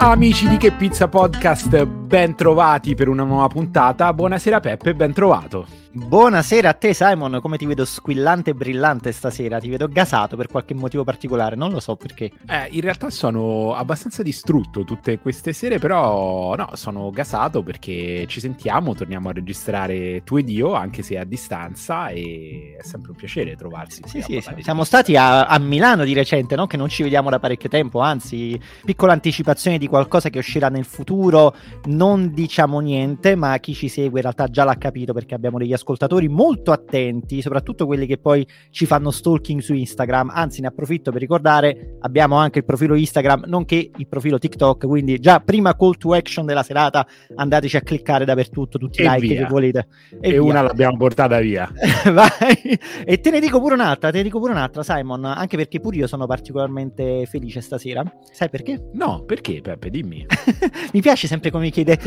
Amici 0.00 0.48
di 0.48 0.58
Che 0.58 0.70
Pizza 0.70 1.08
Podcast, 1.08 1.84
ben 1.84 2.36
trovati 2.36 2.94
per 2.94 3.08
una 3.08 3.24
nuova 3.24 3.48
puntata. 3.48 4.12
Buonasera 4.12 4.60
Peppe, 4.60 4.94
ben 4.94 5.12
trovato. 5.12 5.66
Buonasera 5.90 6.68
a 6.68 6.72
te 6.74 6.92
Simon, 6.92 7.38
come 7.40 7.56
ti 7.56 7.64
vedo 7.64 7.86
squillante 7.86 8.50
e 8.50 8.54
brillante 8.54 9.10
stasera? 9.10 9.58
Ti 9.58 9.70
vedo 9.70 9.88
gasato 9.88 10.36
per 10.36 10.46
qualche 10.46 10.74
motivo 10.74 11.02
particolare, 11.02 11.56
non 11.56 11.72
lo 11.72 11.80
so 11.80 11.96
perché. 11.96 12.30
Eh, 12.46 12.68
in 12.72 12.82
realtà 12.82 13.08
sono 13.08 13.74
abbastanza 13.74 14.22
distrutto 14.22 14.84
tutte 14.84 15.18
queste 15.18 15.54
sere, 15.54 15.78
però 15.78 16.54
no, 16.54 16.70
sono 16.74 17.10
gasato 17.10 17.62
perché 17.62 18.26
ci 18.28 18.38
sentiamo, 18.38 18.94
torniamo 18.94 19.30
a 19.30 19.32
registrare 19.32 20.22
tu 20.24 20.36
ed 20.36 20.50
io, 20.50 20.74
anche 20.74 21.02
se 21.02 21.18
a 21.18 21.24
distanza, 21.24 22.08
e 22.08 22.76
è 22.78 22.82
sempre 22.82 23.12
un 23.12 23.16
piacere 23.16 23.56
trovarsi. 23.56 24.02
Sì, 24.04 24.20
sì, 24.20 24.40
sì. 24.42 24.62
siamo 24.62 24.84
stati 24.84 25.16
a, 25.16 25.46
a, 25.46 25.58
Milano 25.58 26.04
di 26.04 26.12
recente, 26.12 26.54
no? 26.54 26.66
che 26.66 26.76
non 26.76 26.90
ci 26.90 27.02
vediamo 27.02 27.30
da 27.30 27.38
parecchio 27.38 27.70
tempo, 27.70 28.00
anzi, 28.00 28.60
piccola 28.84 29.14
anticipazione 29.14 29.78
di 29.78 29.86
qualcosa 29.86 30.28
che 30.28 30.38
uscirà 30.38 30.68
nel 30.68 30.84
futuro, 30.84 31.54
non 31.86 32.34
diciamo 32.34 32.78
niente, 32.80 33.34
ma 33.36 33.56
chi 33.58 33.72
ci 33.72 33.88
segue 33.88 34.18
in 34.18 34.22
realtà 34.22 34.48
già 34.48 34.64
l'ha 34.64 34.76
capito 34.76 35.14
perché 35.14 35.34
abbiamo 35.34 35.56
degli 35.56 35.72
ascoltatori 35.72 35.86
molto 36.28 36.72
attenti, 36.72 37.40
soprattutto 37.40 37.86
quelli 37.86 38.06
che 38.06 38.18
poi 38.18 38.46
ci 38.70 38.86
fanno 38.86 39.10
stalking 39.10 39.60
su 39.60 39.74
Instagram. 39.74 40.30
Anzi, 40.32 40.60
ne 40.60 40.66
approfitto 40.66 41.10
per 41.10 41.20
ricordare, 41.20 41.96
abbiamo 42.00 42.36
anche 42.36 42.58
il 42.58 42.64
profilo 42.64 42.94
Instagram, 42.94 43.44
nonché 43.46 43.90
il 43.96 44.06
profilo 44.08 44.38
TikTok, 44.38 44.86
quindi 44.86 45.18
già 45.18 45.40
prima 45.40 45.76
call 45.76 45.96
to 45.96 46.12
action 46.12 46.44
della 46.44 46.62
serata, 46.62 47.06
andateci 47.34 47.76
a 47.76 47.80
cliccare 47.80 48.24
dappertutto 48.24 48.78
tutti 48.78 49.02
i 49.02 49.08
like 49.08 49.20
via. 49.20 49.42
che 49.42 49.46
volete. 49.48 49.86
E, 50.20 50.32
e 50.32 50.38
una 50.38 50.62
l'abbiamo 50.62 50.96
portata 50.96 51.38
via. 51.40 51.70
Vai. 52.12 52.78
E 53.04 53.20
te 53.20 53.30
ne 53.30 53.40
dico 53.40 53.60
pure 53.60 53.74
un'altra, 53.74 54.10
te 54.10 54.18
ne 54.18 54.24
dico 54.24 54.38
pure 54.40 54.52
un'altra, 54.52 54.82
Simon, 54.82 55.24
anche 55.24 55.56
perché 55.56 55.80
pure 55.80 55.96
io 55.96 56.06
sono 56.06 56.26
particolarmente 56.26 57.26
felice 57.26 57.60
stasera. 57.60 58.02
Sai 58.30 58.50
perché? 58.50 58.90
No, 58.94 59.22
perché 59.24 59.60
Peppe, 59.60 59.90
dimmi. 59.90 60.26
mi 60.92 61.00
piace 61.00 61.26
sempre 61.26 61.50
come 61.50 61.70
chiede, 61.70 61.98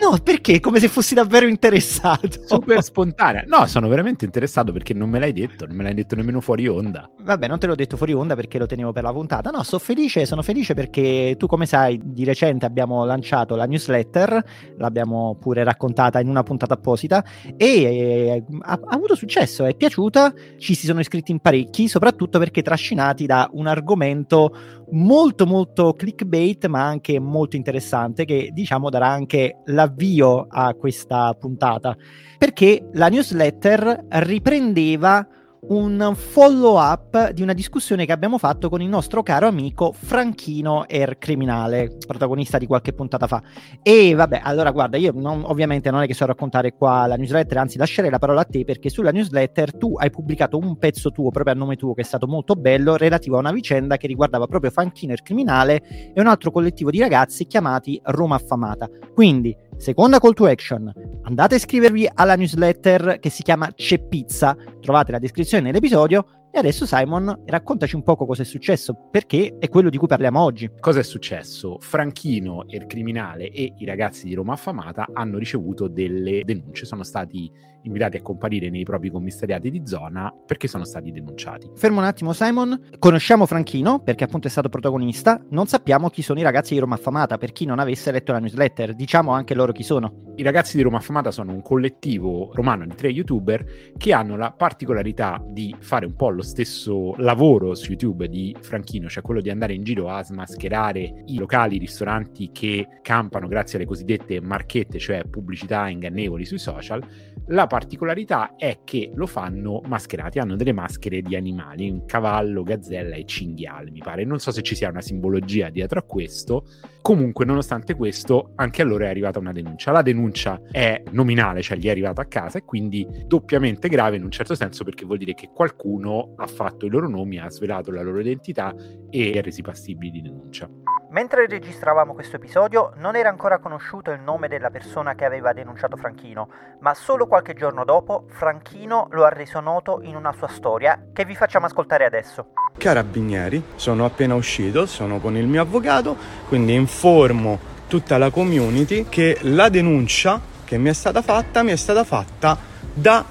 no, 0.00 0.18
perché? 0.22 0.60
Come 0.60 0.80
se 0.80 0.88
fossi 0.88 1.14
davvero 1.14 1.46
interessato. 1.46 2.28
Super 2.44 2.82
spontaneo 2.82 3.17
spontanea. 3.18 3.44
No, 3.46 3.66
sono 3.66 3.88
veramente 3.88 4.24
interessato 4.24 4.72
perché 4.72 4.94
non 4.94 5.10
me 5.10 5.18
l'hai 5.18 5.32
detto, 5.32 5.66
non 5.66 5.76
me 5.76 5.82
l'hai 5.82 5.94
detto 5.94 6.14
nemmeno 6.14 6.40
fuori 6.40 6.68
onda. 6.68 7.10
Vabbè, 7.20 7.48
non 7.48 7.58
te 7.58 7.66
l'ho 7.66 7.74
detto 7.74 7.96
fuori 7.96 8.12
onda 8.12 8.36
perché 8.36 8.58
lo 8.58 8.66
tenevo 8.66 8.92
per 8.92 9.02
la 9.02 9.12
puntata. 9.12 9.50
No, 9.50 9.62
sono 9.64 9.80
felice, 9.80 10.24
sono 10.24 10.42
felice 10.42 10.74
perché 10.74 11.34
tu 11.36 11.46
come 11.46 11.66
sai, 11.66 12.00
di 12.02 12.24
recente 12.24 12.64
abbiamo 12.64 13.04
lanciato 13.04 13.56
la 13.56 13.66
newsletter, 13.66 14.44
l'abbiamo 14.76 15.36
pure 15.40 15.64
raccontata 15.64 16.20
in 16.20 16.28
una 16.28 16.44
puntata 16.44 16.74
apposita 16.74 17.24
e 17.56 17.66
eh, 17.66 18.44
ha, 18.60 18.72
ha 18.72 18.94
avuto 18.94 19.16
successo, 19.16 19.64
è 19.64 19.74
piaciuta, 19.74 20.32
ci 20.58 20.74
si 20.74 20.86
sono 20.86 21.00
iscritti 21.00 21.32
in 21.32 21.40
parecchi, 21.40 21.88
soprattutto 21.88 22.38
perché 22.38 22.62
trascinati 22.62 23.26
da 23.26 23.48
un 23.52 23.66
argomento 23.66 24.54
molto 24.90 25.44
molto 25.44 25.92
clickbait 25.92 26.66
ma 26.66 26.86
anche 26.86 27.18
molto 27.18 27.56
interessante 27.56 28.24
che 28.24 28.50
diciamo 28.52 28.88
darà 28.88 29.08
anche 29.08 29.58
l'avvio 29.66 30.46
a 30.48 30.72
questa 30.72 31.34
puntata 31.38 31.94
perché 32.38 32.88
la 32.92 33.07
newsletter 33.08 34.06
riprendeva 34.08 35.26
un 35.60 36.12
follow 36.14 36.78
up 36.78 37.30
di 37.32 37.42
una 37.42 37.52
discussione 37.52 38.06
che 38.06 38.12
abbiamo 38.12 38.38
fatto 38.38 38.68
con 38.68 38.80
il 38.80 38.88
nostro 38.88 39.22
caro 39.22 39.46
amico 39.46 39.92
Franchino 39.92 40.86
Er 40.86 41.18
Criminale, 41.18 41.96
protagonista 42.06 42.58
di 42.58 42.66
qualche 42.66 42.92
puntata 42.92 43.26
fa. 43.26 43.42
E 43.82 44.14
vabbè, 44.14 44.40
allora 44.42 44.70
guarda, 44.70 44.96
io 44.96 45.12
non, 45.14 45.42
ovviamente 45.44 45.90
non 45.90 46.02
è 46.02 46.06
che 46.06 46.14
so 46.14 46.26
raccontare 46.26 46.74
qua 46.74 47.06
la 47.06 47.16
newsletter, 47.16 47.58
anzi 47.58 47.76
lascerei 47.76 48.10
la 48.10 48.18
parola 48.18 48.42
a 48.42 48.44
te 48.44 48.64
perché 48.64 48.88
sulla 48.88 49.10
newsletter 49.10 49.76
tu 49.76 49.94
hai 49.96 50.10
pubblicato 50.10 50.56
un 50.56 50.78
pezzo 50.78 51.10
tuo, 51.10 51.30
proprio 51.30 51.54
a 51.54 51.56
nome 51.56 51.76
tuo, 51.76 51.94
che 51.94 52.02
è 52.02 52.04
stato 52.04 52.26
molto 52.26 52.54
bello, 52.54 52.96
relativo 52.96 53.36
a 53.36 53.40
una 53.40 53.52
vicenda 53.52 53.96
che 53.96 54.06
riguardava 54.06 54.46
proprio 54.46 54.70
Franchino 54.70 55.12
Er 55.12 55.22
Criminale 55.22 56.12
e 56.14 56.20
un 56.20 56.28
altro 56.28 56.50
collettivo 56.50 56.90
di 56.90 57.00
ragazzi 57.00 57.46
chiamati 57.46 58.00
Roma 58.04 58.36
Affamata. 58.36 58.88
Quindi 59.12 59.54
Seconda 59.78 60.18
call 60.18 60.34
to 60.34 60.46
action, 60.46 60.92
andate 61.22 61.54
a 61.54 61.56
iscrivervi 61.56 62.10
alla 62.12 62.34
newsletter 62.34 63.20
che 63.20 63.30
si 63.30 63.44
chiama 63.44 63.72
C'è 63.72 64.00
Pizza, 64.00 64.56
trovate 64.80 65.12
la 65.12 65.20
descrizione 65.20 65.62
nell'episodio 65.62 66.48
e 66.50 66.58
adesso 66.58 66.84
Simon, 66.84 67.44
raccontaci 67.46 67.94
un 67.94 68.02
poco 68.02 68.26
cosa 68.26 68.42
è 68.42 68.44
successo, 68.44 69.08
perché 69.08 69.54
è 69.60 69.68
quello 69.68 69.88
di 69.88 69.96
cui 69.96 70.08
parliamo 70.08 70.40
oggi. 70.40 70.68
Cosa 70.80 70.98
è 70.98 71.04
successo? 71.04 71.78
Franchino, 71.78 72.64
il 72.66 72.86
criminale 72.86 73.50
e 73.50 73.74
i 73.76 73.84
ragazzi 73.84 74.26
di 74.26 74.34
Roma 74.34 74.54
Affamata 74.54 75.06
hanno 75.12 75.38
ricevuto 75.38 75.86
delle 75.86 76.42
denunce, 76.44 76.84
sono 76.84 77.04
stati 77.04 77.48
invitati 77.82 78.16
a 78.16 78.22
comparire 78.22 78.70
nei 78.70 78.84
propri 78.84 79.10
commissariati 79.10 79.70
di 79.70 79.82
zona 79.84 80.32
perché 80.46 80.68
sono 80.68 80.84
stati 80.84 81.10
denunciati. 81.12 81.70
Fermo 81.74 81.98
un 81.98 82.04
attimo 82.04 82.32
Simon, 82.32 82.80
conosciamo 82.98 83.46
Franchino 83.46 84.00
perché 84.00 84.24
appunto 84.24 84.46
è 84.46 84.50
stato 84.50 84.68
protagonista, 84.68 85.42
non 85.50 85.66
sappiamo 85.66 86.08
chi 86.10 86.22
sono 86.22 86.40
i 86.40 86.42
ragazzi 86.42 86.74
di 86.74 86.80
Roma 86.80 86.94
Affamata, 86.96 87.38
per 87.38 87.52
chi 87.52 87.64
non 87.64 87.78
avesse 87.78 88.10
letto 88.10 88.32
la 88.32 88.38
newsletter, 88.38 88.94
diciamo 88.94 89.32
anche 89.32 89.54
loro 89.54 89.72
chi 89.72 89.82
sono. 89.82 90.34
I 90.36 90.42
ragazzi 90.42 90.76
di 90.76 90.82
Roma 90.82 90.98
Affamata 90.98 91.30
sono 91.30 91.52
un 91.52 91.62
collettivo 91.62 92.50
romano 92.52 92.84
di 92.86 92.94
tre 92.94 93.08
youtuber 93.08 93.64
che 93.96 94.12
hanno 94.12 94.36
la 94.36 94.52
particolarità 94.52 95.42
di 95.46 95.74
fare 95.78 96.06
un 96.06 96.14
po' 96.14 96.30
lo 96.30 96.42
stesso 96.42 97.14
lavoro 97.16 97.74
su 97.74 97.90
YouTube 97.90 98.28
di 98.28 98.54
Franchino, 98.60 99.08
cioè 99.08 99.22
quello 99.22 99.40
di 99.40 99.50
andare 99.50 99.74
in 99.74 99.82
giro 99.82 100.10
a 100.10 100.22
smascherare 100.22 101.24
i 101.26 101.38
locali, 101.38 101.76
i 101.76 101.78
ristoranti 101.78 102.50
che 102.52 102.86
campano 103.02 103.48
grazie 103.48 103.78
alle 103.78 103.86
cosiddette 103.86 104.40
marchette, 104.40 104.98
cioè 104.98 105.24
pubblicità 105.24 105.88
ingannevoli 105.88 106.44
sui 106.44 106.58
social. 106.58 107.02
La 107.46 107.66
particolarità 107.66 108.56
è 108.56 108.80
che 108.84 109.10
lo 109.14 109.26
fanno 109.26 109.80
mascherati, 109.86 110.38
hanno 110.38 110.56
delle 110.56 110.72
maschere 110.72 111.22
di 111.22 111.36
animali, 111.36 111.88
un 111.88 112.04
cavallo, 112.04 112.62
gazzella 112.62 113.16
e 113.16 113.24
cinghiale, 113.24 113.90
mi 113.90 114.00
pare. 114.00 114.24
Non 114.24 114.38
so 114.38 114.50
se 114.50 114.62
ci 114.62 114.74
sia 114.74 114.90
una 114.90 115.00
simbologia 115.00 115.70
dietro 115.70 115.98
a 115.98 116.02
questo. 116.02 116.66
Comunque, 117.00 117.44
nonostante 117.44 117.94
questo, 117.94 118.52
anche 118.56 118.82
a 118.82 118.84
loro 118.84 119.04
è 119.04 119.08
arrivata 119.08 119.38
una 119.38 119.52
denuncia. 119.52 119.92
La 119.92 120.02
denuncia 120.02 120.60
è 120.70 121.02
nominale, 121.12 121.62
cioè 121.62 121.78
gli 121.78 121.86
è 121.86 121.90
arrivata 121.90 122.22
a 122.22 122.26
casa 122.26 122.58
e 122.58 122.64
quindi 122.64 123.06
doppiamente 123.26 123.88
grave 123.88 124.16
in 124.16 124.24
un 124.24 124.30
certo 124.30 124.54
senso 124.54 124.84
perché 124.84 125.04
vuol 125.04 125.18
dire 125.18 125.34
che 125.34 125.50
qualcuno 125.54 126.34
ha 126.36 126.46
fatto 126.46 126.86
i 126.86 126.90
loro 126.90 127.08
nomi, 127.08 127.38
ha 127.38 127.48
svelato 127.48 127.90
la 127.90 128.02
loro 128.02 128.20
identità 128.20 128.74
e 129.10 129.32
è 129.32 129.40
resi 129.40 129.62
passibili 129.62 130.10
di 130.10 130.22
denuncia. 130.22 130.68
Mentre 131.10 131.46
registravamo 131.46 132.12
questo 132.12 132.36
episodio 132.36 132.92
non 132.96 133.16
era 133.16 133.30
ancora 133.30 133.58
conosciuto 133.60 134.10
il 134.10 134.20
nome 134.20 134.46
della 134.46 134.68
persona 134.68 135.14
che 135.14 135.24
aveva 135.24 135.54
denunciato 135.54 135.96
Franchino, 135.96 136.50
ma 136.80 136.92
solo 136.92 137.26
qualche 137.26 137.54
giorno 137.54 137.86
dopo 137.86 138.26
Franchino 138.28 139.08
lo 139.12 139.24
ha 139.24 139.30
reso 139.30 139.58
noto 139.60 140.00
in 140.02 140.16
una 140.16 140.34
sua 140.34 140.48
storia 140.48 141.06
che 141.14 141.24
vi 141.24 141.34
facciamo 141.34 141.64
ascoltare 141.64 142.04
adesso. 142.04 142.48
Carabinieri, 142.76 143.62
sono 143.76 144.04
appena 144.04 144.34
uscito, 144.34 144.84
sono 144.84 145.18
con 145.18 145.34
il 145.34 145.46
mio 145.46 145.62
avvocato, 145.62 146.14
quindi 146.46 146.74
informo 146.74 147.58
tutta 147.86 148.18
la 148.18 148.28
community 148.28 149.08
che 149.08 149.38
la 149.42 149.70
denuncia 149.70 150.38
che 150.62 150.76
mi 150.76 150.90
è 150.90 150.92
stata 150.92 151.22
fatta 151.22 151.62
mi 151.62 151.72
è 151.72 151.76
stata 151.76 152.04
fatta 152.04 152.58
da 152.92 153.24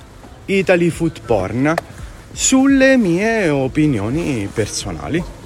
Italy 0.45 0.89
Food 0.89 1.21
Porn 1.21 1.75
sulle 2.31 2.97
mie 2.97 3.49
opinioni 3.49 4.49
personali 4.51 5.36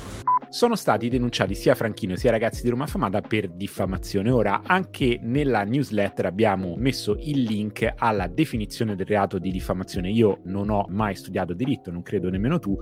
sono 0.52 0.76
stati 0.76 1.08
denunciati 1.08 1.56
sia 1.56 1.76
Franchino 1.76 2.18
sia 2.18 2.30
ragazzi 2.30 2.62
di 2.62 2.70
Roma 2.70 2.84
Affamata 2.84 3.22
per 3.22 3.48
diffamazione. 3.48 4.32
Ora, 4.32 4.64
anche 4.66 5.18
nella 5.22 5.64
newsletter 5.64 6.26
abbiamo 6.26 6.76
messo 6.76 7.16
il 7.18 7.44
link 7.44 7.90
alla 7.96 8.28
definizione 8.28 8.98
del 8.98 9.06
reato 9.06 9.40
di 9.40 9.50
diffamazione. 9.50 10.10
Io 10.10 10.40
non 10.44 10.70
ho 10.70 10.88
mai 10.90 11.16
studiato 11.16 11.54
diritto, 11.54 11.90
non 11.90 12.02
credo 12.02 12.30
nemmeno 12.30 12.60
tu. 12.60 12.78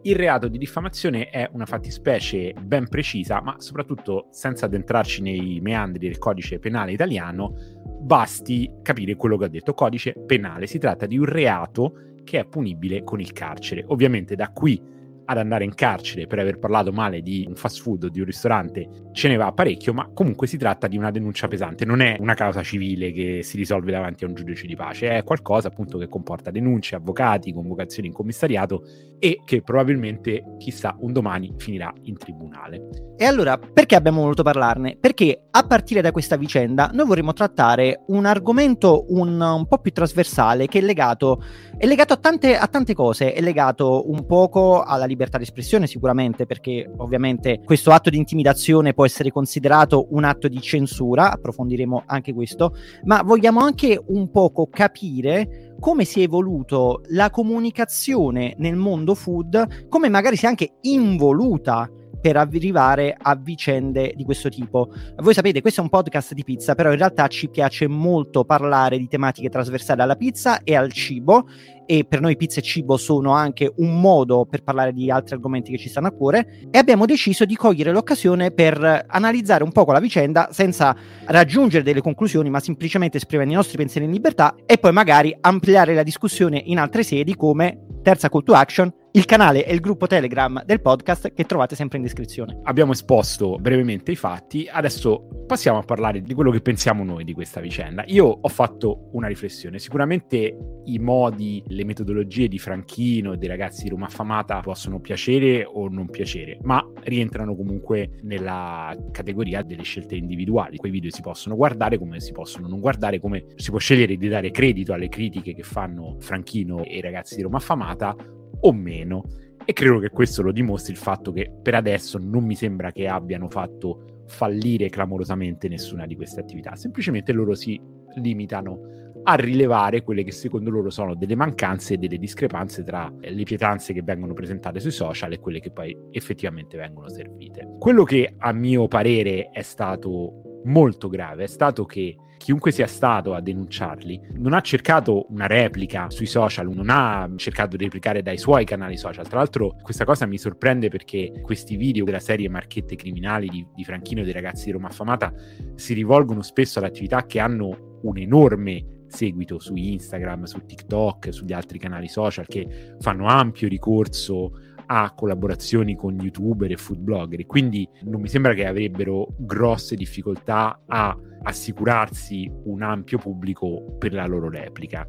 Il 0.00 0.16
reato 0.16 0.48
di 0.48 0.56
diffamazione 0.56 1.28
è 1.28 1.46
una 1.52 1.66
fattispecie 1.66 2.54
ben 2.58 2.88
precisa, 2.88 3.42
ma 3.42 3.56
soprattutto 3.58 4.28
senza 4.30 4.64
addentrarci 4.64 5.20
nei 5.20 5.60
meandri 5.60 6.08
del 6.08 6.16
codice 6.16 6.58
penale 6.58 6.92
italiano, 6.92 7.52
basti 8.00 8.76
capire 8.80 9.14
quello 9.16 9.36
che 9.36 9.44
ho 9.44 9.48
detto. 9.48 9.74
Codice 9.74 10.14
penale 10.24 10.66
si 10.66 10.78
tratta 10.78 11.04
di 11.04 11.18
un 11.18 11.26
reato 11.26 12.14
che 12.24 12.38
è 12.38 12.46
punibile 12.46 13.04
con 13.04 13.20
il 13.20 13.32
carcere. 13.32 13.84
Ovviamente 13.88 14.34
da 14.36 14.48
qui 14.48 14.98
ad 15.30 15.38
andare 15.38 15.62
in 15.62 15.74
carcere 15.74 16.26
per 16.26 16.40
aver 16.40 16.58
parlato 16.58 16.90
male 16.90 17.22
di 17.22 17.44
un 17.46 17.54
fast 17.54 17.80
food 17.82 18.02
o 18.02 18.08
di 18.08 18.18
un 18.18 18.26
ristorante 18.26 19.10
ce 19.12 19.28
ne 19.28 19.36
va 19.36 19.52
parecchio, 19.52 19.92
ma 19.92 20.10
comunque 20.12 20.48
si 20.48 20.56
tratta 20.56 20.88
di 20.88 20.96
una 20.96 21.12
denuncia 21.12 21.46
pesante, 21.46 21.84
non 21.84 22.00
è 22.00 22.16
una 22.18 22.34
causa 22.34 22.64
civile 22.64 23.12
che 23.12 23.42
si 23.44 23.56
risolve 23.56 23.92
davanti 23.92 24.24
a 24.24 24.26
un 24.26 24.34
giudice 24.34 24.66
di 24.66 24.74
pace, 24.74 25.10
è 25.10 25.22
qualcosa 25.22 25.68
appunto 25.68 25.98
che 25.98 26.08
comporta 26.08 26.50
denunce, 26.50 26.96
avvocati, 26.96 27.52
convocazioni 27.52 28.08
in 28.08 28.14
commissariato 28.14 28.82
e 29.20 29.40
che 29.44 29.62
probabilmente, 29.62 30.56
chissà, 30.58 30.96
un 30.98 31.12
domani 31.12 31.54
finirà 31.58 31.92
in 32.02 32.16
tribunale. 32.16 32.88
E 33.16 33.24
allora, 33.24 33.56
perché 33.56 33.94
abbiamo 33.94 34.22
voluto 34.22 34.42
parlarne? 34.42 34.96
Perché 34.98 35.46
a 35.48 35.62
partire 35.62 36.00
da 36.00 36.10
questa 36.10 36.36
vicenda 36.36 36.90
noi 36.92 37.06
vorremmo 37.06 37.32
trattare 37.32 38.02
un 38.08 38.24
argomento 38.24 39.04
un, 39.10 39.40
un 39.40 39.66
po' 39.66 39.78
più 39.78 39.92
trasversale 39.92 40.66
che 40.66 40.78
è 40.78 40.82
legato, 40.82 41.42
è 41.76 41.86
legato 41.86 42.14
a, 42.14 42.16
tante, 42.16 42.56
a 42.56 42.66
tante 42.66 42.94
cose, 42.94 43.32
è 43.32 43.40
legato 43.40 44.10
un 44.10 44.26
poco 44.26 44.82
alla 44.82 45.04
libertà 45.04 45.18
di 45.36 45.42
espressione 45.42 45.86
sicuramente, 45.86 46.46
perché 46.46 46.90
ovviamente 46.98 47.60
questo 47.64 47.90
atto 47.90 48.10
di 48.10 48.16
intimidazione 48.16 48.94
può 48.94 49.04
essere 49.04 49.30
considerato 49.30 50.06
un 50.10 50.24
atto 50.24 50.48
di 50.48 50.60
censura, 50.60 51.32
approfondiremo 51.32 52.04
anche 52.06 52.32
questo, 52.32 52.74
ma 53.04 53.22
vogliamo 53.22 53.60
anche 53.60 54.00
un 54.08 54.30
poco 54.30 54.68
capire 54.68 55.74
come 55.78 56.04
si 56.04 56.20
è 56.20 56.24
evoluto 56.24 57.02
la 57.08 57.30
comunicazione 57.30 58.54
nel 58.58 58.76
mondo 58.76 59.14
food, 59.14 59.88
come 59.88 60.08
magari 60.08 60.36
si 60.36 60.44
è 60.44 60.48
anche 60.48 60.74
involuta 60.82 61.90
per 62.20 62.36
arrivare 62.36 63.16
a 63.18 63.34
vicende 63.34 64.12
di 64.14 64.24
questo 64.24 64.48
tipo. 64.48 64.92
Voi 65.16 65.34
sapete, 65.34 65.60
questo 65.60 65.80
è 65.80 65.82
un 65.84 65.90
podcast 65.90 66.34
di 66.34 66.44
pizza, 66.44 66.74
però 66.74 66.90
in 66.90 66.98
realtà 66.98 67.26
ci 67.28 67.48
piace 67.48 67.86
molto 67.86 68.44
parlare 68.44 68.98
di 68.98 69.08
tematiche 69.08 69.48
trasversali 69.48 70.00
alla 70.00 70.16
pizza 70.16 70.62
e 70.62 70.76
al 70.76 70.92
cibo 70.92 71.46
e 71.90 72.04
per 72.04 72.20
noi 72.20 72.36
pizza 72.36 72.60
e 72.60 72.62
cibo 72.62 72.96
sono 72.96 73.32
anche 73.32 73.72
un 73.78 74.00
modo 74.00 74.46
per 74.48 74.62
parlare 74.62 74.92
di 74.92 75.10
altri 75.10 75.34
argomenti 75.34 75.72
che 75.72 75.78
ci 75.78 75.88
stanno 75.88 76.06
a 76.06 76.12
cuore 76.12 76.68
e 76.70 76.78
abbiamo 76.78 77.04
deciso 77.04 77.44
di 77.44 77.56
cogliere 77.56 77.90
l'occasione 77.90 78.52
per 78.52 79.06
analizzare 79.08 79.64
un 79.64 79.72
po' 79.72 79.84
la 79.90 79.98
vicenda 79.98 80.50
senza 80.52 80.94
raggiungere 81.24 81.82
delle 81.82 82.00
conclusioni 82.00 82.48
ma 82.48 82.60
semplicemente 82.60 83.16
esprimere 83.16 83.50
i 83.50 83.54
nostri 83.54 83.76
pensieri 83.76 84.06
in 84.06 84.12
libertà 84.12 84.54
e 84.66 84.78
poi 84.78 84.92
magari 84.92 85.36
ampliare 85.40 85.92
la 85.94 86.04
discussione 86.04 86.62
in 86.64 86.78
altre 86.78 87.02
sedi 87.02 87.34
come 87.34 87.86
terza 88.02 88.28
call 88.28 88.44
to 88.44 88.52
action 88.52 88.92
il 89.12 89.24
canale 89.24 89.66
e 89.66 89.74
il 89.74 89.80
gruppo 89.80 90.06
Telegram 90.06 90.62
del 90.64 90.80
podcast 90.80 91.32
che 91.32 91.44
trovate 91.44 91.74
sempre 91.74 91.98
in 91.98 92.04
descrizione. 92.04 92.60
Abbiamo 92.62 92.92
esposto 92.92 93.56
brevemente 93.56 94.12
i 94.12 94.16
fatti, 94.16 94.68
adesso 94.70 95.44
passiamo 95.48 95.78
a 95.78 95.82
parlare 95.82 96.20
di 96.20 96.32
quello 96.32 96.52
che 96.52 96.60
pensiamo 96.60 97.02
noi 97.02 97.24
di 97.24 97.32
questa 97.32 97.60
vicenda. 97.60 98.04
Io 98.06 98.26
ho 98.26 98.48
fatto 98.48 99.08
una 99.12 99.26
riflessione, 99.26 99.80
sicuramente 99.80 100.56
i 100.84 100.98
modi, 101.00 101.60
le 101.66 101.84
metodologie 101.84 102.46
di 102.46 102.58
Franchino 102.60 103.32
e 103.32 103.36
dei 103.36 103.48
ragazzi 103.48 103.82
di 103.82 103.88
Roma 103.88 104.06
Affamata 104.06 104.60
possono 104.60 105.00
piacere 105.00 105.64
o 105.64 105.88
non 105.88 106.08
piacere, 106.08 106.58
ma 106.62 106.88
rientrano 107.02 107.56
comunque 107.56 108.20
nella 108.22 108.96
categoria 109.10 109.62
delle 109.62 109.82
scelte 109.82 110.14
individuali. 110.14 110.76
Quei 110.76 110.92
video 110.92 111.10
si 111.10 111.20
possono 111.20 111.56
guardare 111.56 111.98
come 111.98 112.20
si 112.20 112.30
possono 112.30 112.68
non 112.68 112.78
guardare, 112.78 113.18
come 113.18 113.46
si 113.56 113.70
può 113.70 113.80
scegliere 113.80 114.16
di 114.16 114.28
dare 114.28 114.52
credito 114.52 114.92
alle 114.92 115.08
critiche 115.08 115.52
che 115.52 115.64
fanno 115.64 116.14
Franchino 116.20 116.84
e 116.84 116.98
i 116.98 117.00
ragazzi 117.00 117.34
di 117.34 117.42
Roma 117.42 117.56
Affamata 117.56 118.14
o 118.60 118.72
meno. 118.72 119.24
E 119.64 119.72
credo 119.72 119.98
che 119.98 120.10
questo 120.10 120.42
lo 120.42 120.52
dimostri 120.52 120.92
il 120.92 120.98
fatto 120.98 121.32
che 121.32 121.52
per 121.62 121.74
adesso 121.74 122.18
non 122.18 122.44
mi 122.44 122.54
sembra 122.54 122.90
che 122.92 123.06
abbiano 123.06 123.48
fatto 123.48 124.24
fallire 124.26 124.88
clamorosamente 124.88 125.68
nessuna 125.68 126.06
di 126.06 126.16
queste 126.16 126.40
attività, 126.40 126.76
semplicemente 126.76 127.32
loro 127.32 127.54
si 127.54 127.80
limitano 128.16 128.90
a 129.22 129.34
rilevare 129.34 130.02
quelle 130.02 130.24
che 130.24 130.32
secondo 130.32 130.70
loro 130.70 130.88
sono 130.88 131.14
delle 131.14 131.34
mancanze 131.34 131.94
e 131.94 131.96
delle 131.98 132.16
discrepanze 132.16 132.82
tra 132.82 133.12
le 133.20 133.42
pietanze 133.42 133.92
che 133.92 134.02
vengono 134.02 134.32
presentate 134.32 134.80
sui 134.80 134.92
social 134.92 135.32
e 135.32 135.40
quelle 135.40 135.60
che 135.60 135.70
poi 135.70 135.94
effettivamente 136.10 136.78
vengono 136.78 137.08
servite. 137.08 137.76
Quello 137.78 138.04
che 138.04 138.34
a 138.38 138.52
mio 138.52 138.88
parere 138.88 139.50
è 139.50 139.62
stato 139.62 140.60
molto 140.64 141.08
grave 141.08 141.44
è 141.44 141.48
stato 141.48 141.84
che 141.84 142.16
chiunque 142.40 142.72
sia 142.72 142.86
stato 142.86 143.34
a 143.34 143.42
denunciarli 143.42 144.28
non 144.38 144.54
ha 144.54 144.62
cercato 144.62 145.26
una 145.28 145.46
replica 145.46 146.08
sui 146.08 146.24
social, 146.24 146.70
non 146.70 146.88
ha 146.88 147.30
cercato 147.36 147.76
di 147.76 147.84
replicare 147.84 148.22
dai 148.22 148.38
suoi 148.38 148.64
canali 148.64 148.96
social. 148.96 149.28
Tra 149.28 149.36
l'altro 149.36 149.76
questa 149.82 150.06
cosa 150.06 150.24
mi 150.24 150.38
sorprende 150.38 150.88
perché 150.88 151.32
questi 151.42 151.76
video 151.76 152.06
della 152.06 152.18
serie 152.18 152.48
Marchette 152.48 152.96
Criminali 152.96 153.48
di, 153.48 153.66
di 153.74 153.84
Franchino 153.84 154.22
e 154.22 154.24
dei 154.24 154.32
ragazzi 154.32 154.64
di 154.64 154.70
Roma 154.70 154.88
Affamata 154.88 155.30
si 155.74 155.92
rivolgono 155.92 156.40
spesso 156.40 156.78
ad 156.78 156.86
attività 156.86 157.26
che 157.26 157.40
hanno 157.40 157.98
un 158.02 158.16
enorme 158.16 158.86
seguito 159.06 159.58
su 159.58 159.74
Instagram, 159.74 160.44
su 160.44 160.64
TikTok, 160.64 161.34
sugli 161.34 161.52
altri 161.52 161.78
canali 161.78 162.08
social 162.08 162.46
che 162.46 162.94
fanno 163.00 163.26
ampio 163.26 163.68
ricorso 163.68 164.52
a 164.92 165.12
collaborazioni 165.14 165.94
con 165.94 166.18
youtuber 166.20 166.72
e 166.72 166.76
food 166.76 166.98
blogger 166.98 167.46
quindi 167.46 167.88
non 168.02 168.20
mi 168.20 168.28
sembra 168.28 168.54
che 168.54 168.66
avrebbero 168.66 169.28
grosse 169.38 169.94
difficoltà 169.94 170.82
a 170.86 171.16
assicurarsi 171.42 172.50
un 172.64 172.82
ampio 172.82 173.18
pubblico 173.18 173.96
per 173.98 174.12
la 174.12 174.26
loro 174.26 174.48
replica. 174.48 175.08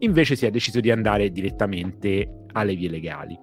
Invece 0.00 0.36
si 0.36 0.46
è 0.46 0.50
deciso 0.50 0.80
di 0.80 0.90
andare 0.90 1.30
direttamente 1.30 2.44
alle 2.52 2.74
vie 2.74 2.88
legali. 2.88 3.38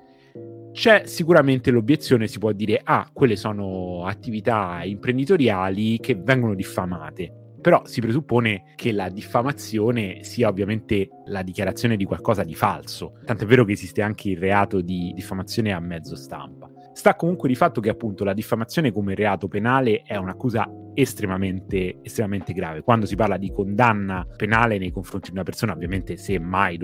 C'è 0.72 1.04
sicuramente 1.06 1.72
l'obiezione, 1.72 2.28
si 2.28 2.38
può 2.38 2.52
dire, 2.52 2.80
ah, 2.84 3.10
quelle 3.12 3.36
sono 3.36 4.06
attività 4.06 4.82
imprenditoriali 4.84 5.98
che 6.00 6.16
vengono 6.16 6.54
diffamate. 6.54 7.39
Però 7.62 7.82
si 7.86 8.00
presuppone 8.00 8.64
che 8.76 8.92
la 8.92 9.10
diffamazione 9.10 10.24
sia 10.24 10.48
ovviamente 10.48 11.10
la 11.26 11.42
dichiarazione 11.42 11.98
di 11.98 12.06
qualcosa 12.06 12.44
di 12.44 12.56
falso. 12.56 13.20
Tant'è 13.26 13.46
vero 13.46 13.66
che 13.66 13.74
esiste 13.74 14.02
anche 14.02 14.30
il 14.30 14.38
reato 14.38 14.82
di 14.82 15.12
diffamazione 15.14 15.74
a 15.74 15.80
mezzo 15.80 16.16
stampa. 16.16 16.70
Sta 16.94 17.16
comunque 17.16 17.48
di 17.48 17.56
fatto 17.56 17.82
che 17.82 17.90
appunto 17.90 18.24
la 18.24 18.34
diffamazione 18.34 18.92
come 18.92 19.16
reato 19.16 19.48
penale 19.48 20.02
è 20.04 20.16
un'accusa 20.18 20.70
estremamente, 21.02 22.00
estremamente 22.02 22.52
grave. 22.52 22.82
Quando 22.82 23.06
si 23.06 23.16
parla 23.16 23.38
di 23.38 23.52
condanna 23.52 24.28
penale 24.36 24.78
nei 24.78 24.92
confronti 24.92 25.30
di 25.30 25.36
una 25.36 25.44
persona, 25.44 25.72
ovviamente 25.72 26.18
se 26.18 26.38
mai 26.40 26.78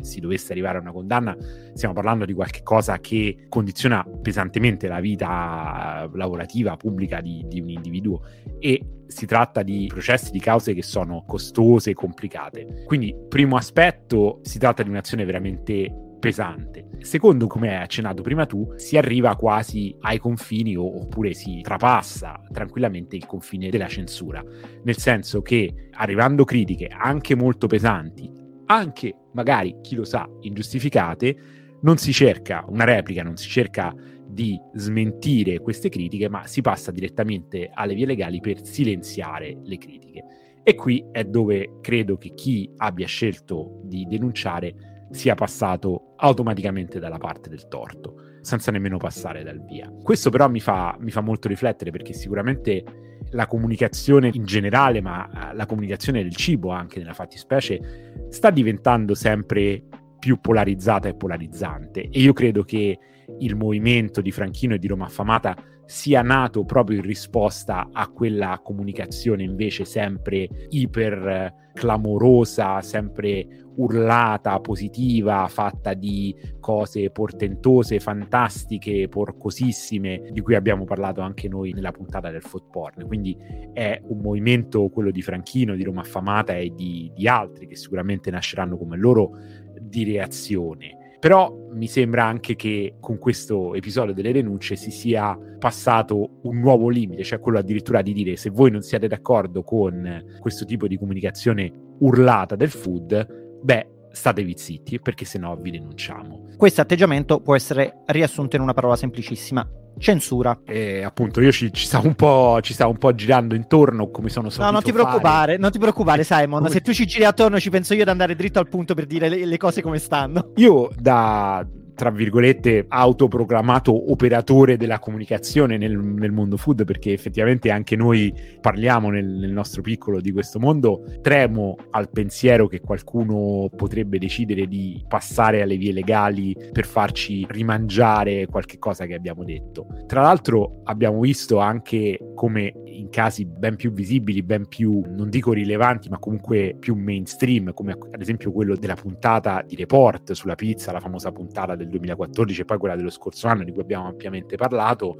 si 0.00 0.20
dovesse 0.20 0.52
arrivare 0.52 0.78
a 0.78 0.80
una 0.82 0.92
condanna, 0.92 1.36
stiamo 1.72 1.94
parlando 1.94 2.26
di 2.26 2.34
qualcosa 2.34 2.98
che 2.98 3.46
condiziona 3.48 4.04
pesantemente 4.20 4.86
la 4.86 5.00
vita 5.00 6.10
lavorativa, 6.12 6.76
pubblica 6.76 7.22
di, 7.22 7.44
di 7.48 7.60
un 7.60 7.70
individuo 7.70 8.20
e 8.58 8.84
si 9.06 9.26
tratta 9.26 9.62
di 9.62 9.86
processi 9.88 10.30
di 10.30 10.40
cause 10.40 10.74
che 10.74 10.82
sono 10.82 11.24
costose 11.26 11.90
e 11.90 11.94
complicate. 11.94 12.84
Quindi, 12.84 13.14
primo 13.28 13.56
aspetto, 13.56 14.40
si 14.42 14.58
tratta 14.58 14.82
di 14.82 14.90
un'azione 14.90 15.24
veramente 15.24 16.03
pesante. 16.24 16.86
Secondo, 17.00 17.46
come 17.46 17.68
hai 17.68 17.82
accennato 17.82 18.22
prima 18.22 18.46
tu, 18.46 18.72
si 18.76 18.96
arriva 18.96 19.36
quasi 19.36 19.94
ai 20.00 20.18
confini 20.18 20.74
oppure 20.74 21.34
si 21.34 21.60
trapassa 21.60 22.40
tranquillamente 22.50 23.14
il 23.14 23.26
confine 23.26 23.68
della 23.68 23.88
censura, 23.88 24.42
nel 24.84 24.96
senso 24.96 25.42
che 25.42 25.90
arrivando 25.92 26.44
critiche 26.44 26.86
anche 26.86 27.34
molto 27.34 27.66
pesanti, 27.66 28.30
anche 28.66 29.14
magari, 29.32 29.76
chi 29.82 29.96
lo 29.96 30.04
sa, 30.04 30.26
ingiustificate, 30.40 31.36
non 31.82 31.98
si 31.98 32.10
cerca 32.14 32.64
una 32.68 32.84
replica, 32.84 33.22
non 33.22 33.36
si 33.36 33.50
cerca 33.50 33.94
di 34.26 34.58
smentire 34.72 35.58
queste 35.58 35.90
critiche, 35.90 36.30
ma 36.30 36.46
si 36.46 36.62
passa 36.62 36.90
direttamente 36.90 37.70
alle 37.70 37.92
vie 37.92 38.06
legali 38.06 38.40
per 38.40 38.64
silenziare 38.64 39.58
le 39.62 39.76
critiche. 39.76 40.24
E 40.62 40.74
qui 40.74 41.04
è 41.12 41.24
dove 41.24 41.80
credo 41.82 42.16
che 42.16 42.32
chi 42.32 42.72
abbia 42.78 43.06
scelto 43.06 43.82
di 43.84 44.06
denunciare 44.08 44.93
sia 45.10 45.34
passato 45.34 46.14
automaticamente 46.16 46.98
dalla 46.98 47.18
parte 47.18 47.48
del 47.48 47.68
torto, 47.68 48.38
senza 48.40 48.70
nemmeno 48.70 48.96
passare 48.96 49.42
dal 49.42 49.62
via. 49.64 49.92
Questo 50.02 50.30
però 50.30 50.48
mi 50.48 50.60
fa, 50.60 50.96
mi 51.00 51.10
fa 51.10 51.20
molto 51.20 51.48
riflettere 51.48 51.90
perché 51.90 52.12
sicuramente 52.12 52.84
la 53.30 53.46
comunicazione 53.46 54.30
in 54.32 54.44
generale, 54.44 55.00
ma 55.00 55.50
eh, 55.50 55.54
la 55.54 55.66
comunicazione 55.66 56.22
del 56.22 56.34
cibo 56.34 56.70
anche 56.70 56.98
nella 56.98 57.14
fattispecie, 57.14 58.26
sta 58.28 58.50
diventando 58.50 59.14
sempre 59.14 59.82
più 60.18 60.40
polarizzata 60.40 61.08
e 61.08 61.14
polarizzante. 61.14 62.08
E 62.08 62.20
io 62.20 62.32
credo 62.32 62.62
che 62.62 62.98
il 63.38 63.56
movimento 63.56 64.20
di 64.20 64.30
Franchino 64.30 64.74
e 64.74 64.78
di 64.78 64.86
Roma 64.86 65.06
Affamata 65.06 65.56
sia 65.86 66.22
nato 66.22 66.64
proprio 66.64 66.98
in 66.98 67.04
risposta 67.04 67.90
a 67.92 68.08
quella 68.08 68.60
comunicazione 68.62 69.42
invece 69.42 69.84
sempre 69.84 70.48
iper 70.70 71.28
eh, 71.28 71.54
clamorosa, 71.74 72.80
sempre 72.80 73.63
urlata, 73.76 74.58
positiva, 74.60 75.46
fatta 75.48 75.94
di 75.94 76.34
cose 76.60 77.10
portentose, 77.10 78.00
fantastiche, 78.00 79.08
porcosissime, 79.08 80.28
di 80.30 80.40
cui 80.40 80.54
abbiamo 80.54 80.84
parlato 80.84 81.20
anche 81.20 81.48
noi 81.48 81.72
nella 81.72 81.92
puntata 81.92 82.30
del 82.30 82.42
porn. 82.70 83.06
Quindi 83.06 83.36
è 83.72 84.00
un 84.06 84.18
movimento, 84.18 84.88
quello 84.88 85.10
di 85.10 85.22
Franchino, 85.22 85.74
di 85.74 85.84
Roma 85.84 86.00
Affamata 86.02 86.56
e 86.56 86.72
di, 86.74 87.10
di 87.14 87.28
altri 87.28 87.66
che 87.66 87.76
sicuramente 87.76 88.30
nasceranno 88.30 88.76
come 88.76 88.96
loro 88.96 89.38
di 89.80 90.04
reazione. 90.04 90.98
Però 91.24 91.68
mi 91.72 91.86
sembra 91.86 92.26
anche 92.26 92.54
che 92.54 92.96
con 93.00 93.16
questo 93.16 93.74
episodio 93.74 94.12
delle 94.12 94.30
denunce 94.30 94.76
si 94.76 94.90
sia 94.90 95.38
passato 95.58 96.40
un 96.42 96.60
nuovo 96.60 96.90
limite, 96.90 97.24
cioè 97.24 97.40
quello 97.40 97.58
addirittura 97.58 98.02
di 98.02 98.12
dire 98.12 98.36
se 98.36 98.50
voi 98.50 98.70
non 98.70 98.82
siete 98.82 99.08
d'accordo 99.08 99.62
con 99.62 100.22
questo 100.38 100.66
tipo 100.66 100.86
di 100.86 100.98
comunicazione 100.98 101.72
urlata 102.00 102.56
del 102.56 102.68
food, 102.68 103.43
beh, 103.64 103.86
statevi 104.12 104.54
zitti 104.56 105.00
perché 105.00 105.24
sennò 105.24 105.56
vi 105.56 105.70
denunciamo. 105.70 106.48
Questo 106.56 106.82
atteggiamento 106.82 107.40
può 107.40 107.56
essere 107.56 108.02
riassunto 108.06 108.56
in 108.56 108.62
una 108.62 108.74
parola 108.74 108.94
semplicissima, 108.94 109.66
censura. 109.98 110.60
E 110.64 111.02
appunto 111.02 111.40
io 111.40 111.50
ci, 111.50 111.72
ci, 111.72 111.86
stavo 111.86 112.06
un 112.06 112.14
po', 112.14 112.60
ci 112.60 112.74
stavo 112.74 112.90
un 112.90 112.98
po' 112.98 113.14
girando 113.14 113.54
intorno 113.54 114.10
come 114.10 114.28
sono 114.28 114.50
solito 114.50 114.66
No, 114.66 114.70
non 114.70 114.82
ti 114.82 114.92
preoccupare, 114.92 115.56
non 115.56 115.70
ti 115.70 115.78
preoccupare 115.78 116.24
Simon, 116.24 116.60
come... 116.60 116.70
se 116.70 116.80
tu 116.82 116.92
ci 116.92 117.06
giri 117.06 117.24
attorno 117.24 117.58
ci 117.58 117.70
penso 117.70 117.94
io 117.94 118.02
ad 118.02 118.08
andare 118.08 118.36
dritto 118.36 118.58
al 118.58 118.68
punto 118.68 118.94
per 118.94 119.06
dire 119.06 119.28
le, 119.28 119.44
le 119.44 119.56
cose 119.56 119.80
come 119.82 119.98
stanno. 119.98 120.52
Io 120.56 120.90
da 120.94 121.66
tra 121.94 122.10
virgolette, 122.10 122.86
autoproclamato 122.88 124.10
operatore 124.10 124.76
della 124.76 124.98
comunicazione 124.98 125.76
nel, 125.76 125.96
nel, 125.96 126.32
mondo 126.32 126.56
food, 126.56 126.84
perché 126.84 127.12
effettivamente 127.12 127.70
anche 127.70 127.96
noi 127.96 128.34
parliamo 128.60 129.10
nel, 129.10 129.26
nel, 129.26 129.52
nostro 129.52 129.82
piccolo 129.82 130.20
di 130.20 130.32
questo 130.32 130.58
mondo, 130.58 131.04
tremo 131.22 131.76
al 131.90 132.10
pensiero 132.10 132.66
che 132.66 132.80
qualcuno 132.80 133.70
potrebbe 133.74 134.18
decidere 134.18 134.66
di 134.66 135.02
passare 135.06 135.62
alle 135.62 135.76
vie 135.76 135.92
legali 135.92 136.56
per 136.72 136.84
farci 136.84 137.46
rimangiare 137.48 138.46
qualche 138.46 138.78
cosa 138.78 139.06
che 139.06 139.14
abbiamo 139.14 139.44
detto. 139.44 139.86
Tra 140.06 140.22
l'altro 140.22 140.80
abbiamo 140.84 141.20
visto 141.20 141.58
anche 141.58 142.18
come 142.34 142.72
in 142.98 143.08
casi 143.10 143.44
ben 143.44 143.76
più 143.76 143.92
visibili, 143.92 144.42
ben 144.42 144.66
più, 144.66 145.02
non 145.06 145.30
dico 145.30 145.52
rilevanti, 145.52 146.08
ma 146.08 146.18
comunque 146.18 146.76
più 146.78 146.94
mainstream, 146.96 147.72
come 147.72 147.92
ad 147.92 148.20
esempio 148.20 148.50
quello 148.50 148.76
della 148.76 148.94
puntata 148.94 149.62
di 149.66 149.76
Report 149.76 150.32
sulla 150.32 150.54
pizza, 150.56 150.92
la 150.92 151.00
famosa 151.00 151.30
puntata 151.30 151.76
del 151.76 151.84
del 151.84 151.90
2014 151.90 152.60
e 152.62 152.64
poi 152.64 152.78
quella 152.78 152.96
dello 152.96 153.10
scorso 153.10 153.46
anno 153.46 153.62
di 153.62 153.72
cui 153.72 153.82
abbiamo 153.82 154.08
ampiamente 154.08 154.56
parlato, 154.56 155.18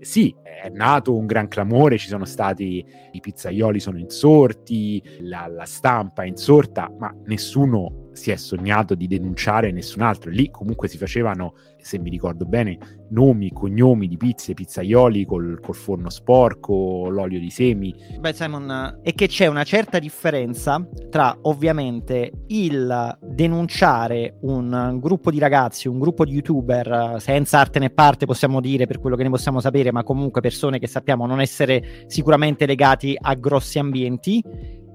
sì, 0.00 0.34
è 0.42 0.68
nato 0.68 1.16
un 1.16 1.26
gran 1.26 1.48
clamore, 1.48 1.98
ci 1.98 2.08
sono 2.08 2.24
stati 2.24 2.84
i 3.12 3.20
pizzaioli 3.20 3.80
sono 3.80 3.98
insorti, 3.98 5.02
la, 5.20 5.46
la 5.46 5.64
stampa 5.64 6.22
è 6.22 6.26
insorta, 6.26 6.92
ma 6.98 7.14
nessuno 7.24 8.04
si 8.16 8.30
è 8.30 8.36
sognato 8.36 8.94
di 8.94 9.06
denunciare 9.06 9.70
nessun 9.70 10.02
altro. 10.02 10.30
Lì 10.30 10.50
comunque 10.50 10.88
si 10.88 10.96
facevano, 10.96 11.54
se 11.78 11.98
mi 11.98 12.10
ricordo 12.10 12.44
bene, 12.44 12.78
nomi, 13.10 13.52
cognomi 13.52 14.08
di 14.08 14.16
pizze, 14.16 14.54
pizzaioli 14.54 15.24
col, 15.24 15.60
col 15.60 15.74
forno 15.74 16.10
sporco, 16.10 17.08
l'olio 17.08 17.38
di 17.38 17.50
semi. 17.50 17.94
Beh, 18.18 18.32
Simon, 18.32 19.00
è 19.02 19.12
che 19.12 19.28
c'è 19.28 19.46
una 19.46 19.64
certa 19.64 19.98
differenza 19.98 20.84
tra 21.10 21.36
ovviamente 21.42 22.32
il 22.48 23.18
denunciare 23.22 24.38
un 24.40 24.98
gruppo 25.00 25.30
di 25.30 25.38
ragazzi, 25.38 25.88
un 25.88 25.98
gruppo 25.98 26.24
di 26.24 26.32
youtuber 26.32 27.16
senza 27.18 27.58
arte 27.58 27.78
né 27.78 27.90
parte, 27.90 28.26
possiamo 28.26 28.60
dire 28.60 28.86
per 28.86 28.98
quello 28.98 29.16
che 29.16 29.22
ne 29.22 29.30
possiamo 29.30 29.60
sapere, 29.60 29.92
ma 29.92 30.02
comunque 30.02 30.40
persone 30.40 30.78
che 30.78 30.86
sappiamo 30.86 31.26
non 31.26 31.40
essere 31.40 32.04
sicuramente 32.06 32.66
legati 32.66 33.16
a 33.20 33.34
grossi 33.34 33.78
ambienti 33.78 34.42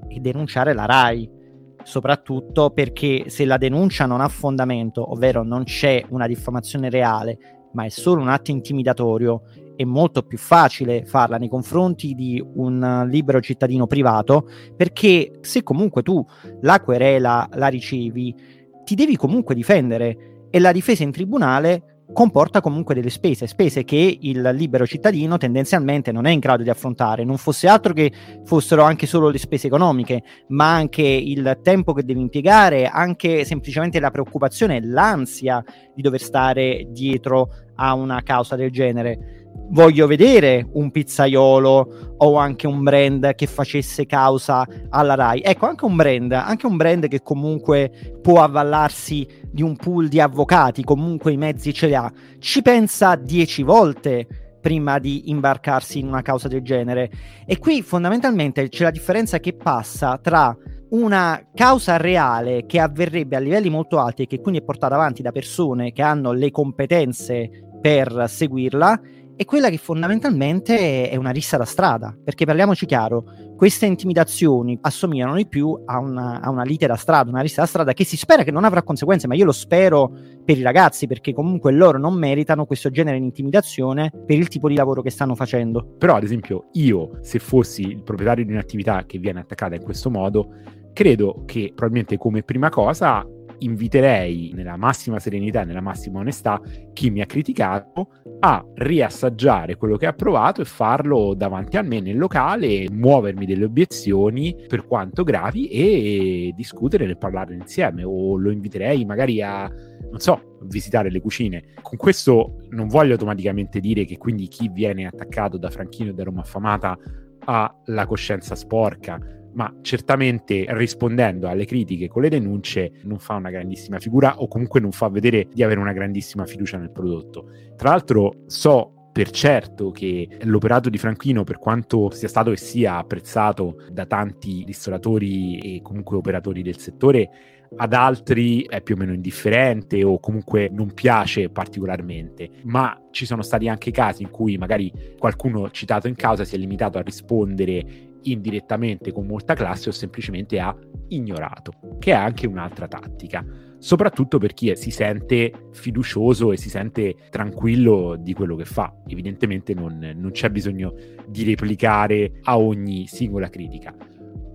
e 0.08 0.20
denunciare 0.20 0.74
la 0.74 0.86
RAI 0.86 1.40
soprattutto 1.84 2.70
perché 2.72 3.30
se 3.30 3.46
la 3.46 3.58
denuncia 3.58 4.06
non 4.06 4.22
ha 4.22 4.28
fondamento, 4.28 5.12
ovvero 5.12 5.44
non 5.44 5.64
c'è 5.64 6.04
una 6.10 6.28
diffamazione 6.28 6.90
reale, 6.90 7.38
ma 7.74 7.86
è 7.86 7.90
solo 7.90 8.22
un 8.22 8.30
atto 8.30 8.52
intimidatorio, 8.52 9.44
è 9.76 9.84
molto 9.84 10.24
più 10.24 10.38
facile 10.38 11.06
farla 11.06 11.38
nei 11.38 11.50
confronti 11.50 12.14
di 12.14 12.44
un 12.56 13.08
libero 13.10 13.42
cittadino 13.42 13.88
privato, 13.88 14.48
perché 14.76 15.40
se 15.42 15.64
comunque 15.64 16.04
tu 16.04 16.24
la 16.62 16.82
querela 16.82 17.48
la 17.54 17.68
ricevi, 17.68 18.36
ti 18.84 18.96
devi 18.96 19.16
comunque 19.16 19.56
difendere 19.56 20.48
e 20.50 20.60
la 20.60 20.72
difesa 20.72 21.04
in 21.04 21.12
tribunale 21.12 21.91
comporta 22.14 22.62
comunque 22.62 22.96
delle 22.96 23.10
spese, 23.10 23.48
spese 23.48 23.84
che 23.84 24.18
il 24.22 24.42
libero 24.54 24.86
cittadino 24.86 25.38
tendenzialmente 25.38 26.12
non 26.12 26.26
è 26.26 26.32
in 26.32 26.40
grado 26.40 26.64
di 26.64 26.70
affrontare, 26.70 27.24
non 27.24 27.38
fosse 27.38 27.68
altro 27.68 27.94
che 27.94 28.12
fossero 28.44 28.84
anche 28.84 29.06
solo 29.06 29.30
le 29.30 29.38
spese 29.38 29.68
economiche, 29.68 30.24
ma 30.48 30.74
anche 30.74 31.04
il 31.04 31.60
tempo 31.62 31.94
che 31.94 32.04
devi 32.04 32.20
impiegare, 32.20 32.88
anche 32.88 33.46
semplicemente 33.46 34.00
la 34.00 34.12
preoccupazione, 34.12 34.84
l'ansia 34.84 35.64
di 35.94 36.02
dover 36.02 36.22
stare 36.22 36.88
dietro 36.90 37.50
a 37.76 37.94
una 37.94 38.22
causa 38.22 38.56
del 38.56 38.72
genere 38.72 39.42
voglio 39.72 40.08
vedere 40.08 40.68
un 40.74 40.92
pizzaiolo 40.92 42.16
o 42.18 42.36
anche 42.36 42.68
un 42.68 42.84
brand 42.84 43.34
che 43.36 43.48
facesse 43.48 44.06
causa 44.06 44.66
alla 44.90 45.16
RAI. 45.16 45.42
Ecco, 45.44 45.66
anche 45.66 45.86
un 45.86 45.96
brand, 45.96 46.32
anche 46.34 46.66
un 46.66 46.78
brand 46.78 47.08
che 47.08 47.22
comunque 47.22 48.20
può 48.22 48.42
avvallarsi 48.44 49.28
di 49.52 49.62
un 49.62 49.76
pool 49.76 50.08
di 50.08 50.20
avvocati, 50.20 50.84
comunque 50.84 51.32
i 51.32 51.38
mezzi 51.38 51.74
ce 51.74 51.88
li 51.88 51.96
ha, 51.96 52.12
ci 52.40 52.62
pensa 52.62 53.16
dieci 53.16 53.64
volte 53.64 54.28
prima 54.62 55.00
di 55.00 55.30
imbarcarsi 55.30 56.00
in 56.00 56.08
una 56.08 56.22
causa 56.22 56.48
del 56.48 56.62
genere. 56.62 57.10
E 57.46 57.58
qui 57.58 57.82
fondamentalmente 57.82 58.70
c'è 58.70 58.84
la 58.84 58.92
differenza 58.92 59.40
che 59.40 59.54
passa 59.54 60.18
tra 60.22 60.56
una 60.92 61.48
causa 61.54 61.98
reale 61.98 62.66
che 62.66 62.80
avverrebbe 62.80 63.36
a 63.36 63.40
livelli 63.40 63.70
molto 63.70 63.98
alti 63.98 64.24
e 64.24 64.28
che 64.28 64.40
quindi 64.40 64.60
è 64.60 64.64
portata 64.64 64.96
avanti 64.96 65.22
da 65.22 65.32
persone 65.32 65.92
che 65.92 66.02
hanno 66.02 66.32
le 66.32 66.52
competenze 66.52 67.50
per 67.82 68.26
seguirla 68.28 69.02
è 69.42 69.46
quella 69.46 69.70
che 69.70 69.78
fondamentalmente 69.78 71.10
è 71.10 71.16
una 71.16 71.32
rissa 71.32 71.58
da 71.58 71.66
strada, 71.66 72.16
perché 72.24 72.46
parliamoci 72.46 72.86
chiaro, 72.86 73.24
queste 73.62 73.86
intimidazioni 73.86 74.76
assomigliano 74.82 75.36
di 75.36 75.46
più 75.46 75.80
a 75.86 76.00
una, 76.00 76.42
a 76.42 76.50
una, 76.50 76.64
lite 76.64 76.88
da 76.88 76.96
strada, 76.96 77.30
una 77.30 77.42
rissa 77.42 77.62
da 77.62 77.68
strada 77.68 77.94
che 77.94 78.04
si 78.04 78.18
spera 78.18 78.42
che 78.42 78.50
non 78.50 78.64
avrà 78.64 78.82
conseguenze, 78.82 79.28
ma 79.28 79.36
io 79.36 79.46
lo 79.46 79.52
spero 79.52 80.12
per 80.44 80.58
i 80.58 80.64
ragazzi, 80.64 81.06
perché 81.06 81.32
comunque 81.32 81.72
loro 81.72 82.00
non 82.00 82.16
meritano 82.16 82.66
questo 82.66 82.90
genere 82.90 83.20
di 83.20 83.24
intimidazione 83.24 84.10
per 84.26 84.36
il 84.36 84.48
tipo 84.48 84.68
di 84.68 84.74
lavoro 84.74 85.04
che 85.04 85.12
stanno 85.12 85.36
facendo. 85.36 85.94
Però, 86.00 86.16
ad 86.16 86.24
esempio, 86.24 86.70
io, 86.72 87.20
se 87.22 87.38
fossi 87.38 87.84
il 87.84 88.02
proprietario 88.02 88.44
di 88.46 88.52
un'attività 88.52 89.06
che 89.06 89.20
viene 89.20 89.42
attaccata 89.42 89.76
in 89.76 89.84
questo 89.84 90.10
modo, 90.10 90.56
credo 90.92 91.44
che 91.46 91.72
probabilmente 91.76 92.18
come 92.18 92.42
prima 92.42 92.70
cosa 92.70 93.24
inviterei 93.62 94.52
nella 94.54 94.78
massima 94.78 95.20
serenità 95.20 95.62
e 95.62 95.66
nella 95.66 95.82
massima 95.82 96.20
onestà 96.20 96.62
chi 96.94 97.10
mi 97.10 97.22
ha 97.22 97.26
criticato 97.26 98.10
a 98.40 98.66
riassaggiare 98.76 99.76
quello 99.76 99.98
che 99.98 100.08
ha 100.08 100.14
provato 100.14 100.62
e 100.62 100.66
farlo 100.66 101.34
davanti 101.34 101.78
a 101.78 101.82
me 101.82 102.00
nel 102.00 102.18
locale, 102.18 102.90
muovermi 102.90 103.46
delle 103.46 103.66
obiezioni 103.66 104.56
per 104.68 104.86
quanto 104.86 105.24
gravi 105.24 105.68
e 105.68 106.54
discutere 106.56 107.08
e 107.08 107.16
parlarne 107.16 107.56
insieme 107.56 108.04
o 108.04 108.38
lo 108.38 108.52
inviterei 108.52 109.06
magari 109.06 109.42
a 109.42 109.70
non 110.12 110.20
so, 110.20 110.58
visitare 110.64 111.10
le 111.10 111.22
cucine. 111.22 111.64
Con 111.82 111.98
questo 111.98 112.58
non 112.70 112.88
voglio 112.88 113.14
automaticamente 113.14 113.80
dire 113.80 114.06
che 114.06 114.18
quindi 114.18 114.48
chi 114.48 114.70
viene 114.70 115.06
attaccato 115.06 115.58
da 115.58 115.70
Franchino 115.70 116.12
e 116.12 116.14
da 116.14 116.24
Roma 116.24 116.42
Affamata 116.42 116.98
ha 117.46 117.76
la 117.86 118.06
coscienza 118.06 118.56
sporca, 118.56 119.20
ma 119.54 119.74
certamente 119.82 120.66
rispondendo 120.70 121.48
alle 121.48 121.66
critiche 121.66 122.08
con 122.08 122.22
le 122.22 122.30
denunce 122.30 122.92
non 123.04 123.20
fa 123.20 123.36
una 123.36 123.50
grandissima 123.50 124.00
figura 124.00 124.40
o 124.42 124.48
comunque 124.48 124.80
non 124.80 124.92
fa 124.92 125.10
vedere 125.10 125.48
di 125.54 125.64
avere 125.64 125.80
una 125.80 125.94
grandissima 125.94 126.46
fiducia 126.46 126.78
nel 126.78 126.92
prodotto. 126.92 127.50
Tra 127.76 127.90
l'altro 127.90 128.44
so 128.48 128.94
per 129.12 129.30
certo 129.30 129.92
che 129.92 130.28
l'operato 130.44 130.90
di 130.90 130.98
Franchino, 130.98 131.44
per 131.44 131.58
quanto 131.58 132.12
sia 132.12 132.30
stato 132.30 132.52
e 132.52 132.58
sia 132.58 132.98
apprezzato 132.98 133.84
da 133.92 134.06
tanti 134.06 134.64
ristoratori 134.66 135.58
e 135.58 135.82
comunque 135.82 136.16
operatori 136.16 136.62
del 136.62 136.78
settore, 136.78 137.30
ad 137.76 137.94
altri 137.94 138.64
è 138.64 138.82
più 138.82 138.96
o 138.96 138.98
meno 138.98 139.14
indifferente 139.14 140.04
o 140.04 140.20
comunque 140.20 140.70
non 140.72 140.94
piace 140.94 141.50
particolarmente, 141.50 142.50
ma 142.64 143.02
ci 143.12 143.26
sono 143.26 143.42
stati 143.42 143.68
anche 143.68 143.92
casi 143.92 144.24
in 144.24 144.30
cui 144.30 144.58
magari 144.58 144.92
qualcuno 145.18 145.70
citato 145.72 146.08
in 146.08 146.16
causa 146.16 146.44
si 146.44 146.56
è 146.56 146.58
limitato 146.58 146.98
a 146.98 147.02
rispondere 147.02 148.10
indirettamente 148.24 149.12
con 149.12 149.26
molta 149.26 149.54
classe 149.54 149.90
o 149.90 149.92
semplicemente 149.92 150.60
ha 150.60 150.76
ignorato, 151.10 151.74
che 152.00 152.12
è 152.12 152.16
anche 152.16 152.48
un'altra 152.48 152.88
tattica, 152.88 153.46
soprattutto 153.78 154.38
per 154.38 154.54
chi 154.54 154.76
si 154.76 154.92
sente 154.92 155.52
fiducioso 155.72 156.52
e 156.52 156.58
si 156.58 156.70
sente 156.70 157.16
tranquillo 157.30 158.16
di 158.20 158.34
quello 158.34 158.56
che 158.56 158.66
fa. 158.66 158.94
Evidentemente 159.08 159.74
non, 159.74 160.14
non 160.16 160.32
c'è 160.32 160.50
bisogno 160.50 160.94
di 161.28 161.44
replicare 161.44 162.40
a 162.44 162.58
ogni 162.58 163.08
singola 163.08 163.50
critica. 163.50 163.96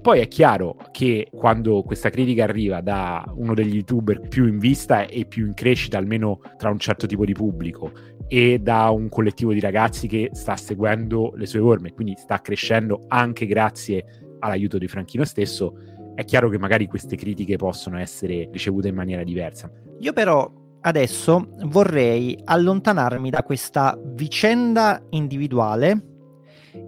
Poi 0.06 0.20
è 0.20 0.28
chiaro 0.28 0.76
che 0.92 1.26
quando 1.32 1.82
questa 1.82 2.10
critica 2.10 2.44
arriva 2.44 2.80
da 2.80 3.24
uno 3.34 3.54
degli 3.54 3.74
youtuber 3.74 4.20
più 4.20 4.46
in 4.46 4.60
vista 4.60 5.04
e 5.04 5.24
più 5.24 5.44
in 5.46 5.52
crescita, 5.52 5.98
almeno 5.98 6.38
tra 6.56 6.70
un 6.70 6.78
certo 6.78 7.08
tipo 7.08 7.24
di 7.24 7.32
pubblico, 7.32 7.90
e 8.28 8.58
da 8.58 8.90
un 8.90 9.08
collettivo 9.08 9.52
di 9.52 9.60
ragazzi 9.60 10.08
che 10.08 10.30
sta 10.32 10.56
seguendo 10.56 11.32
le 11.36 11.46
sue 11.46 11.60
orme, 11.60 11.92
quindi 11.92 12.14
sta 12.16 12.40
crescendo 12.40 13.04
anche 13.08 13.46
grazie 13.46 14.04
all'aiuto 14.40 14.78
di 14.78 14.88
Franchino 14.88 15.24
stesso, 15.24 15.74
è 16.14 16.24
chiaro 16.24 16.48
che 16.48 16.58
magari 16.58 16.86
queste 16.86 17.16
critiche 17.16 17.56
possono 17.56 17.98
essere 17.98 18.48
ricevute 18.50 18.88
in 18.88 18.94
maniera 18.94 19.22
diversa. 19.22 19.70
Io 20.00 20.12
però 20.12 20.50
adesso 20.80 21.48
vorrei 21.64 22.38
allontanarmi 22.44 23.30
da 23.30 23.42
questa 23.42 23.98
vicenda 24.02 25.02
individuale 25.10 26.04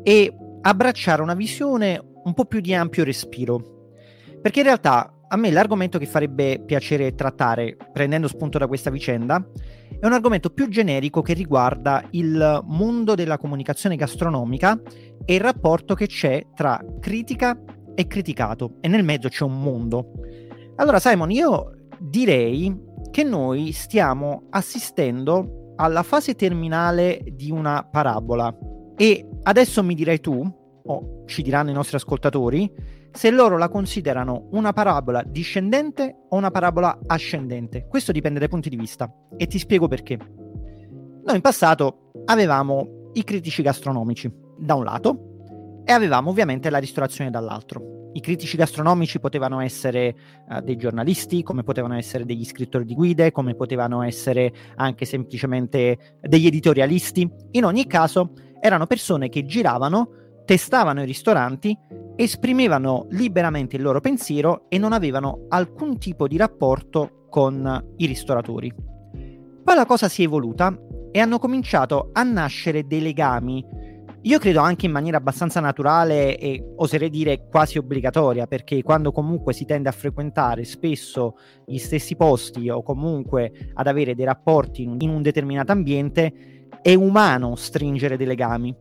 e 0.03 0.35
abbracciare 0.61 1.23
una 1.23 1.35
visione 1.35 2.01
un 2.25 2.35
po' 2.35 2.45
più 2.45 2.61
di 2.61 2.75
ampio 2.75 3.05
respiro. 3.05 3.93
Perché 4.41 4.61
in 4.61 4.67
realtà 4.67 5.13
a 5.29 5.37
me 5.37 5.51
l'argomento 5.51 5.99
che 5.99 6.07
farebbe 6.07 6.63
piacere 6.65 7.15
trattare, 7.15 7.77
prendendo 7.93 8.29
spunto 8.29 8.59
da 8.59 8.67
questa 8.67 8.91
vicenda, 8.91 9.45
è 10.01 10.07
un 10.07 10.13
argomento 10.13 10.51
più 10.51 10.69
generico 10.69 11.23
che 11.23 11.33
riguarda 11.33 12.05
il 12.11 12.63
mondo 12.67 13.15
della 13.15 13.37
comunicazione 13.37 13.97
gastronomica 13.97 14.81
e 15.25 15.35
il 15.35 15.41
rapporto 15.41 15.95
che 15.95 16.07
c'è 16.07 16.47
tra 16.55 16.81
critica 17.01 17.59
e 17.95 18.07
criticato, 18.07 18.77
e 18.81 18.89
nel 18.89 19.03
mezzo 19.03 19.29
c'è 19.29 19.43
un 19.43 19.61
mondo. 19.61 20.13
Allora, 20.77 21.01
Simon, 21.01 21.33
io 21.33 21.73
direi 21.99 22.73
che 23.11 23.25
noi 23.25 23.73
stiamo 23.73 24.45
assistendo 24.51 25.73
alla 25.77 26.05
fase 26.05 26.35
terminale 26.35 27.21
di 27.33 27.51
una 27.51 27.83
parabola. 27.91 28.57
E 28.97 29.29
adesso 29.43 29.83
mi 29.83 29.95
direi 29.95 30.21
tu, 30.21 30.49
o 30.89 31.25
ci 31.27 31.43
diranno 31.43 31.71
i 31.71 31.75
nostri 31.75 31.97
ascoltatori, 31.97 32.71
se 33.11 33.31
loro 33.31 33.57
la 33.57 33.69
considerano 33.69 34.49
una 34.53 34.73
parabola 34.73 35.23
discendente 35.27 36.25
o 36.29 36.37
una 36.37 36.51
parabola 36.51 36.99
ascendente. 37.07 37.87
Questo 37.89 38.13
dipende 38.13 38.39
dai 38.39 38.49
punti 38.49 38.69
di 38.69 38.77
vista 38.77 39.13
e 39.37 39.47
ti 39.47 39.59
spiego 39.59 39.89
perché. 39.89 40.17
Noi 40.17 41.37
in 41.37 41.41
passato 41.41 42.11
avevamo 42.27 43.11
i 43.15 43.25
critici 43.25 43.63
gastronomici 43.63 44.33
da 44.59 44.75
un 44.75 44.85
lato 44.85 45.83
e 45.85 45.93
avevamo 45.93 46.31
ovviamente 46.31 46.71
la 46.71 46.79
ristorazione 46.79 47.31
dall'altro. 47.31 48.11
I 48.13 48.21
critici 48.21 48.57
gastronomici 48.57 49.21
potevano 49.21 49.61
essere 49.61 50.15
uh, 50.49 50.61
dei 50.61 50.77
giornalisti, 50.77 51.43
come 51.43 51.63
potevano 51.63 51.95
essere 51.95 52.25
degli 52.25 52.45
scrittori 52.45 52.85
di 52.85 52.95
guide, 52.95 53.33
come 53.33 53.55
potevano 53.55 54.03
essere 54.03 54.53
anche 54.77 55.05
semplicemente 55.05 56.17
degli 56.21 56.47
editorialisti. 56.47 57.31
In 57.53 57.65
ogni 57.65 57.87
caso, 57.87 58.33
erano 58.61 58.87
persone 58.87 59.29
che 59.29 59.45
giravano 59.45 60.28
testavano 60.49 61.03
i 61.03 61.05
ristoranti, 61.05 61.77
esprimevano 62.17 63.05
liberamente 63.11 63.77
il 63.77 63.83
loro 63.83 64.01
pensiero 64.01 64.65
e 64.71 64.79
non 64.79 64.95
avevano 64.95 65.45
alcun 65.49 65.99
tipo 65.99 66.27
di 66.27 66.39
rapporto 66.39 67.27
con 67.29 67.93
i 67.99 68.07
ristoratori. 68.07 68.75
Poi 69.63 69.75
la 69.75 69.85
cosa 69.85 70.09
si 70.09 70.23
è 70.23 70.25
evoluta 70.25 70.75
e 71.13 71.21
hanno 71.21 71.39
cominciato 71.39 72.09
a 72.15 72.23
nascere 72.23 72.87
dei 72.87 73.03
legami 73.03 73.63
io 74.23 74.39
credo 74.41 74.61
anche 74.61 74.87
in 74.87 74.93
maniera 74.93 75.17
abbastanza 75.17 75.61
naturale 75.61 76.37
e 76.39 76.73
oserei 76.77 77.09
dire 77.09 77.47
quasi 77.49 77.79
obbligatoria, 77.79 78.49
perché 78.49 78.83
quando 78.83 79.13
comunque 79.13 79.53
si 79.53 79.65
tende 79.65 79.89
a 79.89 79.93
frequentare 79.93 80.65
spesso 80.65 81.37
gli 81.65 81.79
stessi 81.79 82.17
posti 82.17 82.69
o 82.69 82.83
comunque 82.83 83.71
ad 83.75 83.87
avere 83.87 84.17
dei 84.17 84.25
rapporti 84.25 84.83
in 84.83 84.91
un, 84.91 84.97
in 84.99 85.11
un 85.11 85.23
determinato 85.23 85.71
ambiente, 85.71 86.58
è 86.89 86.95
umano 86.95 87.55
stringere 87.55 88.17
dei 88.17 88.27
legami. 88.27 88.75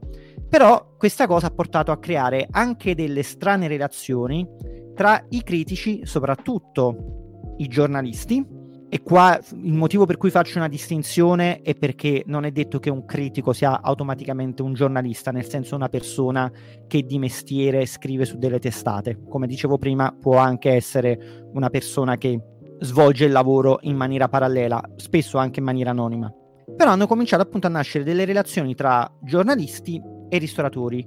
Però 0.48 0.94
questa 0.98 1.28
cosa 1.28 1.48
ha 1.48 1.52
portato 1.52 1.92
a 1.92 2.00
creare 2.00 2.48
anche 2.50 2.96
delle 2.96 3.22
strane 3.22 3.68
relazioni 3.68 4.48
tra 4.96 5.22
i 5.32 5.44
critici, 5.44 6.06
soprattutto 6.06 7.56
i 7.58 7.68
giornalisti, 7.68 8.46
e 8.88 9.04
qua 9.04 9.38
il 9.52 9.74
motivo 9.74 10.06
per 10.06 10.16
cui 10.16 10.30
faccio 10.30 10.58
una 10.58 10.70
distinzione 10.70 11.60
è 11.62 11.76
perché 11.76 12.24
non 12.28 12.46
è 12.46 12.52
detto 12.52 12.80
che 12.80 12.90
un 12.90 13.04
critico 13.04 13.52
sia 13.52 13.82
automaticamente 13.82 14.62
un 14.62 14.74
giornalista, 14.74 15.32
nel 15.32 15.46
senso 15.46 15.76
una 15.76 15.90
persona 15.90 16.50
che 16.88 17.04
di 17.04 17.20
mestiere 17.20 17.86
scrive 17.86 18.24
su 18.24 18.38
delle 18.38 18.60
testate. 18.60 19.20
Come 19.28 19.48
dicevo 19.48 19.78
prima, 19.78 20.16
può 20.18 20.38
anche 20.38 20.72
essere 20.72 21.50
una 21.52 21.70
persona 21.70 22.16
che 22.16 22.40
svolge 22.80 23.26
il 23.26 23.34
lavoro 23.34 23.80
in 23.82 23.98
maniera 23.98 24.30
parallela, 24.30 24.82
spesso 24.96 25.38
anche 25.38 25.60
in 25.60 25.66
maniera 25.66 25.90
anonima. 25.90 26.34
Però 26.76 26.92
hanno 26.92 27.08
cominciato 27.08 27.44
appunto 27.44 27.68
a 27.68 27.70
nascere 27.70 28.04
delle 28.04 28.26
relazioni 28.26 28.76
tra 28.76 29.10
giornalisti 29.22 30.02
e 30.28 30.38
ristoratori 30.38 31.06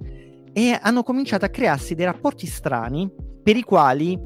e 0.52 0.78
hanno 0.80 1.02
cominciato 1.02 1.44
a 1.44 1.50
crearsi 1.50 1.94
dei 1.94 2.06
rapporti 2.06 2.46
strani 2.46 3.12
per 3.42 3.56
i 3.56 3.62
quali 3.62 4.18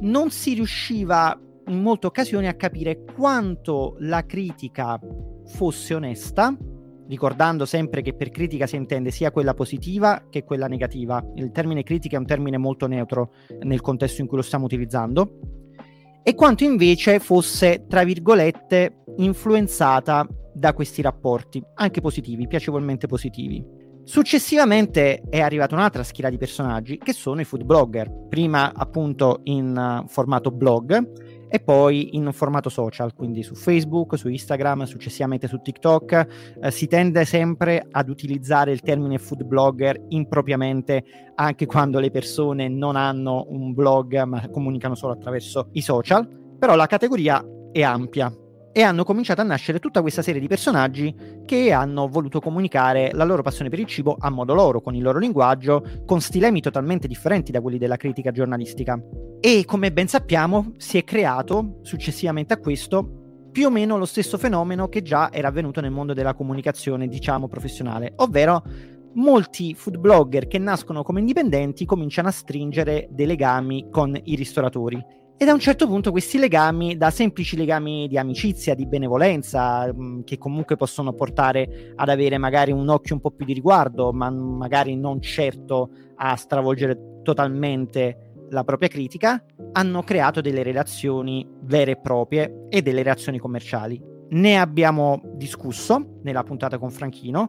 non 0.00 0.30
si 0.30 0.54
riusciva 0.54 1.38
in 1.68 1.80
molte 1.80 2.08
occasioni 2.08 2.48
a 2.48 2.54
capire 2.54 3.04
quanto 3.04 3.94
la 4.00 4.26
critica 4.26 4.98
fosse 5.46 5.94
onesta, 5.94 6.56
ricordando 7.06 7.64
sempre 7.66 8.02
che 8.02 8.14
per 8.14 8.30
critica 8.30 8.66
si 8.66 8.74
intende 8.74 9.12
sia 9.12 9.30
quella 9.30 9.54
positiva 9.54 10.24
che 10.28 10.42
quella 10.42 10.66
negativa. 10.66 11.24
Il 11.36 11.52
termine 11.52 11.84
critica 11.84 12.16
è 12.16 12.18
un 12.18 12.26
termine 12.26 12.58
molto 12.58 12.88
neutro 12.88 13.32
nel 13.62 13.80
contesto 13.80 14.22
in 14.22 14.26
cui 14.26 14.38
lo 14.38 14.42
stiamo 14.42 14.64
utilizzando, 14.64 15.38
e 16.22 16.34
quanto 16.34 16.64
invece 16.64 17.20
fosse, 17.20 17.86
tra 17.88 18.04
virgolette, 18.04 19.04
influenzata 19.18 20.26
da 20.60 20.74
questi 20.74 21.00
rapporti, 21.00 21.60
anche 21.74 22.02
positivi, 22.02 22.46
piacevolmente 22.46 23.06
positivi. 23.06 23.64
Successivamente 24.04 25.22
è 25.28 25.40
arrivata 25.40 25.74
un'altra 25.74 26.02
schiera 26.02 26.30
di 26.30 26.36
personaggi 26.36 26.98
che 26.98 27.12
sono 27.12 27.40
i 27.40 27.44
food 27.44 27.64
blogger, 27.64 28.26
prima 28.28 28.72
appunto 28.74 29.40
in 29.44 30.02
uh, 30.04 30.06
formato 30.08 30.50
blog 30.50 31.48
e 31.48 31.60
poi 31.60 32.16
in 32.16 32.30
formato 32.32 32.68
social, 32.68 33.14
quindi 33.14 33.42
su 33.42 33.54
Facebook, 33.54 34.16
su 34.18 34.28
Instagram, 34.28 34.84
successivamente 34.84 35.48
su 35.48 35.60
TikTok. 35.60 36.26
Eh, 36.60 36.70
si 36.70 36.86
tende 36.86 37.24
sempre 37.24 37.86
ad 37.90 38.08
utilizzare 38.08 38.72
il 38.72 38.80
termine 38.80 39.18
food 39.18 39.44
blogger 39.44 40.00
impropriamente 40.08 41.02
anche 41.34 41.66
quando 41.66 41.98
le 42.00 42.10
persone 42.10 42.68
non 42.68 42.96
hanno 42.96 43.46
un 43.48 43.72
blog 43.72 44.22
ma 44.24 44.48
comunicano 44.48 44.94
solo 44.94 45.14
attraverso 45.14 45.68
i 45.72 45.80
social, 45.80 46.28
però 46.58 46.74
la 46.74 46.86
categoria 46.86 47.44
è 47.72 47.82
ampia 47.82 48.32
e 48.72 48.82
hanno 48.82 49.04
cominciato 49.04 49.40
a 49.40 49.44
nascere 49.44 49.78
tutta 49.78 50.00
questa 50.00 50.22
serie 50.22 50.40
di 50.40 50.46
personaggi 50.46 51.14
che 51.44 51.72
hanno 51.72 52.08
voluto 52.08 52.40
comunicare 52.40 53.10
la 53.12 53.24
loro 53.24 53.42
passione 53.42 53.70
per 53.70 53.80
il 53.80 53.86
cibo 53.86 54.16
a 54.18 54.30
modo 54.30 54.54
loro, 54.54 54.80
con 54.80 54.94
il 54.94 55.02
loro 55.02 55.18
linguaggio, 55.18 55.84
con 56.06 56.20
stilemi 56.20 56.60
totalmente 56.60 57.08
differenti 57.08 57.50
da 57.50 57.60
quelli 57.60 57.78
della 57.78 57.96
critica 57.96 58.30
giornalistica. 58.30 59.00
E 59.40 59.64
come 59.64 59.92
ben 59.92 60.06
sappiamo 60.06 60.72
si 60.76 60.98
è 60.98 61.04
creato, 61.04 61.78
successivamente 61.82 62.52
a 62.52 62.58
questo, 62.58 63.48
più 63.50 63.66
o 63.66 63.70
meno 63.70 63.98
lo 63.98 64.04
stesso 64.04 64.38
fenomeno 64.38 64.88
che 64.88 65.02
già 65.02 65.32
era 65.32 65.48
avvenuto 65.48 65.80
nel 65.80 65.90
mondo 65.90 66.14
della 66.14 66.34
comunicazione, 66.34 67.08
diciamo, 67.08 67.48
professionale, 67.48 68.12
ovvero 68.16 68.62
molti 69.14 69.74
food 69.74 69.98
blogger 69.98 70.46
che 70.46 70.58
nascono 70.58 71.02
come 71.02 71.18
indipendenti 71.18 71.84
cominciano 71.84 72.28
a 72.28 72.32
stringere 72.32 73.08
dei 73.10 73.26
legami 73.26 73.88
con 73.90 74.16
i 74.22 74.36
ristoratori 74.36 75.04
e 75.42 75.46
da 75.46 75.54
un 75.54 75.58
certo 75.58 75.86
punto 75.86 76.10
questi 76.10 76.36
legami, 76.36 76.98
da 76.98 77.08
semplici 77.08 77.56
legami 77.56 78.06
di 78.08 78.18
amicizia, 78.18 78.74
di 78.74 78.86
benevolenza, 78.86 79.90
mm, 79.90 80.20
che 80.20 80.36
comunque 80.36 80.76
possono 80.76 81.14
portare 81.14 81.94
ad 81.96 82.10
avere 82.10 82.36
magari 82.36 82.72
un 82.72 82.86
occhio 82.90 83.14
un 83.14 83.22
po' 83.22 83.30
più 83.30 83.46
di 83.46 83.54
riguardo, 83.54 84.12
ma 84.12 84.28
magari 84.28 84.96
non 84.96 85.22
certo 85.22 85.92
a 86.16 86.36
stravolgere 86.36 87.22
totalmente 87.22 88.32
la 88.50 88.64
propria 88.64 88.90
critica, 88.90 89.42
hanno 89.72 90.02
creato 90.02 90.42
delle 90.42 90.62
relazioni 90.62 91.48
vere 91.62 91.92
e 91.92 92.00
proprie 92.02 92.66
e 92.68 92.82
delle 92.82 93.02
relazioni 93.02 93.38
commerciali. 93.38 93.98
Ne 94.32 94.58
abbiamo 94.58 95.22
discusso 95.36 96.18
nella 96.22 96.42
puntata 96.42 96.76
con 96.76 96.90
Franchino 96.90 97.48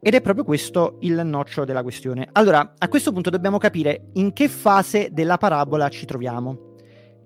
ed 0.00 0.14
è 0.14 0.22
proprio 0.22 0.44
questo 0.44 0.96
il 1.00 1.20
nocciolo 1.22 1.66
della 1.66 1.82
questione. 1.82 2.30
Allora, 2.32 2.76
a 2.78 2.88
questo 2.88 3.12
punto 3.12 3.28
dobbiamo 3.28 3.58
capire 3.58 4.06
in 4.14 4.32
che 4.32 4.48
fase 4.48 5.10
della 5.12 5.36
parabola 5.36 5.90
ci 5.90 6.06
troviamo. 6.06 6.65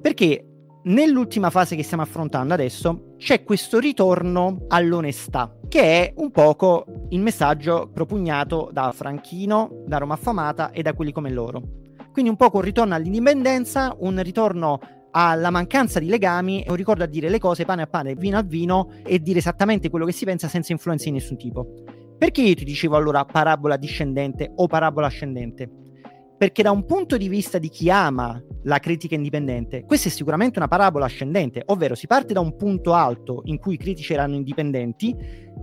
Perché 0.01 0.45
nell'ultima 0.85 1.51
fase 1.51 1.77
che 1.77 1.83
stiamo 1.83 2.03
affrontando 2.03 2.55
adesso 2.55 3.15
c'è 3.19 3.43
questo 3.43 3.79
ritorno 3.79 4.65
all'onestà, 4.69 5.55
che 5.69 5.83
è 5.83 6.13
un 6.17 6.31
poco 6.31 6.87
il 7.11 7.21
messaggio 7.21 7.91
propugnato 7.93 8.71
da 8.73 8.93
Franchino, 8.93 9.85
da 9.87 9.99
Roma 9.99 10.15
Affamata 10.15 10.71
e 10.71 10.81
da 10.83 10.95
quelli 10.95 11.13
come 11.13 11.31
loro. 11.31 11.63
Quindi 12.13 12.31
un 12.31 12.37
poco 12.37 12.57
un 12.57 12.63
ritorno 12.63 12.95
all'indipendenza, 12.95 13.95
un 13.99 14.23
ritorno 14.23 14.81
alla 15.13 15.51
mancanza 15.51 15.99
di 15.99 16.09
legami 16.09 16.63
e 16.63 16.71
un 16.71 16.77
ricordo 16.77 17.05
a 17.05 17.07
dire 17.07 17.29
le 17.29 17.39
cose 17.39 17.65
pane 17.65 17.83
a 17.83 17.87
pane, 17.87 18.15
vino 18.15 18.39
a 18.39 18.43
vino 18.43 18.91
e 19.05 19.19
dire 19.21 19.39
esattamente 19.39 19.91
quello 19.91 20.07
che 20.07 20.13
si 20.13 20.25
pensa 20.25 20.49
senza 20.49 20.73
influenze 20.73 21.07
di 21.07 21.13
nessun 21.13 21.37
tipo. 21.37 21.67
Perché 22.17 22.43
io 22.43 22.55
ti 22.55 22.65
dicevo 22.65 22.97
allora 22.97 23.25
parabola 23.25 23.77
discendente 23.77 24.51
o 24.55 24.67
parabola 24.67 25.07
ascendente? 25.07 25.80
Perché 26.41 26.63
da 26.63 26.71
un 26.71 26.87
punto 26.87 27.19
di 27.19 27.29
vista 27.29 27.59
di 27.59 27.69
chi 27.69 27.91
ama 27.91 28.43
la 28.63 28.79
critica 28.79 29.15
indipendente, 29.15 29.85
questa 29.85 30.09
è 30.09 30.11
sicuramente 30.11 30.59
una 30.59 30.69
parabola 30.69 31.05
ascendente, 31.05 31.63
ovvero 31.67 31.95
si 31.95 32.07
parte 32.07 32.33
da 32.33 32.41
un 32.41 32.57
punto 32.57 32.95
alto 32.95 33.43
in 33.45 33.59
cui 33.59 33.75
i 33.75 33.77
critici 33.77 34.15
erano 34.15 34.37
indipendenti, 34.37 35.15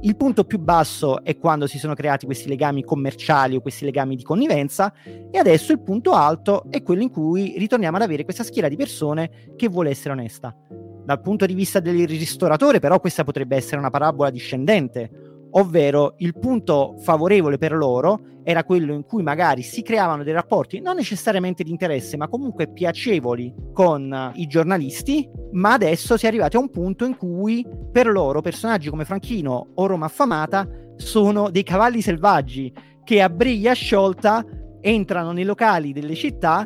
il 0.01 0.15
punto 0.15 0.43
più 0.43 0.59
basso 0.59 1.23
è 1.23 1.35
quando 1.39 1.65
si 1.65 1.79
sono 1.79 1.95
creati 1.95 2.27
questi 2.27 2.47
legami 2.47 2.83
commerciali 2.83 3.55
o 3.55 3.59
questi 3.59 3.85
legami 3.85 4.15
di 4.15 4.21
connivenza 4.21 4.93
e 5.31 5.35
adesso 5.39 5.71
il 5.71 5.81
punto 5.81 6.11
alto 6.11 6.65
è 6.69 6.83
quello 6.83 7.01
in 7.01 7.09
cui 7.09 7.55
ritorniamo 7.57 7.97
ad 7.97 8.03
avere 8.03 8.23
questa 8.23 8.43
schiera 8.43 8.67
di 8.67 8.75
persone 8.75 9.53
che 9.55 9.69
vuole 9.69 9.89
essere 9.89 10.13
onesta. 10.13 10.55
Dal 11.03 11.21
punto 11.21 11.47
di 11.47 11.55
vista 11.55 11.79
del 11.79 12.07
ristoratore 12.07 12.77
però 12.77 12.99
questa 12.99 13.23
potrebbe 13.23 13.55
essere 13.55 13.77
una 13.77 13.89
parabola 13.89 14.29
discendente, 14.29 15.09
ovvero 15.57 16.13
il 16.17 16.37
punto 16.37 16.95
favorevole 16.99 17.57
per 17.57 17.73
loro 17.73 18.19
era 18.43 18.63
quello 18.63 18.93
in 18.93 19.03
cui 19.03 19.23
magari 19.23 19.61
si 19.61 19.81
creavano 19.81 20.23
dei 20.23 20.31
rapporti 20.31 20.79
non 20.79 20.95
necessariamente 20.95 21.63
di 21.63 21.71
interesse, 21.71 22.15
ma 22.15 22.29
comunque 22.29 22.71
piacevoli 22.71 23.53
con 23.73 24.31
i 24.35 24.47
giornalisti, 24.47 25.29
ma 25.51 25.73
adesso 25.73 26.15
si 26.15 26.25
è 26.25 26.29
arrivati 26.29 26.55
a 26.55 26.59
un 26.59 26.69
punto 26.69 27.03
in 27.05 27.17
cui 27.17 27.65
per 27.91 28.07
loro 28.07 28.39
personaggi 28.39 28.89
come 28.89 29.03
Franchino 29.03 29.71
o 29.75 29.85
Roma 29.85 30.05
Affamata 30.05 30.65
sono 30.95 31.49
dei 31.49 31.63
cavalli 31.63 32.01
selvaggi 32.01 32.73
che 33.03 33.21
a 33.21 33.29
briglia 33.29 33.73
sciolta 33.73 34.45
entrano 34.79 35.31
nei 35.31 35.43
locali 35.43 35.91
delle 35.91 36.15
città 36.15 36.65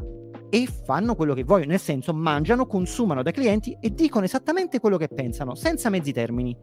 e 0.49 0.67
fanno 0.85 1.15
quello 1.15 1.33
che 1.33 1.43
vogliono, 1.43 1.71
nel 1.71 1.79
senso 1.79 2.13
mangiano, 2.13 2.67
consumano 2.67 3.23
dai 3.23 3.33
clienti 3.33 3.75
e 3.79 3.91
dicono 3.91 4.25
esattamente 4.25 4.79
quello 4.79 4.97
che 4.97 5.07
pensano, 5.07 5.55
senza 5.55 5.89
mezzi 5.89 6.11
termini. 6.11 6.55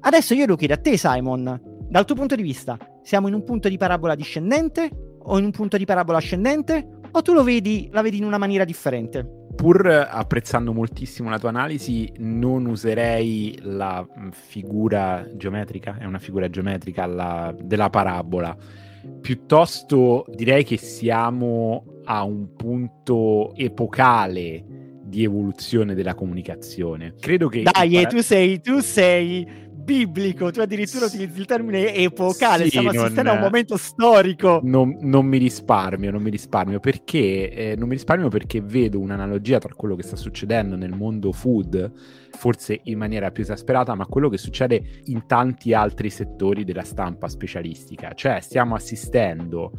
Adesso 0.00 0.34
io 0.34 0.46
lo 0.46 0.56
chiedo 0.56 0.74
a 0.74 0.78
te, 0.78 0.96
Simon, 0.96 1.60
dal 1.88 2.04
tuo 2.04 2.14
punto 2.14 2.34
di 2.34 2.42
vista, 2.42 2.78
siamo 3.02 3.28
in 3.28 3.34
un 3.34 3.44
punto 3.44 3.68
di 3.68 3.76
parabola 3.76 4.14
discendente 4.14 4.90
o 5.18 5.38
in 5.38 5.44
un 5.44 5.50
punto 5.50 5.76
di 5.76 5.84
parabola 5.84 6.18
ascendente? 6.18 6.88
O 7.10 7.22
tu 7.22 7.32
lo 7.32 7.42
vedi, 7.42 7.88
la 7.92 8.02
vedi 8.02 8.18
in 8.18 8.24
una 8.24 8.38
maniera 8.38 8.64
differente? 8.64 9.26
Pur 9.54 9.86
apprezzando 9.86 10.72
moltissimo 10.72 11.30
la 11.30 11.38
tua 11.38 11.48
analisi, 11.48 12.12
non 12.18 12.66
userei 12.66 13.58
la 13.62 14.06
mm, 14.06 14.28
figura 14.30 15.26
geometrica, 15.34 15.96
è 15.98 16.04
una 16.04 16.18
figura 16.18 16.50
geometrica 16.50 17.06
la, 17.06 17.54
della 17.58 17.88
parabola. 17.88 18.54
Piuttosto 19.20 20.26
direi 20.34 20.64
che 20.64 20.76
siamo 20.76 21.84
a 22.04 22.22
un 22.24 22.54
punto 22.54 23.54
epocale 23.54 24.64
di 25.02 25.22
evoluzione 25.24 25.94
della 25.94 26.14
comunicazione. 26.14 27.14
Credo 27.18 27.48
che. 27.48 27.62
Dai, 27.62 27.92
para... 27.92 28.08
tu 28.08 28.20
sei, 28.20 28.60
tu 28.60 28.80
sei 28.80 29.65
biblico, 29.86 30.50
tu 30.50 30.60
addirittura 30.60 31.06
utilizzi 31.06 31.38
il 31.38 31.46
termine 31.46 31.94
epocale, 31.94 32.64
sì, 32.64 32.70
stiamo 32.70 32.88
assistendo 32.90 33.30
a 33.30 33.34
un 33.34 33.40
momento 33.40 33.76
storico. 33.76 34.60
Non, 34.64 34.98
non, 35.00 35.24
mi 35.24 35.38
risparmio, 35.38 36.10
non 36.10 36.20
mi 36.20 36.30
risparmio 36.30 36.80
perché 36.80 37.52
eh, 37.52 37.76
non 37.76 37.86
mi 37.86 37.94
risparmio 37.94 38.28
perché 38.28 38.60
vedo 38.60 38.98
un'analogia 38.98 39.58
tra 39.58 39.72
quello 39.74 39.94
che 39.94 40.02
sta 40.02 40.16
succedendo 40.16 40.74
nel 40.74 40.92
mondo 40.92 41.30
food, 41.30 41.92
forse 42.32 42.80
in 42.82 42.98
maniera 42.98 43.30
più 43.30 43.44
esasperata, 43.44 43.94
ma 43.94 44.06
quello 44.06 44.28
che 44.28 44.38
succede 44.38 44.82
in 45.04 45.26
tanti 45.26 45.72
altri 45.72 46.10
settori 46.10 46.64
della 46.64 46.82
stampa 46.82 47.28
specialistica. 47.28 48.12
Cioè, 48.12 48.40
stiamo 48.40 48.74
assistendo 48.74 49.70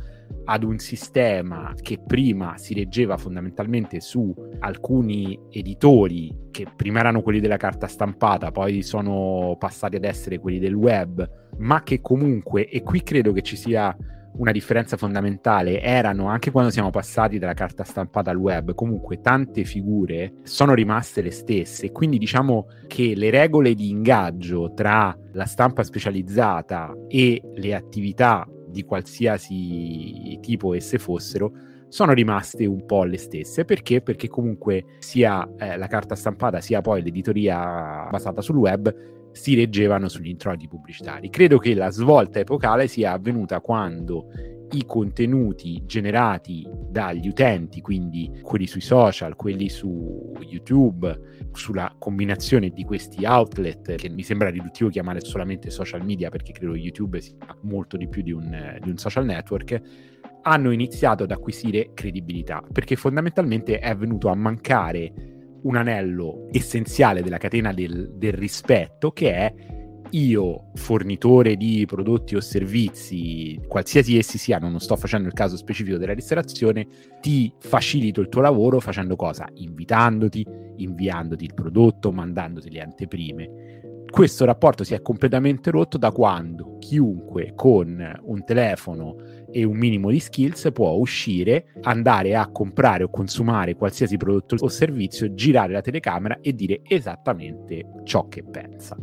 ad 0.45 0.63
un 0.63 0.77
sistema 0.77 1.73
che 1.81 1.99
prima 2.05 2.57
si 2.57 2.73
reggeva 2.73 3.17
fondamentalmente 3.17 3.99
su 3.99 4.33
alcuni 4.59 5.37
editori 5.49 6.35
che 6.51 6.65
prima 6.75 6.99
erano 6.99 7.21
quelli 7.21 7.39
della 7.39 7.57
carta 7.57 7.87
stampata, 7.87 8.51
poi 8.51 8.81
sono 8.81 9.55
passati 9.59 9.97
ad 9.97 10.05
essere 10.05 10.39
quelli 10.39 10.59
del 10.59 10.73
web, 10.73 11.29
ma 11.57 11.83
che 11.83 12.01
comunque, 12.01 12.67
e 12.69 12.81
qui 12.81 13.03
credo 13.03 13.33
che 13.33 13.41
ci 13.41 13.57
sia 13.57 13.95
una 14.37 14.51
differenza 14.51 14.97
fondamentale, 14.97 15.81
erano 15.81 16.27
anche 16.27 16.51
quando 16.51 16.71
siamo 16.71 16.91
passati 16.91 17.39
dalla 17.39 17.53
carta 17.53 17.83
stampata 17.83 18.29
al 18.29 18.37
web, 18.37 18.73
comunque 18.73 19.19
tante 19.19 19.63
figure 19.63 20.33
sono 20.43 20.73
rimaste 20.73 21.21
le 21.21 21.31
stesse, 21.31 21.91
quindi 21.91 22.17
diciamo 22.17 22.67
che 22.87 23.15
le 23.15 23.29
regole 23.29 23.73
di 23.73 23.89
ingaggio 23.89 24.73
tra 24.73 25.15
la 25.33 25.45
stampa 25.45 25.83
specializzata 25.83 26.93
e 27.07 27.41
le 27.55 27.75
attività 27.75 28.47
di 28.77 28.83
qualsiasi 28.83 30.37
tipo 30.39 30.75
esse 30.75 30.99
fossero 30.99 31.51
sono 31.89 32.13
rimaste 32.13 32.65
un 32.65 32.85
po' 32.85 33.03
le 33.05 33.17
stesse. 33.17 33.65
Perché? 33.65 34.01
Perché 34.01 34.27
comunque 34.27 34.97
sia 34.99 35.47
eh, 35.57 35.77
la 35.77 35.87
carta 35.87 36.15
stampata 36.15 36.61
sia 36.61 36.81
poi 36.81 37.01
l'editoria 37.01 38.07
basata 38.11 38.41
sul 38.41 38.57
web 38.57 38.93
si 39.31 39.55
reggevano 39.55 40.07
sugli 40.07 40.29
introiti 40.29 40.67
pubblicitari. 40.67 41.29
Credo 41.29 41.57
che 41.57 41.73
la 41.73 41.89
svolta 41.89 42.39
epocale 42.39 42.87
sia 42.87 43.13
avvenuta 43.13 43.61
quando 43.61 44.27
i 44.71 44.85
contenuti 44.85 45.83
generati 45.85 46.67
dagli 46.89 47.27
utenti, 47.27 47.81
quindi 47.81 48.39
quelli 48.41 48.67
sui 48.67 48.81
social, 48.81 49.35
quelli 49.35 49.69
su 49.69 50.33
YouTube, 50.41 51.47
sulla 51.53 51.95
combinazione 51.97 52.69
di 52.69 52.83
questi 52.83 53.25
outlet, 53.25 53.95
che 53.95 54.09
mi 54.09 54.23
sembra 54.23 54.49
riduttivo 54.49 54.89
chiamare 54.89 55.21
solamente 55.21 55.69
social 55.69 56.03
media 56.03 56.29
perché 56.29 56.51
credo 56.51 56.75
YouTube 56.75 57.21
sia 57.21 57.35
molto 57.61 57.97
di 57.97 58.07
più 58.07 58.21
di 58.21 58.31
un, 58.31 58.77
di 58.81 58.89
un 58.89 58.97
social 58.97 59.25
network, 59.25 59.81
hanno 60.43 60.71
iniziato 60.71 61.23
ad 61.23 61.31
acquisire 61.31 61.91
credibilità, 61.93 62.63
perché 62.71 62.95
fondamentalmente 62.95 63.79
è 63.79 63.95
venuto 63.95 64.29
a 64.29 64.35
mancare 64.35 65.13
un 65.63 65.75
anello 65.75 66.47
essenziale 66.51 67.21
della 67.21 67.37
catena 67.37 67.73
del, 67.73 68.13
del 68.15 68.33
rispetto 68.33 69.11
che 69.11 69.33
è 69.33 69.53
io, 70.11 70.71
fornitore 70.75 71.55
di 71.55 71.85
prodotti 71.85 72.35
o 72.35 72.39
servizi, 72.39 73.59
qualsiasi 73.67 74.17
essi 74.17 74.37
siano, 74.37 74.69
non 74.69 74.79
sto 74.79 74.95
facendo 74.95 75.27
il 75.27 75.33
caso 75.33 75.57
specifico 75.57 75.97
della 75.97 76.13
ristorazione, 76.13 76.87
ti 77.21 77.51
facilito 77.59 78.21
il 78.21 78.29
tuo 78.29 78.41
lavoro 78.41 78.79
facendo 78.79 79.15
cosa? 79.15 79.47
Invitandoti, 79.55 80.45
inviandoti 80.77 81.43
il 81.43 81.53
prodotto, 81.53 82.11
mandandoti 82.11 82.71
le 82.71 82.81
anteprime. 82.81 83.49
Questo 84.09 84.45
rapporto 84.45 84.83
si 84.83 84.93
è 84.93 85.01
completamente 85.01 85.69
rotto 85.69 85.97
da 85.97 86.11
quando 86.11 86.77
chiunque 86.79 87.51
con 87.55 88.19
un 88.23 88.43
telefono 88.45 89.15
e 89.51 89.65
un 89.65 89.75
minimo 89.75 90.09
di 90.09 90.19
skills 90.19 90.69
può 90.71 90.91
uscire, 90.91 91.73
andare 91.81 92.35
a 92.35 92.47
comprare 92.47 93.03
o 93.03 93.09
consumare 93.09 93.75
qualsiasi 93.75 94.15
prodotto 94.15 94.55
o 94.59 94.69
servizio, 94.69 95.33
girare 95.33 95.73
la 95.73 95.81
telecamera 95.81 96.39
e 96.41 96.53
dire 96.53 96.81
esattamente 96.83 97.85
ciò 98.05 98.27
che 98.29 98.43
pensa. 98.43 98.97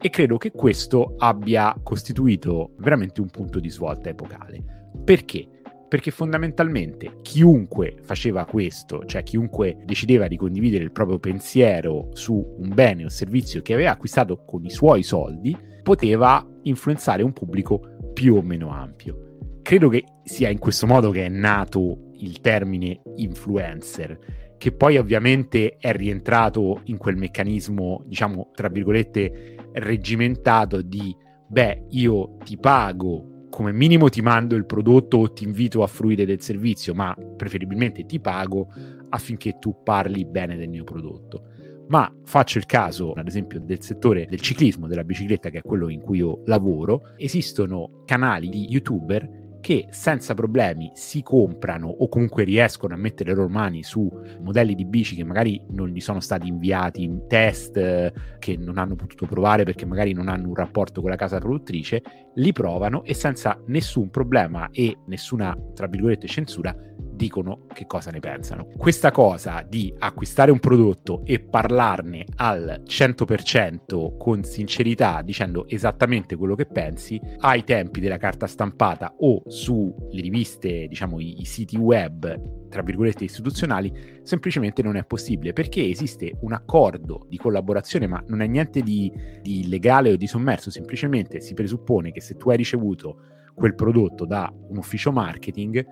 E 0.00 0.10
credo 0.10 0.36
che 0.36 0.52
questo 0.52 1.14
abbia 1.18 1.74
costituito 1.82 2.74
veramente 2.78 3.20
un 3.20 3.28
punto 3.28 3.58
di 3.58 3.68
svolta 3.68 4.08
epocale. 4.08 4.62
Perché? 5.04 5.48
Perché 5.88 6.10
fondamentalmente 6.10 7.16
chiunque 7.22 7.96
faceva 8.02 8.44
questo, 8.44 9.04
cioè 9.06 9.22
chiunque 9.22 9.78
decideva 9.84 10.28
di 10.28 10.36
condividere 10.36 10.84
il 10.84 10.92
proprio 10.92 11.18
pensiero 11.18 12.10
su 12.12 12.34
un 12.34 12.72
bene 12.74 13.06
o 13.06 13.08
servizio 13.08 13.62
che 13.62 13.74
aveva 13.74 13.92
acquistato 13.92 14.44
con 14.44 14.64
i 14.64 14.70
suoi 14.70 15.02
soldi, 15.02 15.56
poteva 15.82 16.46
influenzare 16.62 17.22
un 17.22 17.32
pubblico 17.32 17.96
più 18.12 18.36
o 18.36 18.42
meno 18.42 18.70
ampio 18.70 19.28
credo 19.68 19.90
che 19.90 20.02
sia 20.22 20.48
in 20.48 20.58
questo 20.58 20.86
modo 20.86 21.10
che 21.10 21.26
è 21.26 21.28
nato 21.28 22.12
il 22.20 22.40
termine 22.40 23.02
influencer, 23.16 24.56
che 24.56 24.72
poi 24.72 24.96
ovviamente 24.96 25.76
è 25.76 25.92
rientrato 25.92 26.80
in 26.84 26.96
quel 26.96 27.16
meccanismo, 27.16 28.02
diciamo, 28.06 28.48
tra 28.54 28.68
virgolette, 28.68 29.56
regimentato 29.72 30.82
di, 30.82 31.14
beh, 31.46 31.86
io 31.90 32.36
ti 32.44 32.56
pago, 32.58 33.46
come 33.50 33.72
minimo 33.72 34.08
ti 34.08 34.20
mando 34.20 34.54
il 34.54 34.66
prodotto 34.66 35.18
o 35.18 35.32
ti 35.32 35.44
invito 35.44 35.82
a 35.82 35.86
fruire 35.86 36.24
del 36.24 36.40
servizio, 36.40 36.94
ma 36.94 37.16
preferibilmente 37.36 38.04
ti 38.04 38.20
pago 38.20 38.68
affinché 39.10 39.58
tu 39.58 39.82
parli 39.82 40.24
bene 40.24 40.56
del 40.56 40.68
mio 40.68 40.84
prodotto. 40.84 41.44
Ma 41.88 42.12
faccio 42.24 42.58
il 42.58 42.66
caso, 42.66 43.12
ad 43.12 43.26
esempio, 43.26 43.60
del 43.60 43.80
settore 43.80 44.26
del 44.26 44.40
ciclismo, 44.40 44.86
della 44.86 45.04
bicicletta, 45.04 45.48
che 45.48 45.58
è 45.58 45.62
quello 45.62 45.88
in 45.88 46.00
cui 46.00 46.18
io 46.18 46.42
lavoro. 46.44 47.14
Esistono 47.16 48.02
canali 48.04 48.50
di 48.50 48.66
youtuber 48.68 49.37
che 49.60 49.88
senza 49.90 50.34
problemi 50.34 50.90
si 50.94 51.22
comprano 51.22 51.88
o 51.88 52.08
comunque 52.08 52.44
riescono 52.44 52.94
a 52.94 52.96
mettere 52.96 53.30
le 53.30 53.36
loro 53.36 53.48
mani 53.48 53.82
su 53.82 54.10
modelli 54.40 54.74
di 54.74 54.84
bici 54.84 55.16
che 55.16 55.24
magari 55.24 55.60
non 55.70 55.88
gli 55.88 56.00
sono 56.00 56.20
stati 56.20 56.48
inviati 56.48 57.02
in 57.02 57.26
test, 57.26 57.76
eh, 57.76 58.12
che 58.38 58.56
non 58.56 58.78
hanno 58.78 58.94
potuto 58.94 59.26
provare 59.26 59.64
perché 59.64 59.84
magari 59.84 60.12
non 60.12 60.28
hanno 60.28 60.48
un 60.48 60.54
rapporto 60.54 61.00
con 61.00 61.10
la 61.10 61.16
casa 61.16 61.38
produttrice, 61.38 62.02
li 62.34 62.52
provano 62.52 63.04
e 63.04 63.14
senza 63.14 63.60
nessun 63.66 64.10
problema 64.10 64.68
e 64.70 64.98
nessuna, 65.06 65.56
tra 65.74 65.86
virgolette, 65.86 66.26
censura 66.26 66.74
dicono 67.18 67.66
che 67.74 67.84
cosa 67.86 68.10
ne 68.10 68.20
pensano. 68.20 68.68
Questa 68.76 69.10
cosa 69.10 69.62
di 69.68 69.92
acquistare 69.98 70.52
un 70.52 70.60
prodotto 70.60 71.22
e 71.24 71.40
parlarne 71.40 72.24
al 72.36 72.82
100% 72.86 74.16
con 74.16 74.44
sincerità, 74.44 75.20
dicendo 75.22 75.68
esattamente 75.68 76.36
quello 76.36 76.54
che 76.54 76.66
pensi, 76.66 77.20
ai 77.40 77.64
tempi 77.64 78.00
della 78.00 78.16
carta 78.16 78.46
stampata 78.46 79.16
o 79.18 79.42
sulle 79.48 80.20
riviste, 80.20 80.86
diciamo 80.86 81.18
i, 81.18 81.40
i 81.40 81.44
siti 81.44 81.76
web 81.76 82.56
tra 82.68 82.82
virgolette 82.82 83.24
istituzionali, 83.24 84.20
semplicemente 84.22 84.82
non 84.82 84.96
è 84.96 85.04
possibile 85.04 85.52
perché 85.52 85.88
esiste 85.88 86.36
un 86.42 86.52
accordo 86.52 87.26
di 87.28 87.38
collaborazione, 87.38 88.06
ma 88.06 88.22
non 88.26 88.42
è 88.42 88.46
niente 88.46 88.82
di, 88.82 89.10
di 89.42 89.68
legale 89.68 90.12
o 90.12 90.16
di 90.16 90.26
sommerso, 90.26 90.70
semplicemente 90.70 91.40
si 91.40 91.54
presuppone 91.54 92.12
che 92.12 92.20
se 92.20 92.36
tu 92.36 92.50
hai 92.50 92.58
ricevuto 92.58 93.20
quel 93.54 93.74
prodotto 93.74 94.24
da 94.24 94.52
un 94.68 94.76
ufficio 94.76 95.10
marketing, 95.10 95.84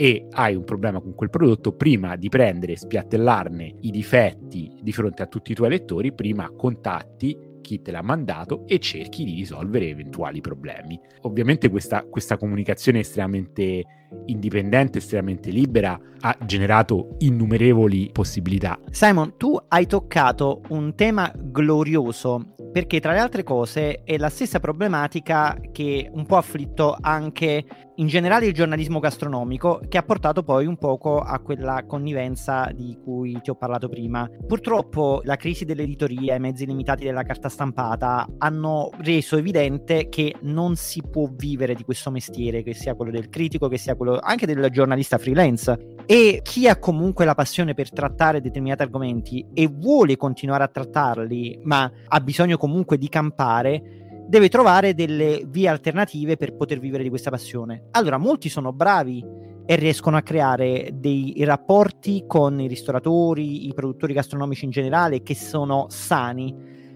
e 0.00 0.28
hai 0.30 0.54
un 0.54 0.62
problema 0.62 1.00
con 1.00 1.12
quel 1.12 1.28
prodotto, 1.28 1.72
prima 1.72 2.14
di 2.14 2.28
prendere 2.28 2.74
e 2.74 2.76
spiattellarne 2.76 3.78
i 3.80 3.90
difetti 3.90 4.72
di 4.80 4.92
fronte 4.92 5.24
a 5.24 5.26
tutti 5.26 5.50
i 5.50 5.56
tuoi 5.56 5.70
lettori, 5.70 6.12
prima 6.12 6.48
contatti 6.50 7.36
chi 7.60 7.82
te 7.82 7.90
l'ha 7.90 8.00
mandato 8.00 8.64
e 8.68 8.78
cerchi 8.78 9.24
di 9.24 9.34
risolvere 9.34 9.88
eventuali 9.88 10.40
problemi. 10.40 10.96
Ovviamente 11.22 11.68
questa, 11.68 12.04
questa 12.04 12.36
comunicazione 12.36 13.00
estremamente 13.00 13.84
indipendente, 14.26 14.98
estremamente 14.98 15.50
libera, 15.50 15.98
ha 16.20 16.36
generato 16.44 17.16
innumerevoli 17.18 18.10
possibilità. 18.12 18.78
Simon, 18.90 19.36
tu 19.36 19.56
hai 19.68 19.86
toccato 19.86 20.62
un 20.68 20.94
tema 20.94 21.32
glorioso 21.34 22.54
perché 22.72 23.00
tra 23.00 23.12
le 23.12 23.18
altre 23.18 23.42
cose 23.42 24.02
è 24.04 24.18
la 24.18 24.28
stessa 24.28 24.60
problematica 24.60 25.58
che 25.72 26.10
un 26.12 26.26
po' 26.26 26.36
ha 26.36 26.40
afflitto 26.40 26.96
anche 27.00 27.64
in 27.98 28.06
generale 28.06 28.46
il 28.46 28.52
giornalismo 28.52 29.00
gastronomico 29.00 29.80
che 29.88 29.98
ha 29.98 30.02
portato 30.02 30.44
poi 30.44 30.66
un 30.66 30.76
poco 30.76 31.18
a 31.18 31.40
quella 31.40 31.84
connivenza 31.86 32.70
di 32.72 32.96
cui 33.02 33.40
ti 33.42 33.50
ho 33.50 33.56
parlato 33.56 33.88
prima. 33.88 34.28
Purtroppo 34.46 35.20
la 35.24 35.34
crisi 35.36 35.64
dell'editoria 35.64 36.34
e 36.34 36.36
i 36.36 36.40
mezzi 36.40 36.66
limitati 36.66 37.04
della 37.04 37.24
carta 37.24 37.48
stampata 37.48 38.26
hanno 38.38 38.90
reso 38.98 39.36
evidente 39.36 40.08
che 40.08 40.36
non 40.42 40.76
si 40.76 41.02
può 41.02 41.28
vivere 41.34 41.74
di 41.74 41.82
questo 41.82 42.10
mestiere, 42.10 42.62
che 42.62 42.74
sia 42.74 42.94
quello 42.94 43.10
del 43.10 43.28
critico, 43.28 43.66
che 43.68 43.78
sia 43.78 43.96
quello 43.98 44.18
anche 44.22 44.46
del 44.46 44.70
giornalista 44.70 45.18
freelance. 45.18 45.96
E 46.06 46.40
chi 46.42 46.66
ha 46.66 46.78
comunque 46.78 47.26
la 47.26 47.34
passione 47.34 47.74
per 47.74 47.92
trattare 47.92 48.40
determinati 48.40 48.80
argomenti 48.80 49.44
e 49.52 49.68
vuole 49.68 50.16
continuare 50.16 50.64
a 50.64 50.68
trattarli, 50.68 51.60
ma 51.64 51.90
ha 52.06 52.20
bisogno 52.20 52.56
comunque 52.56 52.96
di 52.96 53.10
campare, 53.10 54.24
deve 54.26 54.48
trovare 54.48 54.94
delle 54.94 55.42
vie 55.46 55.68
alternative 55.68 56.36
per 56.36 56.54
poter 56.54 56.78
vivere 56.78 57.02
di 57.02 57.10
questa 57.10 57.28
passione. 57.28 57.88
Allora, 57.90 58.16
molti 58.16 58.48
sono 58.48 58.72
bravi 58.72 59.22
e 59.66 59.76
riescono 59.76 60.16
a 60.16 60.22
creare 60.22 60.92
dei 60.94 61.34
rapporti 61.44 62.24
con 62.26 62.58
i 62.58 62.68
ristoratori, 62.68 63.68
i 63.68 63.74
produttori 63.74 64.14
gastronomici 64.14 64.64
in 64.64 64.70
generale 64.70 65.22
che 65.22 65.34
sono 65.34 65.88
sani. 65.90 66.54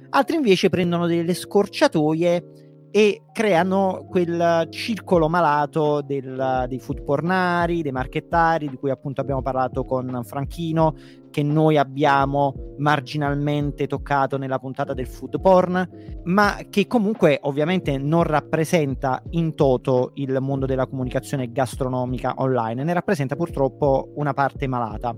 Altri 0.08 0.36
invece 0.36 0.70
prendono 0.70 1.06
delle 1.06 1.34
scorciatoie 1.34 2.71
e 2.94 3.22
creano 3.32 4.04
quel 4.06 4.66
circolo 4.68 5.26
malato 5.30 6.02
del, 6.02 6.66
dei 6.68 6.78
food 6.78 7.02
pornari, 7.02 7.80
dei 7.80 7.90
marchettari, 7.90 8.68
di 8.68 8.76
cui 8.76 8.90
appunto 8.90 9.22
abbiamo 9.22 9.40
parlato 9.40 9.82
con 9.84 10.20
Franchino, 10.24 10.94
che 11.30 11.42
noi 11.42 11.78
abbiamo 11.78 12.54
marginalmente 12.76 13.86
toccato 13.86 14.36
nella 14.36 14.58
puntata 14.58 14.92
del 14.92 15.06
food 15.06 15.40
porn, 15.40 15.88
ma 16.24 16.58
che 16.68 16.86
comunque 16.86 17.38
ovviamente 17.42 17.96
non 17.96 18.24
rappresenta 18.24 19.22
in 19.30 19.54
toto 19.54 20.10
il 20.16 20.36
mondo 20.40 20.66
della 20.66 20.86
comunicazione 20.86 21.50
gastronomica 21.50 22.34
online, 22.36 22.84
ne 22.84 22.92
rappresenta 22.92 23.36
purtroppo 23.36 24.12
una 24.16 24.34
parte 24.34 24.66
malata. 24.66 25.16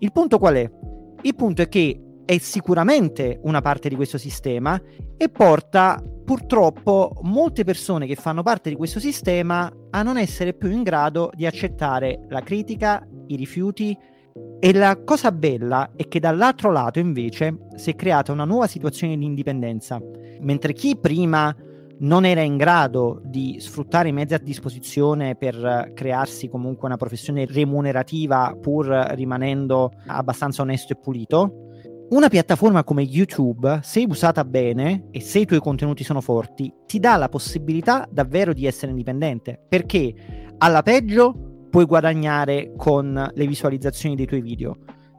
Il 0.00 0.12
punto 0.12 0.38
qual 0.38 0.56
è? 0.56 0.70
Il 1.22 1.34
punto 1.34 1.62
è 1.62 1.68
che 1.68 2.02
è 2.28 2.36
sicuramente 2.36 3.40
una 3.44 3.62
parte 3.62 3.88
di 3.88 3.94
questo 3.94 4.18
sistema 4.18 4.78
e 5.16 5.30
porta 5.30 5.98
purtroppo 6.26 7.14
molte 7.22 7.64
persone 7.64 8.06
che 8.06 8.16
fanno 8.16 8.42
parte 8.42 8.68
di 8.68 8.76
questo 8.76 9.00
sistema 9.00 9.72
a 9.88 10.02
non 10.02 10.18
essere 10.18 10.52
più 10.52 10.68
in 10.70 10.82
grado 10.82 11.30
di 11.34 11.46
accettare 11.46 12.20
la 12.28 12.42
critica, 12.42 13.02
i 13.28 13.36
rifiuti 13.36 13.96
e 14.60 14.72
la 14.74 15.02
cosa 15.02 15.32
bella 15.32 15.92
è 15.96 16.06
che 16.06 16.20
dall'altro 16.20 16.70
lato 16.70 16.98
invece 16.98 17.60
si 17.76 17.92
è 17.92 17.94
creata 17.94 18.30
una 18.30 18.44
nuova 18.44 18.66
situazione 18.66 19.16
di 19.16 19.24
indipendenza, 19.24 19.98
mentre 20.40 20.74
chi 20.74 20.98
prima 20.98 21.56
non 22.00 22.26
era 22.26 22.42
in 22.42 22.58
grado 22.58 23.22
di 23.24 23.56
sfruttare 23.58 24.10
i 24.10 24.12
mezzi 24.12 24.34
a 24.34 24.38
disposizione 24.38 25.34
per 25.34 25.92
crearsi 25.94 26.50
comunque 26.50 26.88
una 26.88 26.98
professione 26.98 27.46
remunerativa 27.46 28.54
pur 28.60 28.86
rimanendo 29.14 29.92
abbastanza 30.08 30.60
onesto 30.60 30.92
e 30.92 30.96
pulito. 30.96 31.62
Una 32.10 32.28
piattaforma 32.28 32.84
come 32.84 33.02
YouTube, 33.02 33.80
se 33.82 34.06
usata 34.08 34.42
bene 34.42 35.08
e 35.10 35.20
se 35.20 35.40
i 35.40 35.44
tuoi 35.44 35.60
contenuti 35.60 36.04
sono 36.04 36.22
forti, 36.22 36.72
ti 36.86 36.98
dà 36.98 37.16
la 37.16 37.28
possibilità 37.28 38.08
davvero 38.10 38.54
di 38.54 38.64
essere 38.64 38.92
indipendente, 38.92 39.60
perché 39.68 40.14
alla 40.56 40.82
peggio 40.82 41.66
puoi 41.68 41.84
guadagnare 41.84 42.72
con 42.78 43.30
le 43.34 43.46
visualizzazioni 43.46 44.16
dei 44.16 44.24
tuoi 44.24 44.40
video, 44.40 44.78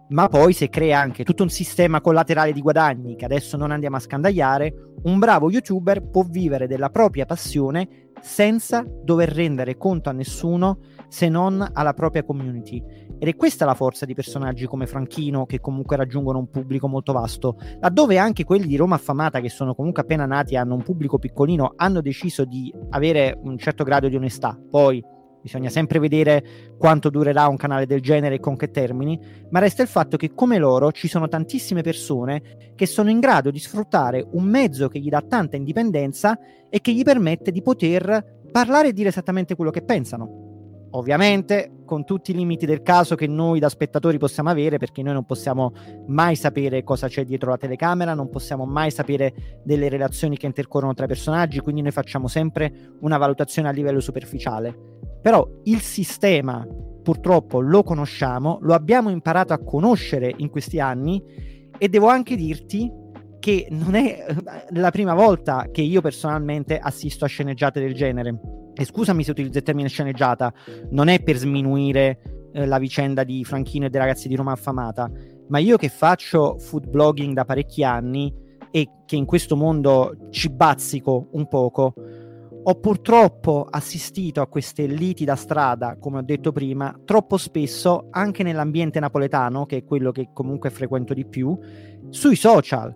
ma 0.10 0.30
poi 0.30 0.52
se 0.54 0.69
crea 0.69 0.99
anche 0.99 1.23
tutto 1.23 1.43
un 1.43 1.49
sistema 1.49 2.02
collaterale 2.02 2.54
di 2.54 2.62
guadagni 2.62 3.15
che 3.15 3.25
adesso 3.25 3.56
non 3.56 3.69
andiamo 3.69 3.97
a 3.97 3.99
scandagliare, 3.99 4.73
un 5.04 5.19
bravo 5.19 5.52
youtuber 5.52 6.10
può 6.10 6.23
vivere 6.23 6.65
della 6.65 6.89
propria 6.89 7.28
passione 7.28 8.10
senza 8.19 8.84
dover 8.84 9.30
rendere 9.30 9.78
conto 9.78 10.10
a 10.10 10.13
nessuno 10.13 10.80
se 11.10 11.28
non 11.28 11.67
alla 11.74 11.93
propria 11.93 12.24
community. 12.24 12.82
Ed 13.19 13.28
è 13.28 13.36
questa 13.36 13.65
la 13.65 13.74
forza 13.74 14.06
di 14.06 14.13
personaggi 14.13 14.65
come 14.65 14.88
Franchino 14.88 15.45
che 15.45 15.60
comunque 15.60 15.98
raggiungono 15.98 16.39
un 16.39 16.50
pubblico 16.50 16.88
molto 16.88 17.12
vasto, 17.12 17.58
laddove 17.82 18.17
anche 18.17 18.45
quelli 18.45 18.67
di 18.67 18.78
Roma 18.78 18.95
affamata 18.95 19.41
che 19.41 19.50
sono 19.50 19.76
comunque 19.76 20.04
appena 20.04 20.26
nati 20.26 20.54
e 20.54 20.58
hanno 20.58 20.76
un 20.76 20.84
pubblico 20.84 21.17
piccolino 21.19 21.74
hanno 21.76 22.00
deciso 22.00 22.45
di 22.45 22.74
avere 22.91 23.38
un 23.43 23.58
certo 23.58 23.84
grado 23.84 24.08
di 24.08 24.15
onestà. 24.15 24.58
Poi 24.69 25.04
bisogna 25.41 25.69
sempre 25.69 26.00
vedere 26.00 26.76
quanto 26.78 27.10
durerà 27.10 27.48
un 27.48 27.58
canale 27.58 27.86
del 27.86 28.02
genere 28.02 28.36
e 28.36 28.39
con 28.39 28.56
che 28.56 28.72
termini, 28.72 29.19
ma 29.50 29.60
resta 29.60 29.82
il 29.82 29.88
fatto 29.88 30.17
che 30.17 30.34
come 30.34 30.58
loro 30.58 30.91
ci 30.91 31.08
sono 31.08 31.28
tantissime 31.28 31.82
persone 31.82 32.74
che 32.76 32.86
sono 32.86 33.10
in 33.10 33.19
grado 33.19 33.52
di 33.52 33.60
sfruttare 33.60 34.26
un 34.32 34.43
mezzo 34.43 34.88
che 34.88 35.00
gli 35.00 35.10
dà 35.10 35.22
tanta 35.22 35.56
indipendenza 35.56 36.38
e 36.69 36.80
che 36.82 36.93
gli 36.93 37.04
permette 37.04 37.52
di 37.52 37.62
poter 37.62 38.38
parlare 38.52 38.89
e 38.89 38.93
dire 38.93 39.10
esattamente 39.10 39.56
quello 39.56 39.72
che 39.72 39.82
pensano. 39.82 40.48
Ovviamente 40.91 41.84
con 41.86 42.04
tutti 42.04 42.32
i 42.32 42.34
limiti 42.36 42.65
del 42.65 42.82
caso 42.82 43.15
che 43.15 43.28
noi 43.28 43.60
da 43.60 43.69
spettatori 43.69 44.17
possiamo 44.17 44.49
avere, 44.49 44.78
perché 44.78 45.02
noi 45.02 45.13
non 45.13 45.25
possiamo 45.25 45.73
mai 46.08 46.36
sapere 46.36 46.84
cosa 46.84 47.08
c'è 47.08 47.25
dietro 47.25 47.49
la 47.49 47.58
telecamera, 47.58 48.13
non 48.13 48.30
possiamo 48.30 48.65
mai 48.65 48.91
sapere 48.91 49.62
delle 49.63 49.89
relazioni 49.89 50.38
che 50.38 50.45
intercorrono 50.45 50.93
tra 50.93 51.06
i 51.06 51.08
personaggi, 51.08 51.60
quindi 51.60 51.82
noi 51.82 51.91
facciamo 51.91 52.28
sempre 52.28 52.95
una 53.02 53.17
valutazione 53.17 53.67
a 53.67 53.71
livello 53.71 53.99
superficiale. 53.99 54.75
Però 55.21 55.47
il 55.63 55.82
sistema 55.82 56.65
purtroppo 57.02 57.60
lo 57.60 57.84
conosciamo, 57.84 58.60
lo 58.62 58.73
abbiamo 58.73 59.10
imparato 59.10 59.54
a 59.54 59.63
conoscere 59.63 60.34
in 60.38 60.49
questi 60.49 60.80
anni 60.80 61.21
e 61.78 61.89
devo 61.89 62.08
anche 62.08 62.36
dirti 62.36 62.91
che 63.39 63.67
non 63.71 63.95
è 63.95 64.25
eh, 64.28 64.36
la 64.71 64.91
prima 64.91 65.13
volta 65.13 65.69
che 65.71 65.82
io 65.82 66.02
personalmente 66.02 66.78
assisto 66.78 67.25
a 67.25 67.28
sceneggiate 67.28 67.80
del 67.80 67.93
genere. 67.93 68.38
E 68.73 68.86
scusami 68.86 69.23
se 69.23 69.32
utilizzo 69.32 69.58
il 69.58 69.63
termine 69.63 69.89
sceneggiata, 69.89 70.53
non 70.91 71.08
è 71.08 71.21
per 71.21 71.38
sminuire 71.38 72.19
eh, 72.53 72.65
la 72.65 72.79
vicenda 72.79 73.23
di 73.23 73.43
Franchino 73.43 73.86
e 73.86 73.89
dei 73.89 73.99
ragazzi 73.99 74.27
di 74.27 74.36
Roma 74.36 74.51
affamata, 74.51 75.10
ma 75.49 75.60
io 75.60 75.77
che 75.77 75.89
faccio 75.89 76.58
food 76.60 76.88
blogging 76.89 77.34
da 77.34 77.45
parecchi 77.45 77.84
anni 77.84 78.34
e 78.71 78.89
che 79.05 79.15
in 79.15 79.25
questo 79.25 79.55
mondo 79.55 80.15
ci 80.29 80.49
bazzico 80.49 81.29
un 81.32 81.47
poco, 81.47 81.93
ho 82.62 82.75
purtroppo 82.75 83.65
assistito 83.69 84.41
a 84.41 84.47
queste 84.47 84.86
liti 84.86 85.25
da 85.25 85.36
strada, 85.36 85.97
come 85.99 86.19
ho 86.19 86.21
detto 86.21 86.51
prima, 86.51 86.93
troppo 87.05 87.38
spesso 87.38 88.08
anche 88.12 88.43
nell'ambiente 88.43 88.99
napoletano, 88.99 89.65
che 89.65 89.77
è 89.77 89.84
quello 89.84 90.12
che 90.12 90.29
comunque 90.34 90.69
frequento 90.69 91.13
di 91.13 91.25
più, 91.25 91.58
sui 92.10 92.36
social, 92.36 92.95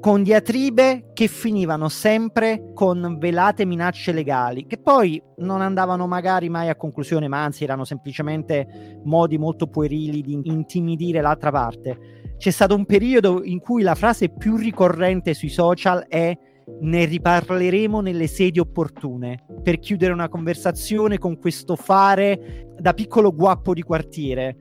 con 0.00 0.22
diatribe 0.22 1.10
che 1.12 1.26
finivano 1.26 1.88
sempre 1.88 2.70
con 2.74 3.16
velate 3.18 3.64
minacce 3.64 4.12
legali, 4.12 4.66
che 4.66 4.78
poi 4.78 5.20
non 5.38 5.60
andavano 5.60 6.06
magari 6.06 6.48
mai 6.48 6.68
a 6.68 6.76
conclusione, 6.76 7.28
ma 7.28 7.42
anzi 7.42 7.64
erano 7.64 7.84
semplicemente 7.84 9.00
modi 9.04 9.38
molto 9.38 9.66
puerili 9.66 10.22
di 10.22 10.40
intimidire 10.44 11.20
l'altra 11.20 11.50
parte. 11.50 12.24
C'è 12.36 12.50
stato 12.50 12.74
un 12.74 12.84
periodo 12.84 13.42
in 13.42 13.58
cui 13.58 13.82
la 13.82 13.94
frase 13.94 14.28
più 14.28 14.56
ricorrente 14.56 15.34
sui 15.34 15.48
social 15.48 16.04
è 16.08 16.36
ne 16.80 17.04
riparleremo 17.04 18.00
nelle 18.00 18.26
sedi 18.26 18.58
opportune 18.58 19.44
per 19.62 19.78
chiudere 19.78 20.12
una 20.12 20.28
conversazione 20.28 21.16
con 21.16 21.38
questo 21.38 21.76
fare 21.76 22.74
da 22.78 22.92
piccolo 22.92 23.32
guappo 23.32 23.72
di 23.72 23.82
quartiere 23.82 24.56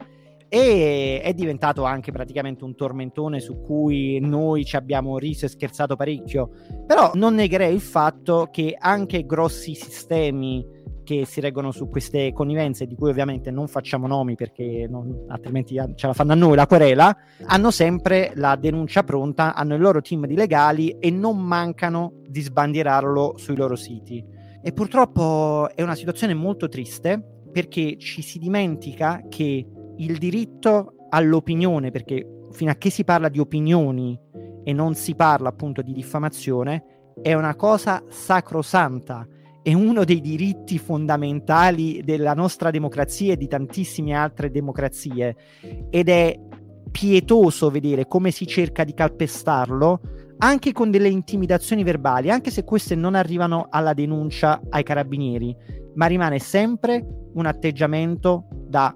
e 0.48 1.22
è 1.24 1.34
diventato 1.34 1.84
anche 1.84 2.12
praticamente 2.12 2.64
un 2.64 2.76
tormentone 2.76 3.40
su 3.40 3.62
cui 3.62 4.20
noi 4.20 4.66
ci 4.66 4.76
abbiamo 4.76 5.18
riso 5.18 5.46
e 5.46 5.50
scherzato 5.50 5.96
parecchio 5.96 6.50
però 6.86 7.12
non 7.16 7.36
negherei 7.36 7.74
il 7.74 7.82
fatto 7.82 8.50
che 8.52 8.76
anche 8.78 9.26
grossi 9.26 9.74
sistemi 9.76 10.76
che 11.06 11.26
si 11.26 11.40
reggono 11.40 11.72
su 11.72 11.88
queste 11.88 12.34
connivenze, 12.34 12.86
di 12.86 12.96
cui 12.96 13.10
ovviamente 13.10 13.52
non 13.52 13.70
facciamo 13.70 14.08
nomi 14.08 14.36
perché 14.36 14.88
non, 14.90 15.26
altrimenti 15.30 15.80
ce 15.96 16.08
la 16.08 16.14
fanno 16.14 16.34
a 16.34 16.36
noi 16.36 16.56
la 16.56 16.68
querela, 16.68 17.16
hanno 17.46 17.72
sempre 17.72 18.34
la 18.36 18.58
denuncia 18.58 19.04
pronta, 19.04 19.54
hanno 19.54 19.76
il 19.76 19.82
loro 19.82 20.02
team 20.02 20.26
di 20.26 20.36
legali 20.36 20.98
e 21.00 21.12
non 21.12 21.38
mancano 21.38 22.22
di 22.28 22.42
sbandierarlo 22.42 23.36
sui 23.38 23.56
loro 23.56 23.78
siti. 23.78 24.26
E 24.62 24.74
purtroppo 24.74 25.70
è 25.74 25.84
una 25.84 25.96
situazione 25.96 26.34
molto 26.34 26.68
triste 26.68 27.24
perché 27.54 27.98
ci 27.98 28.22
si 28.22 28.40
dimentica 28.40 29.22
che 29.30 29.66
il 29.98 30.18
diritto 30.18 30.96
all'opinione, 31.10 31.92
perché 31.92 32.48
fino 32.52 32.72
a 32.72 32.76
che 32.76 32.90
si 32.90 33.04
parla 33.04 33.30
di 33.30 33.40
opinioni 33.40 34.20
e 34.64 34.74
non 34.74 34.96
si 34.96 35.16
parla 35.16 35.50
appunto 35.50 35.82
di 35.82 35.94
diffamazione, 35.94 37.14
è 37.22 37.34
una 37.34 37.56
cosa 37.56 38.04
sacrosanta 38.10 39.28
è 39.66 39.74
uno 39.74 40.04
dei 40.04 40.22
diritti 40.22 40.78
fondamentali 40.78 42.04
della 42.04 42.36
nostra 42.36 42.70
democrazia 42.70 43.34
e 43.34 43.36
di 43.36 43.48
tantissime 43.48 44.14
altre 44.14 44.52
democrazie. 44.52 45.36
Ed 45.90 46.08
è 46.08 46.40
pietoso 46.92 47.72
vedere 47.72 48.06
come 48.06 48.30
si 48.30 48.46
cerca 48.46 48.84
di 48.84 48.94
calpestarlo 48.94 50.02
anche 50.38 50.72
con 50.72 50.92
delle 50.92 51.08
intimidazioni 51.08 51.82
verbali, 51.82 52.30
anche 52.30 52.52
se 52.52 52.64
queste 52.64 52.94
non 52.94 53.16
arrivano 53.16 53.66
alla 53.72 53.96
denuncia 53.96 54.62
ai 54.70 54.84
carabinieri, 54.84 55.56
ma 55.96 56.06
rimane 56.06 56.38
sempre 56.38 57.04
un 57.34 57.48
atteggiamento 57.48 58.46
da, 58.68 58.96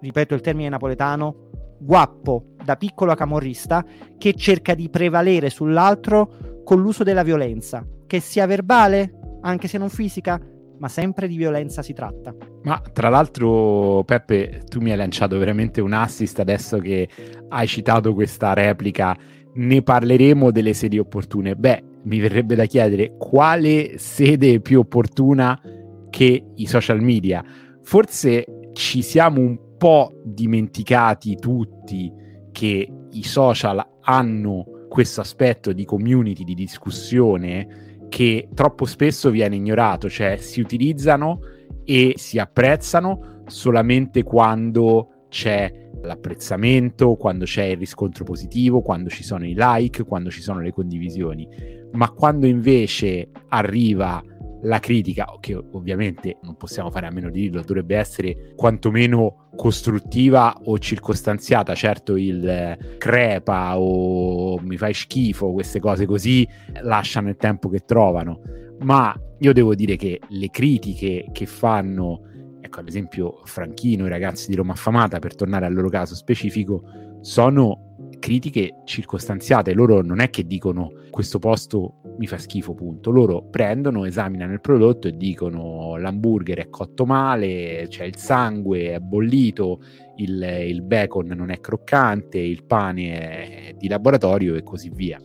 ripeto 0.00 0.34
il 0.34 0.40
termine 0.40 0.68
napoletano, 0.68 1.48
guappo, 1.78 2.54
da 2.62 2.76
piccolo 2.76 3.14
camorrista, 3.14 3.84
che 4.18 4.34
cerca 4.34 4.74
di 4.74 4.88
prevalere 4.90 5.50
sull'altro 5.50 6.62
con 6.64 6.80
l'uso 6.80 7.02
della 7.02 7.22
violenza, 7.22 7.86
che 8.06 8.20
sia 8.20 8.46
verbale, 8.46 9.12
anche 9.42 9.68
se 9.68 9.78
non 9.78 9.88
fisica, 9.88 10.40
ma 10.78 10.88
sempre 10.88 11.28
di 11.28 11.36
violenza 11.36 11.82
si 11.82 11.92
tratta. 11.92 12.34
Ma 12.62 12.80
tra 12.92 13.08
l'altro, 13.08 14.02
Peppe, 14.04 14.62
tu 14.68 14.80
mi 14.80 14.90
hai 14.90 14.96
lanciato 14.96 15.38
veramente 15.38 15.80
un 15.80 15.92
assist 15.92 16.38
adesso 16.38 16.78
che 16.78 17.08
hai 17.48 17.66
citato 17.66 18.14
questa 18.14 18.54
replica. 18.54 19.16
Ne 19.54 19.82
parleremo 19.82 20.50
delle 20.50 20.72
sedi 20.72 20.98
opportune. 20.98 21.54
Beh, 21.54 21.82
mi 22.04 22.18
verrebbe 22.18 22.54
da 22.54 22.64
chiedere 22.64 23.14
quale 23.18 23.98
sede 23.98 24.60
più 24.60 24.78
opportuna 24.78 25.60
che 26.08 26.44
i 26.54 26.66
social 26.66 27.02
media. 27.02 27.44
Forse 27.82 28.70
ci 28.72 29.02
siamo 29.02 29.40
un 29.40 29.58
po' 29.80 30.12
dimenticati 30.22 31.36
tutti 31.36 32.12
che 32.52 32.92
i 33.12 33.22
social 33.22 33.82
hanno 34.02 34.66
questo 34.90 35.22
aspetto 35.22 35.72
di 35.72 35.86
community, 35.86 36.44
di 36.44 36.52
discussione 36.52 38.04
che 38.10 38.50
troppo 38.52 38.84
spesso 38.84 39.30
viene 39.30 39.56
ignorato, 39.56 40.10
cioè 40.10 40.36
si 40.36 40.60
utilizzano 40.60 41.38
e 41.86 42.12
si 42.16 42.38
apprezzano 42.38 43.44
solamente 43.46 44.22
quando 44.22 45.24
c'è 45.30 45.72
l'apprezzamento, 46.02 47.14
quando 47.14 47.46
c'è 47.46 47.64
il 47.64 47.78
riscontro 47.78 48.22
positivo, 48.22 48.82
quando 48.82 49.08
ci 49.08 49.22
sono 49.22 49.46
i 49.46 49.54
like, 49.56 50.04
quando 50.04 50.30
ci 50.30 50.42
sono 50.42 50.60
le 50.60 50.72
condivisioni. 50.72 51.48
Ma 51.92 52.10
quando 52.10 52.46
invece 52.46 53.30
arriva 53.48 54.22
la 54.62 54.78
critica, 54.78 55.26
che 55.40 55.54
ovviamente 55.54 56.38
non 56.42 56.56
possiamo 56.56 56.90
fare 56.90 57.06
a 57.06 57.10
meno 57.10 57.30
di 57.30 57.42
dirlo, 57.42 57.62
dovrebbe 57.62 57.96
essere 57.96 58.52
quantomeno 58.56 59.48
costruttiva 59.56 60.54
o 60.64 60.78
circostanziata. 60.78 61.74
Certo, 61.74 62.16
il 62.16 62.46
eh, 62.46 62.96
crepa 62.98 63.78
o 63.78 64.58
mi 64.60 64.76
fai 64.76 64.94
schifo, 64.94 65.52
queste 65.52 65.80
cose 65.80 66.06
così 66.06 66.46
lasciano 66.82 67.28
il 67.28 67.36
tempo 67.36 67.68
che 67.68 67.84
trovano. 67.84 68.40
Ma 68.80 69.14
io 69.38 69.52
devo 69.52 69.74
dire 69.74 69.96
che 69.96 70.20
le 70.28 70.50
critiche 70.50 71.28
che 71.32 71.46
fanno, 71.46 72.22
ecco, 72.60 72.80
ad 72.80 72.88
esempio, 72.88 73.40
Franchino, 73.44 74.06
i 74.06 74.10
ragazzi 74.10 74.48
di 74.48 74.56
Roma 74.56 74.72
Affamata, 74.72 75.18
per 75.18 75.34
tornare 75.34 75.66
al 75.66 75.74
loro 75.74 75.88
caso 75.88 76.14
specifico, 76.14 76.82
sono 77.20 77.96
critiche 78.18 78.82
circostanziate, 78.84 79.72
loro 79.72 80.02
non 80.02 80.20
è 80.20 80.30
che 80.30 80.46
dicono 80.46 80.92
questo 81.10 81.38
posto 81.38 82.00
mi 82.18 82.26
fa 82.26 82.38
schifo, 82.38 82.74
punto. 82.74 83.10
Loro 83.10 83.42
prendono, 83.42 84.04
esaminano 84.04 84.52
il 84.52 84.60
prodotto 84.60 85.08
e 85.08 85.16
dicono 85.16 85.96
l'hamburger 85.96 86.58
è 86.58 86.70
cotto 86.70 87.04
male, 87.04 87.86
c'è 87.88 88.04
il 88.04 88.16
sangue, 88.16 88.94
è 88.94 88.98
bollito, 89.00 89.80
il, 90.16 90.64
il 90.66 90.82
bacon 90.82 91.26
non 91.28 91.50
è 91.50 91.60
croccante, 91.60 92.38
il 92.38 92.64
pane 92.64 93.68
è 93.68 93.74
di 93.76 93.88
laboratorio 93.88 94.54
e 94.54 94.62
così 94.62 94.90
via. 94.90 95.20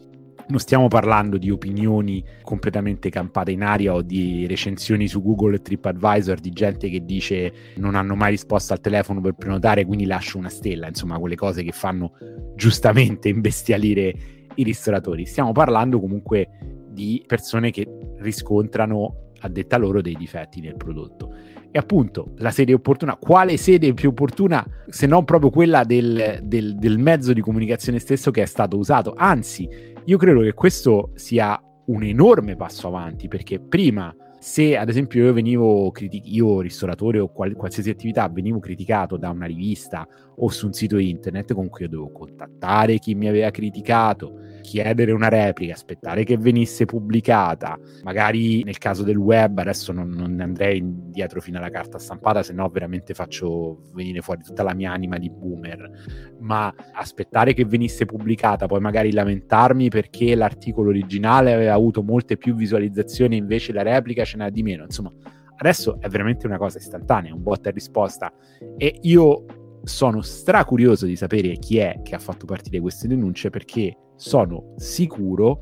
non 0.47 0.59
stiamo 0.59 0.87
parlando 0.87 1.37
di 1.37 1.49
opinioni 1.49 2.23
completamente 2.43 3.09
campate 3.09 3.51
in 3.51 3.63
aria 3.63 3.93
o 3.93 4.01
di 4.01 4.45
recensioni 4.47 5.07
su 5.07 5.21
Google 5.21 5.55
e 5.55 5.61
TripAdvisor 5.61 6.39
di 6.39 6.51
gente 6.51 6.89
che 6.89 7.03
dice 7.03 7.53
non 7.77 7.95
hanno 7.95 8.15
mai 8.15 8.31
risposto 8.31 8.73
al 8.73 8.81
telefono 8.81 9.21
per 9.21 9.33
prenotare, 9.33 9.85
quindi 9.85 10.05
lascio 10.05 10.37
una 10.37 10.49
stella, 10.49 10.87
insomma, 10.87 11.17
quelle 11.17 11.35
cose 11.35 11.63
che 11.63 11.71
fanno 11.71 12.11
giustamente 12.55 13.29
imbestialire 13.29 14.34
i 14.55 14.63
ristoratori. 14.63 15.25
Stiamo 15.25 15.51
parlando 15.51 15.99
comunque 15.99 16.49
di 16.89 17.23
persone 17.25 17.71
che 17.71 17.87
riscontrano, 18.19 19.31
a 19.41 19.49
detta 19.49 19.77
loro, 19.77 20.01
dei 20.01 20.15
difetti 20.15 20.61
nel 20.61 20.75
prodotto. 20.75 21.33
E 21.71 21.77
appunto 21.77 22.31
la 22.37 22.51
sede 22.51 22.73
opportuna, 22.73 23.17
quale 23.17 23.57
sede 23.57 23.93
più 23.93 24.09
opportuna 24.09 24.65
se 24.87 25.07
non 25.07 25.25
proprio 25.25 25.49
quella 25.49 25.83
del, 25.83 26.39
del, 26.41 26.75
del 26.77 26.97
mezzo 26.97 27.33
di 27.33 27.41
comunicazione 27.41 27.99
stesso 27.99 28.31
che 28.31 28.41
è 28.41 28.45
stato 28.45 28.77
usato? 28.77 29.13
Anzi, 29.15 29.67
io 30.05 30.17
credo 30.17 30.39
che 30.41 30.53
questo 30.53 31.11
sia 31.15 31.61
un 31.87 32.03
enorme 32.03 32.55
passo 32.55 32.87
avanti 32.87 33.27
perché 33.27 33.59
prima 33.59 34.15
se 34.45 34.77
ad 34.77 34.89
esempio 34.89 35.23
io 35.25 35.33
venivo 35.33 35.89
criticato, 35.89 36.29
io 36.31 36.61
ristoratore 36.61 37.17
o 37.17 37.29
qual- 37.29 37.55
qualsiasi 37.55 37.89
attività 37.89 38.29
venivo 38.29 38.59
criticato 38.59 39.17
da 39.17 39.31
una 39.31 39.47
rivista 39.47 40.07
o 40.35 40.49
su 40.49 40.67
un 40.67 40.73
sito 40.73 40.99
internet 40.99 41.51
con 41.55 41.67
cui 41.67 41.85
io 41.85 41.89
dovevo 41.89 42.11
contattare 42.11 42.99
chi 42.99 43.15
mi 43.15 43.27
aveva 43.27 43.49
criticato, 43.49 44.33
chiedere 44.65 45.11
una 45.11 45.29
replica, 45.29 45.73
aspettare 45.73 46.23
che 46.23 46.37
venisse 46.37 46.85
pubblicata, 46.85 47.77
magari 48.03 48.63
nel 48.63 48.79
caso 48.79 49.03
del 49.03 49.15
web, 49.15 49.59
adesso 49.59 49.91
non, 49.91 50.09
non 50.09 50.39
andrei 50.41 50.81
dietro 50.83 51.39
fino 51.39 51.59
alla 51.59 51.69
carta 51.69 51.99
stampata, 51.99 52.41
se 52.41 52.51
no 52.51 52.67
veramente 52.69 53.13
faccio 53.13 53.83
venire 53.93 54.21
fuori 54.21 54.41
tutta 54.41 54.63
la 54.63 54.73
mia 54.73 54.91
anima 54.91 55.19
di 55.19 55.29
boomer, 55.29 56.35
ma 56.39 56.73
aspettare 56.93 57.53
che 57.53 57.63
venisse 57.63 58.05
pubblicata, 58.05 58.65
poi 58.65 58.79
magari 58.79 59.11
lamentarmi 59.11 59.89
perché 59.89 60.33
l'articolo 60.33 60.89
originale 60.89 61.53
aveva 61.53 61.73
avuto 61.73 62.01
molte 62.01 62.35
più 62.35 62.55
visualizzazioni, 62.55 63.37
invece 63.37 63.71
la 63.71 63.83
replica 63.83 64.25
ce 64.25 64.37
n'ha 64.37 64.49
di 64.49 64.63
meno, 64.63 64.83
insomma, 64.83 65.13
adesso 65.57 65.99
è 66.01 66.09
veramente 66.09 66.47
una 66.47 66.57
cosa 66.57 66.79
istantanea, 66.79 67.35
un 67.35 67.43
botta 67.43 67.69
e 67.69 67.71
risposta. 67.71 68.33
E 68.77 68.97
io 69.03 69.45
sono 69.83 70.21
stracurioso 70.21 71.05
di 71.05 71.15
sapere 71.15 71.57
chi 71.57 71.77
è 71.77 72.01
che 72.03 72.15
ha 72.15 72.19
fatto 72.19 72.47
partire 72.47 72.79
queste 72.79 73.07
denunce 73.07 73.51
perché 73.51 73.95
sono 74.15 74.73
sicuro 74.77 75.59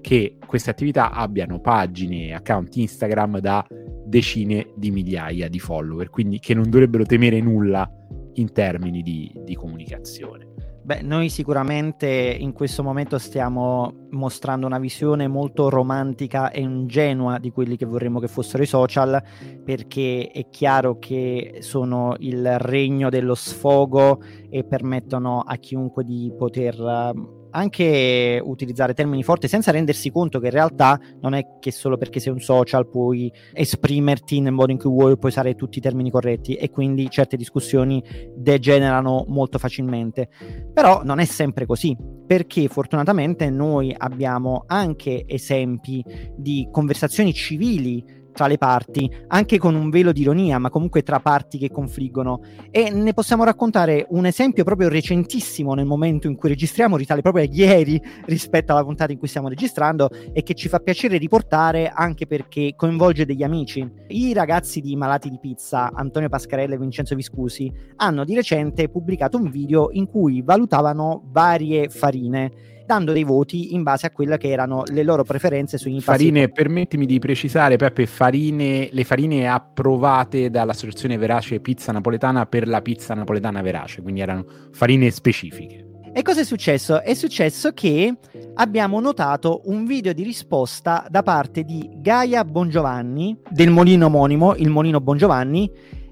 che 0.00 0.38
queste 0.46 0.70
attività 0.70 1.12
abbiano 1.12 1.60
pagine 1.60 2.26
e 2.26 2.32
account 2.32 2.76
Instagram 2.76 3.38
da 3.38 3.64
decine 4.04 4.72
di 4.76 4.90
migliaia 4.90 5.48
di 5.48 5.58
follower, 5.58 6.10
quindi 6.10 6.38
che 6.38 6.54
non 6.54 6.68
dovrebbero 6.68 7.04
temere 7.04 7.40
nulla 7.40 7.88
in 8.34 8.52
termini 8.52 9.02
di, 9.02 9.32
di 9.44 9.54
comunicazione. 9.54 10.50
Beh, 10.84 11.00
noi 11.00 11.28
sicuramente 11.28 12.08
in 12.08 12.52
questo 12.52 12.82
momento 12.82 13.16
stiamo 13.16 14.08
mostrando 14.10 14.66
una 14.66 14.80
visione 14.80 15.28
molto 15.28 15.68
romantica 15.68 16.50
e 16.50 16.60
ingenua 16.60 17.38
di 17.38 17.52
quelli 17.52 17.76
che 17.76 17.86
vorremmo 17.86 18.18
che 18.18 18.26
fossero 18.26 18.64
i 18.64 18.66
social, 18.66 19.22
perché 19.64 20.28
è 20.32 20.48
chiaro 20.50 20.98
che 20.98 21.58
sono 21.60 22.16
il 22.18 22.58
regno 22.58 23.10
dello 23.10 23.36
sfogo 23.36 24.20
e 24.50 24.64
permettono 24.64 25.38
a 25.38 25.54
chiunque 25.56 26.02
di 26.02 26.32
poter 26.36 26.74
anche 27.52 28.40
utilizzare 28.42 28.94
termini 28.94 29.22
forti 29.22 29.48
senza 29.48 29.70
rendersi 29.70 30.10
conto 30.10 30.38
che 30.40 30.46
in 30.46 30.52
realtà 30.52 31.00
non 31.20 31.34
è 31.34 31.58
che 31.60 31.70
solo 31.70 31.96
perché 31.96 32.20
sei 32.20 32.32
un 32.32 32.40
social 32.40 32.88
puoi 32.88 33.32
esprimerti 33.52 34.40
nel 34.40 34.52
modo 34.52 34.72
in 34.72 34.78
cui 34.78 34.90
vuoi, 34.90 35.16
puoi 35.16 35.30
usare 35.30 35.54
tutti 35.54 35.78
i 35.78 35.80
termini 35.80 36.10
corretti 36.10 36.54
e 36.54 36.70
quindi 36.70 37.08
certe 37.10 37.36
discussioni 37.36 38.02
degenerano 38.36 39.24
molto 39.28 39.58
facilmente. 39.58 40.28
Però 40.72 41.02
non 41.04 41.18
è 41.18 41.24
sempre 41.24 41.66
così, 41.66 41.96
perché 42.26 42.68
fortunatamente 42.68 43.50
noi 43.50 43.94
abbiamo 43.96 44.64
anche 44.66 45.24
esempi 45.26 46.04
di 46.36 46.68
conversazioni 46.70 47.32
civili 47.32 48.20
tra 48.32 48.46
le 48.46 48.58
parti, 48.58 49.10
anche 49.28 49.58
con 49.58 49.74
un 49.74 49.90
velo 49.90 50.12
di 50.12 50.22
ironia, 50.22 50.58
ma 50.58 50.70
comunque 50.70 51.02
tra 51.02 51.20
parti 51.20 51.58
che 51.58 51.70
confliggono. 51.70 52.40
E 52.70 52.90
ne 52.90 53.12
possiamo 53.12 53.44
raccontare 53.44 54.06
un 54.10 54.26
esempio 54.26 54.64
proprio 54.64 54.88
recentissimo 54.88 55.74
nel 55.74 55.86
momento 55.86 56.26
in 56.26 56.36
cui 56.36 56.48
registriamo, 56.48 56.96
risale 56.96 57.22
proprio 57.22 57.44
a 57.44 57.48
ieri 57.50 58.00
rispetto 58.24 58.72
alla 58.72 58.84
puntata 58.84 59.12
in 59.12 59.18
cui 59.18 59.28
stiamo 59.28 59.48
registrando 59.48 60.10
e 60.32 60.42
che 60.42 60.54
ci 60.54 60.68
fa 60.68 60.78
piacere 60.78 61.18
riportare 61.18 61.90
anche 61.94 62.26
perché 62.26 62.74
coinvolge 62.76 63.26
degli 63.26 63.42
amici. 63.42 63.88
I 64.08 64.32
ragazzi 64.32 64.80
di 64.80 64.96
Malati 64.96 65.28
di 65.28 65.38
Pizza, 65.40 65.92
Antonio 65.92 66.28
Pascarella 66.28 66.74
e 66.74 66.78
Vincenzo 66.78 67.14
Viscusi, 67.14 67.72
hanno 67.96 68.24
di 68.24 68.34
recente 68.34 68.88
pubblicato 68.88 69.36
un 69.36 69.50
video 69.50 69.88
in 69.92 70.06
cui 70.06 70.42
valutavano 70.42 71.22
varie 71.30 71.88
farine 71.88 72.71
dando 72.86 73.12
dei 73.12 73.24
voti 73.24 73.74
in 73.74 73.82
base 73.82 74.06
a 74.06 74.10
quelle 74.10 74.38
che 74.38 74.48
erano 74.48 74.82
le 74.86 75.02
loro 75.02 75.24
preferenze 75.24 75.78
sui 75.78 76.00
farine. 76.00 76.48
Permettimi 76.48 77.06
di 77.06 77.18
precisare, 77.18 77.76
Peppe, 77.76 78.06
farine, 78.06 78.88
le 78.92 79.04
farine 79.04 79.48
approvate 79.48 80.50
dall'associazione 80.50 81.16
Verace 81.16 81.60
Pizza 81.60 81.92
Napoletana 81.92 82.46
per 82.46 82.68
la 82.68 82.82
pizza 82.82 83.14
napoletana 83.14 83.62
Verace, 83.62 84.02
quindi 84.02 84.20
erano 84.20 84.44
farine 84.72 85.10
specifiche. 85.10 85.86
E 86.14 86.20
cosa 86.20 86.42
è 86.42 86.44
successo? 86.44 87.00
È 87.00 87.14
successo 87.14 87.72
che 87.72 88.14
abbiamo 88.54 89.00
notato 89.00 89.62
un 89.64 89.86
video 89.86 90.12
di 90.12 90.22
risposta 90.22 91.06
da 91.08 91.22
parte 91.22 91.62
di 91.62 91.88
Gaia 91.96 92.44
Bongiovanni 92.44 93.38
del 93.48 93.70
molino 93.70 94.06
omonimo, 94.06 94.54
il 94.56 94.68
molino 94.68 95.00
Bongiovanni, 95.00 95.70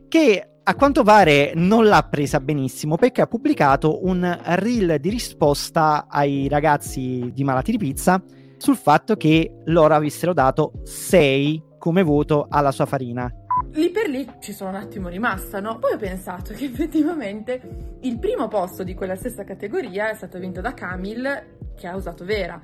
che 0.09 0.50
a 0.63 0.75
quanto 0.75 1.03
pare 1.03 1.53
non 1.55 1.87
l'ha 1.87 2.07
presa 2.09 2.39
benissimo 2.39 2.97
perché 2.97 3.23
ha 3.23 3.27
pubblicato 3.27 4.05
un 4.07 4.39
reel 4.57 4.99
di 5.01 5.09
risposta 5.09 6.07
ai 6.09 6.49
ragazzi 6.49 7.31
di 7.33 7.45
Malati 7.45 7.71
di 7.73 7.79
Pizza 7.79 8.23
sul 8.59 8.77
fatto 8.77 9.17
che 9.17 9.63
loro 9.65 9.95
avessero 9.95 10.35
dato 10.35 10.73
6 10.85 11.65
come 11.79 12.03
voto 12.03 12.47
alla 12.49 12.73
sua 12.73 12.85
farina. 12.85 13.33
Lì 13.73 13.91
per 13.91 14.09
lì 14.09 14.29
ci 14.41 14.53
sono 14.53 14.71
un 14.71 14.77
attimo 14.77 15.09
rimasta, 15.09 15.61
no? 15.61 15.79
Poi 15.79 15.95
ho 15.95 15.97
pensato 15.97 16.53
che 16.53 16.67
effettivamente 16.67 17.97
il 18.01 18.19
primo 18.19 18.49
posto 18.49 18.85
di 18.85 18.95
quella 18.95 19.17
stessa 19.17 19.45
categoria 19.45 20.11
è 20.11 20.15
stato 20.15 20.39
vinto 20.39 20.61
da 20.61 20.75
Camil 20.75 21.47
che 21.75 21.87
ha 21.87 21.97
usato 21.97 22.25
Vera 22.25 22.61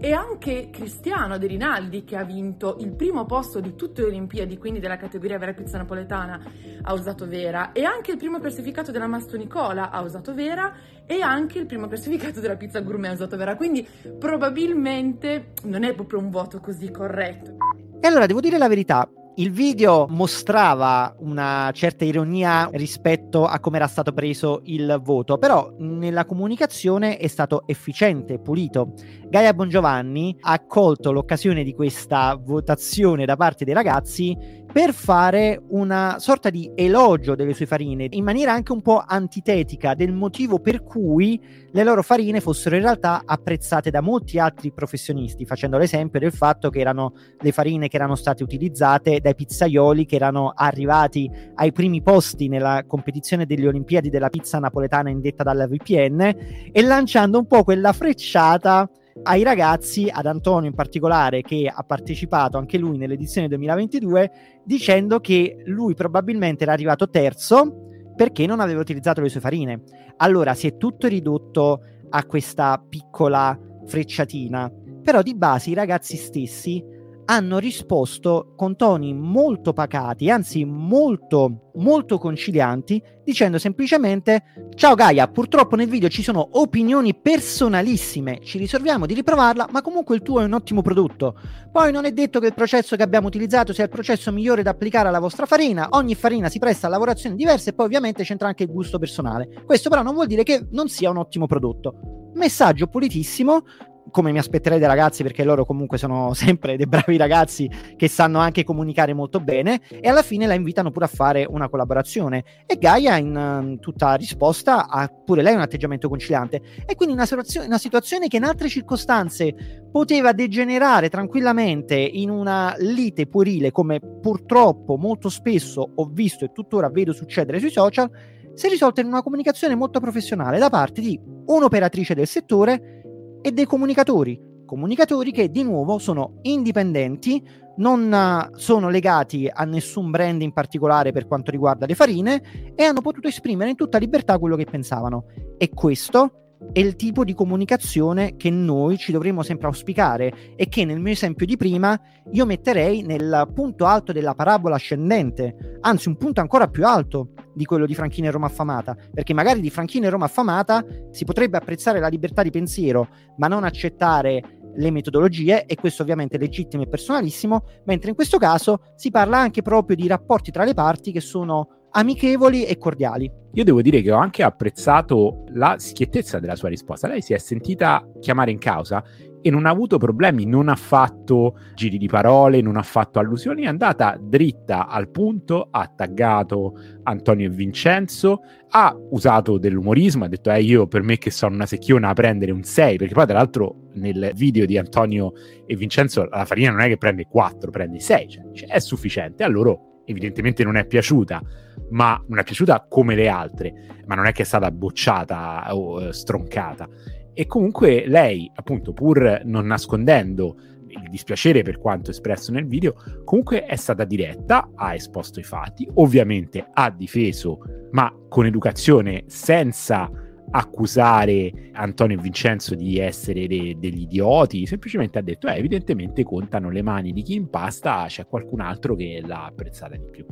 e 0.00 0.12
anche 0.12 0.70
Cristiano 0.70 1.38
De 1.38 1.46
Rinaldi 1.46 2.04
che 2.04 2.16
ha 2.16 2.24
vinto 2.24 2.76
il 2.80 2.92
primo 2.94 3.24
posto 3.26 3.60
di 3.60 3.74
tutte 3.74 4.02
le 4.02 4.08
Olimpiadi, 4.08 4.58
quindi 4.58 4.80
della 4.80 4.96
categoria 4.96 5.38
vera 5.38 5.52
pizza 5.52 5.76
napoletana, 5.76 6.40
ha 6.82 6.92
usato 6.92 7.26
Vera. 7.26 7.72
E 7.72 7.84
anche 7.84 8.12
il 8.12 8.16
primo 8.16 8.38
classificato 8.38 8.90
della 8.90 9.06
Masto 9.06 9.36
Nicola 9.36 9.90
ha 9.90 10.00
usato 10.00 10.34
Vera. 10.34 10.72
E 11.06 11.20
anche 11.20 11.58
il 11.58 11.66
primo 11.66 11.88
classificato 11.88 12.40
della 12.40 12.56
pizza 12.56 12.80
gourmet 12.80 13.10
ha 13.10 13.14
usato 13.14 13.36
Vera, 13.36 13.56
quindi 13.56 13.86
probabilmente 14.18 15.52
non 15.64 15.84
è 15.84 15.94
proprio 15.94 16.20
un 16.20 16.30
voto 16.30 16.60
così 16.60 16.90
corretto. 16.90 17.56
E 18.00 18.06
allora 18.06 18.26
devo 18.26 18.40
dire 18.40 18.58
la 18.58 18.68
verità, 18.68 19.08
il 19.36 19.50
video 19.50 20.06
mostrava 20.10 21.14
una 21.20 21.70
certa 21.72 22.04
ironia 22.04 22.68
rispetto 22.72 23.46
a 23.46 23.60
come 23.60 23.76
era 23.76 23.86
stato 23.86 24.12
preso 24.12 24.60
il 24.64 25.00
voto, 25.02 25.38
però 25.38 25.72
nella 25.78 26.26
comunicazione 26.26 27.16
è 27.16 27.26
stato 27.28 27.62
efficiente, 27.66 28.38
pulito. 28.38 28.92
Gaia 29.28 29.54
Bongiovanni 29.54 30.36
ha 30.40 30.62
colto 30.66 31.12
l'occasione 31.12 31.64
di 31.64 31.72
questa 31.72 32.38
votazione 32.38 33.24
da 33.24 33.36
parte 33.36 33.64
dei 33.64 33.72
ragazzi 33.72 34.36
per 34.72 34.94
fare 34.94 35.62
una 35.68 36.16
sorta 36.18 36.48
di 36.48 36.72
elogio 36.74 37.34
delle 37.34 37.52
sue 37.52 37.66
farine 37.66 38.06
in 38.08 38.24
maniera 38.24 38.54
anche 38.54 38.72
un 38.72 38.80
po' 38.80 39.02
antitetica 39.06 39.94
del 39.94 40.14
motivo 40.14 40.60
per 40.60 40.82
cui 40.82 41.38
le 41.70 41.84
loro 41.84 42.02
farine 42.02 42.40
fossero 42.40 42.76
in 42.76 42.82
realtà 42.82 43.22
apprezzate 43.26 43.90
da 43.90 44.00
molti 44.00 44.38
altri 44.38 44.72
professionisti, 44.72 45.44
facendo 45.44 45.76
l'esempio 45.76 46.18
del 46.18 46.32
fatto 46.32 46.70
che 46.70 46.80
erano 46.80 47.12
le 47.38 47.52
farine 47.52 47.88
che 47.88 47.96
erano 47.96 48.14
state 48.14 48.42
utilizzate 48.42 49.20
dai 49.20 49.34
pizzaioli 49.34 50.06
che 50.06 50.16
erano 50.16 50.52
arrivati 50.54 51.30
ai 51.56 51.70
primi 51.70 52.00
posti 52.00 52.48
nella 52.48 52.84
competizione 52.86 53.44
delle 53.44 53.68
Olimpiadi 53.68 54.08
della 54.08 54.30
pizza 54.30 54.58
napoletana 54.58 55.10
indetta 55.10 55.42
dalla 55.42 55.66
VPN 55.66 56.70
e 56.72 56.82
lanciando 56.82 57.38
un 57.38 57.46
po' 57.46 57.62
quella 57.62 57.92
frecciata 57.92 58.88
ai 59.24 59.42
ragazzi, 59.42 60.08
ad 60.10 60.26
Antonio 60.26 60.68
in 60.68 60.74
particolare, 60.74 61.42
che 61.42 61.70
ha 61.72 61.82
partecipato 61.82 62.58
anche 62.58 62.78
lui 62.78 62.96
nell'edizione 62.96 63.48
2022, 63.48 64.30
dicendo 64.64 65.20
che 65.20 65.62
lui 65.66 65.94
probabilmente 65.94 66.64
era 66.64 66.72
arrivato 66.72 67.08
terzo 67.08 67.88
perché 68.16 68.46
non 68.46 68.60
aveva 68.60 68.80
utilizzato 68.80 69.20
le 69.20 69.28
sue 69.28 69.40
farine. 69.40 69.82
Allora 70.18 70.54
si 70.54 70.66
è 70.66 70.76
tutto 70.76 71.06
ridotto 71.06 71.80
a 72.08 72.24
questa 72.24 72.82
piccola 72.88 73.58
frecciatina, 73.86 74.70
però 75.02 75.22
di 75.22 75.34
base 75.34 75.70
i 75.70 75.74
ragazzi 75.74 76.16
stessi 76.16 76.82
hanno 77.24 77.58
risposto 77.58 78.52
con 78.56 78.76
toni 78.76 79.14
molto 79.14 79.72
pacati, 79.72 80.30
anzi 80.30 80.64
molto, 80.64 81.70
molto 81.74 82.18
concilianti, 82.18 83.02
dicendo 83.24 83.58
semplicemente 83.58 84.70
ciao 84.74 84.94
Gaia, 84.94 85.28
purtroppo 85.28 85.76
nel 85.76 85.88
video 85.88 86.08
ci 86.08 86.22
sono 86.22 86.46
opinioni 86.52 87.14
personalissime, 87.14 88.40
ci 88.42 88.58
riserviamo 88.58 89.06
di 89.06 89.14
riprovarla, 89.14 89.68
ma 89.70 89.82
comunque 89.82 90.16
il 90.16 90.22
tuo 90.22 90.40
è 90.40 90.44
un 90.44 90.52
ottimo 90.52 90.82
prodotto. 90.82 91.38
Poi 91.70 91.92
non 91.92 92.04
è 92.04 92.12
detto 92.12 92.40
che 92.40 92.46
il 92.46 92.54
processo 92.54 92.96
che 92.96 93.02
abbiamo 93.02 93.28
utilizzato 93.28 93.72
sia 93.72 93.84
il 93.84 93.90
processo 93.90 94.32
migliore 94.32 94.62
da 94.62 94.70
applicare 94.70 95.08
alla 95.08 95.20
vostra 95.20 95.46
farina, 95.46 95.88
ogni 95.90 96.14
farina 96.14 96.48
si 96.48 96.58
presta 96.58 96.86
a 96.86 96.90
lavorazioni 96.90 97.36
diverse 97.36 97.70
e 97.70 97.72
poi 97.72 97.86
ovviamente 97.86 98.24
c'entra 98.24 98.48
anche 98.48 98.64
il 98.64 98.70
gusto 98.70 98.98
personale. 98.98 99.62
Questo 99.64 99.88
però 99.88 100.02
non 100.02 100.14
vuol 100.14 100.26
dire 100.26 100.42
che 100.42 100.66
non 100.70 100.88
sia 100.88 101.10
un 101.10 101.18
ottimo 101.18 101.46
prodotto. 101.46 102.30
Messaggio 102.34 102.86
pulitissimo, 102.86 103.62
come 104.10 104.32
mi 104.32 104.38
aspetterei 104.38 104.78
dai 104.78 104.88
ragazzi, 104.88 105.22
perché 105.22 105.44
loro 105.44 105.64
comunque 105.64 105.98
sono 105.98 106.32
sempre 106.34 106.76
dei 106.76 106.86
bravi 106.86 107.16
ragazzi 107.16 107.70
che 107.96 108.08
sanno 108.08 108.38
anche 108.38 108.64
comunicare 108.64 109.14
molto 109.14 109.40
bene, 109.40 109.80
e 109.88 110.08
alla 110.08 110.22
fine 110.22 110.46
la 110.46 110.54
invitano 110.54 110.90
pure 110.90 111.04
a 111.06 111.08
fare 111.08 111.46
una 111.48 111.68
collaborazione. 111.68 112.44
E 112.66 112.76
Gaia, 112.76 113.16
in 113.16 113.36
uh, 113.36 113.78
tutta 113.78 114.14
risposta, 114.14 114.88
ha 114.88 115.08
pure 115.08 115.42
lei 115.42 115.54
un 115.54 115.60
atteggiamento 115.60 116.08
conciliante. 116.08 116.60
E 116.86 116.94
quindi 116.94 117.14
una, 117.14 117.26
situazio- 117.26 117.64
una 117.64 117.78
situazione 117.78 118.28
che 118.28 118.36
in 118.36 118.44
altre 118.44 118.68
circostanze 118.68 119.88
poteva 119.90 120.32
degenerare 120.32 121.08
tranquillamente 121.08 121.94
in 121.96 122.30
una 122.30 122.74
lite 122.78 123.26
puerile, 123.26 123.70
come 123.70 124.00
purtroppo 124.00 124.96
molto 124.96 125.28
spesso 125.28 125.92
ho 125.94 126.10
visto 126.10 126.44
e 126.44 126.52
tuttora 126.52 126.88
vedo 126.88 127.12
succedere 127.12 127.58
sui 127.58 127.70
social, 127.70 128.10
si 128.54 128.66
è 128.66 128.68
risolta 128.70 129.00
in 129.00 129.06
una 129.06 129.22
comunicazione 129.22 129.74
molto 129.74 130.00
professionale 130.00 130.58
da 130.58 130.68
parte 130.68 131.00
di 131.00 131.18
un'operatrice 131.46 132.14
del 132.14 132.26
settore 132.26 133.01
e 133.42 133.52
dei 133.52 133.66
comunicatori, 133.66 134.40
comunicatori 134.64 135.32
che 135.32 135.50
di 135.50 135.62
nuovo 135.62 135.98
sono 135.98 136.38
indipendenti, 136.42 137.44
non 137.76 138.12
eh, 138.12 138.56
sono 138.56 138.88
legati 138.88 139.50
a 139.52 139.64
nessun 139.64 140.10
brand 140.10 140.40
in 140.40 140.52
particolare 140.52 141.12
per 141.12 141.26
quanto 141.26 141.50
riguarda 141.50 141.86
le 141.86 141.94
farine 141.94 142.72
e 142.74 142.84
hanno 142.84 143.00
potuto 143.00 143.28
esprimere 143.28 143.70
in 143.70 143.76
tutta 143.76 143.98
libertà 143.98 144.38
quello 144.38 144.56
che 144.56 144.64
pensavano. 144.64 145.26
E 145.58 145.68
questo 145.70 146.41
è 146.72 146.78
il 146.78 146.96
tipo 146.96 147.24
di 147.24 147.34
comunicazione 147.34 148.36
che 148.36 148.50
noi 148.50 148.96
ci 148.96 149.12
dovremmo 149.12 149.42
sempre 149.42 149.66
auspicare 149.66 150.54
e 150.56 150.68
che 150.68 150.84
nel 150.84 151.00
mio 151.00 151.12
esempio 151.12 151.44
di 151.44 151.56
prima 151.56 151.98
io 152.30 152.46
metterei 152.46 153.02
nel 153.02 153.50
punto 153.54 153.84
alto 153.84 154.12
della 154.12 154.34
parabola 154.34 154.76
ascendente, 154.76 155.78
anzi 155.80 156.08
un 156.08 156.16
punto 156.16 156.40
ancora 156.40 156.68
più 156.68 156.86
alto 156.86 157.32
di 157.54 157.64
quello 157.64 157.84
di 157.84 157.94
Franchino 157.94 158.28
e 158.28 158.30
Roma 158.30 158.46
affamata, 158.46 158.96
perché 159.12 159.34
magari 159.34 159.60
di 159.60 159.70
Franchino 159.70 160.06
e 160.06 160.10
Roma 160.10 160.24
affamata 160.24 160.84
si 161.10 161.24
potrebbe 161.24 161.58
apprezzare 161.58 162.00
la 162.00 162.08
libertà 162.08 162.42
di 162.42 162.50
pensiero, 162.50 163.08
ma 163.36 163.48
non 163.48 163.64
accettare 163.64 164.60
le 164.74 164.90
metodologie 164.90 165.66
e 165.66 165.74
questo 165.74 166.02
ovviamente 166.02 166.36
è 166.36 166.40
legittimo 166.40 166.82
e 166.82 166.88
personalissimo, 166.88 167.64
mentre 167.84 168.08
in 168.08 168.14
questo 168.14 168.38
caso 168.38 168.80
si 168.96 169.10
parla 169.10 169.38
anche 169.38 169.60
proprio 169.60 169.96
di 169.96 170.06
rapporti 170.06 170.50
tra 170.50 170.64
le 170.64 170.72
parti 170.72 171.12
che 171.12 171.20
sono 171.20 171.81
amichevoli 171.92 172.64
e 172.64 172.78
cordiali. 172.78 173.30
Io 173.54 173.64
devo 173.64 173.82
dire 173.82 174.00
che 174.00 174.10
ho 174.10 174.18
anche 174.18 174.42
apprezzato 174.42 175.44
la 175.52 175.76
schiettezza 175.78 176.38
della 176.38 176.56
sua 176.56 176.68
risposta. 176.68 177.08
Lei 177.08 177.20
si 177.20 177.34
è 177.34 177.38
sentita 177.38 178.06
chiamare 178.20 178.50
in 178.50 178.58
causa 178.58 179.04
e 179.42 179.50
non 179.50 179.66
ha 179.66 179.70
avuto 179.70 179.98
problemi, 179.98 180.46
non 180.46 180.68
ha 180.68 180.76
fatto 180.76 181.58
giri 181.74 181.98
di 181.98 182.06
parole, 182.06 182.60
non 182.60 182.76
ha 182.76 182.82
fatto 182.82 183.18
allusioni, 183.18 183.64
è 183.64 183.66
andata 183.66 184.16
dritta 184.18 184.86
al 184.86 185.10
punto, 185.10 185.68
ha 185.70 185.92
taggato 185.94 186.78
Antonio 187.02 187.46
e 187.46 187.50
Vincenzo, 187.50 188.42
ha 188.70 188.96
usato 189.10 189.58
dell'umorismo, 189.58 190.24
ha 190.24 190.28
detto 190.28 190.50
eh 190.50 190.62
io 190.62 190.86
per 190.86 191.02
me 191.02 191.18
che 191.18 191.32
sono 191.32 191.56
una 191.56 191.66
secchiona 191.66 192.10
a 192.10 192.14
prendere 192.14 192.52
un 192.52 192.62
6, 192.62 192.96
perché 192.96 193.14
poi 193.14 193.26
tra 193.26 193.36
l'altro 193.36 193.88
nel 193.94 194.30
video 194.34 194.64
di 194.64 194.78
Antonio 194.78 195.32
e 195.66 195.74
Vincenzo 195.74 196.24
la 196.26 196.44
farina 196.44 196.70
non 196.70 196.80
è 196.80 196.88
che 196.88 196.96
prende 196.96 197.26
4, 197.28 197.70
prende 197.70 197.98
6, 197.98 198.28
cioè 198.28 198.68
è 198.68 198.78
sufficiente, 198.78 199.42
a 199.42 199.48
loro 199.48 199.91
evidentemente 200.04 200.64
non 200.64 200.76
è 200.76 200.84
piaciuta, 200.84 201.42
ma 201.90 202.22
non 202.26 202.38
è 202.38 202.44
piaciuta 202.44 202.86
come 202.88 203.14
le 203.14 203.28
altre, 203.28 204.02
ma 204.06 204.14
non 204.14 204.26
è 204.26 204.32
che 204.32 204.42
è 204.42 204.46
stata 204.46 204.70
bocciata 204.70 205.74
o 205.74 206.02
eh, 206.02 206.12
stroncata. 206.12 206.88
E 207.34 207.46
comunque 207.46 208.04
lei, 208.06 208.50
appunto, 208.54 208.92
pur 208.92 209.42
non 209.44 209.66
nascondendo 209.66 210.56
il 210.88 211.08
dispiacere 211.08 211.62
per 211.62 211.78
quanto 211.78 212.10
espresso 212.10 212.52
nel 212.52 212.66
video, 212.66 212.94
comunque 213.24 213.64
è 213.64 213.76
stata 213.76 214.04
diretta, 214.04 214.70
ha 214.74 214.94
esposto 214.94 215.40
i 215.40 215.42
fatti, 215.42 215.88
ovviamente 215.94 216.66
ha 216.70 216.90
difeso, 216.90 217.58
ma 217.92 218.14
con 218.28 218.44
educazione, 218.44 219.24
senza 219.26 220.10
accusare 220.52 221.70
Antonio 221.72 222.18
e 222.18 222.20
Vincenzo 222.20 222.74
di 222.74 222.98
essere 222.98 223.46
de- 223.46 223.76
degli 223.78 224.02
idioti, 224.02 224.66
semplicemente 224.66 225.18
ha 225.18 225.22
detto, 225.22 225.48
eh, 225.48 225.56
evidentemente 225.56 226.22
contano 226.22 226.70
le 226.70 226.82
mani 226.82 227.12
di 227.12 227.22
chi 227.22 227.34
impasta, 227.34 228.04
c'è 228.06 228.26
qualcun 228.26 228.60
altro 228.60 228.94
che 228.94 229.22
l'ha 229.24 229.46
apprezzata 229.46 229.96
di 229.96 230.08
più. 230.10 230.24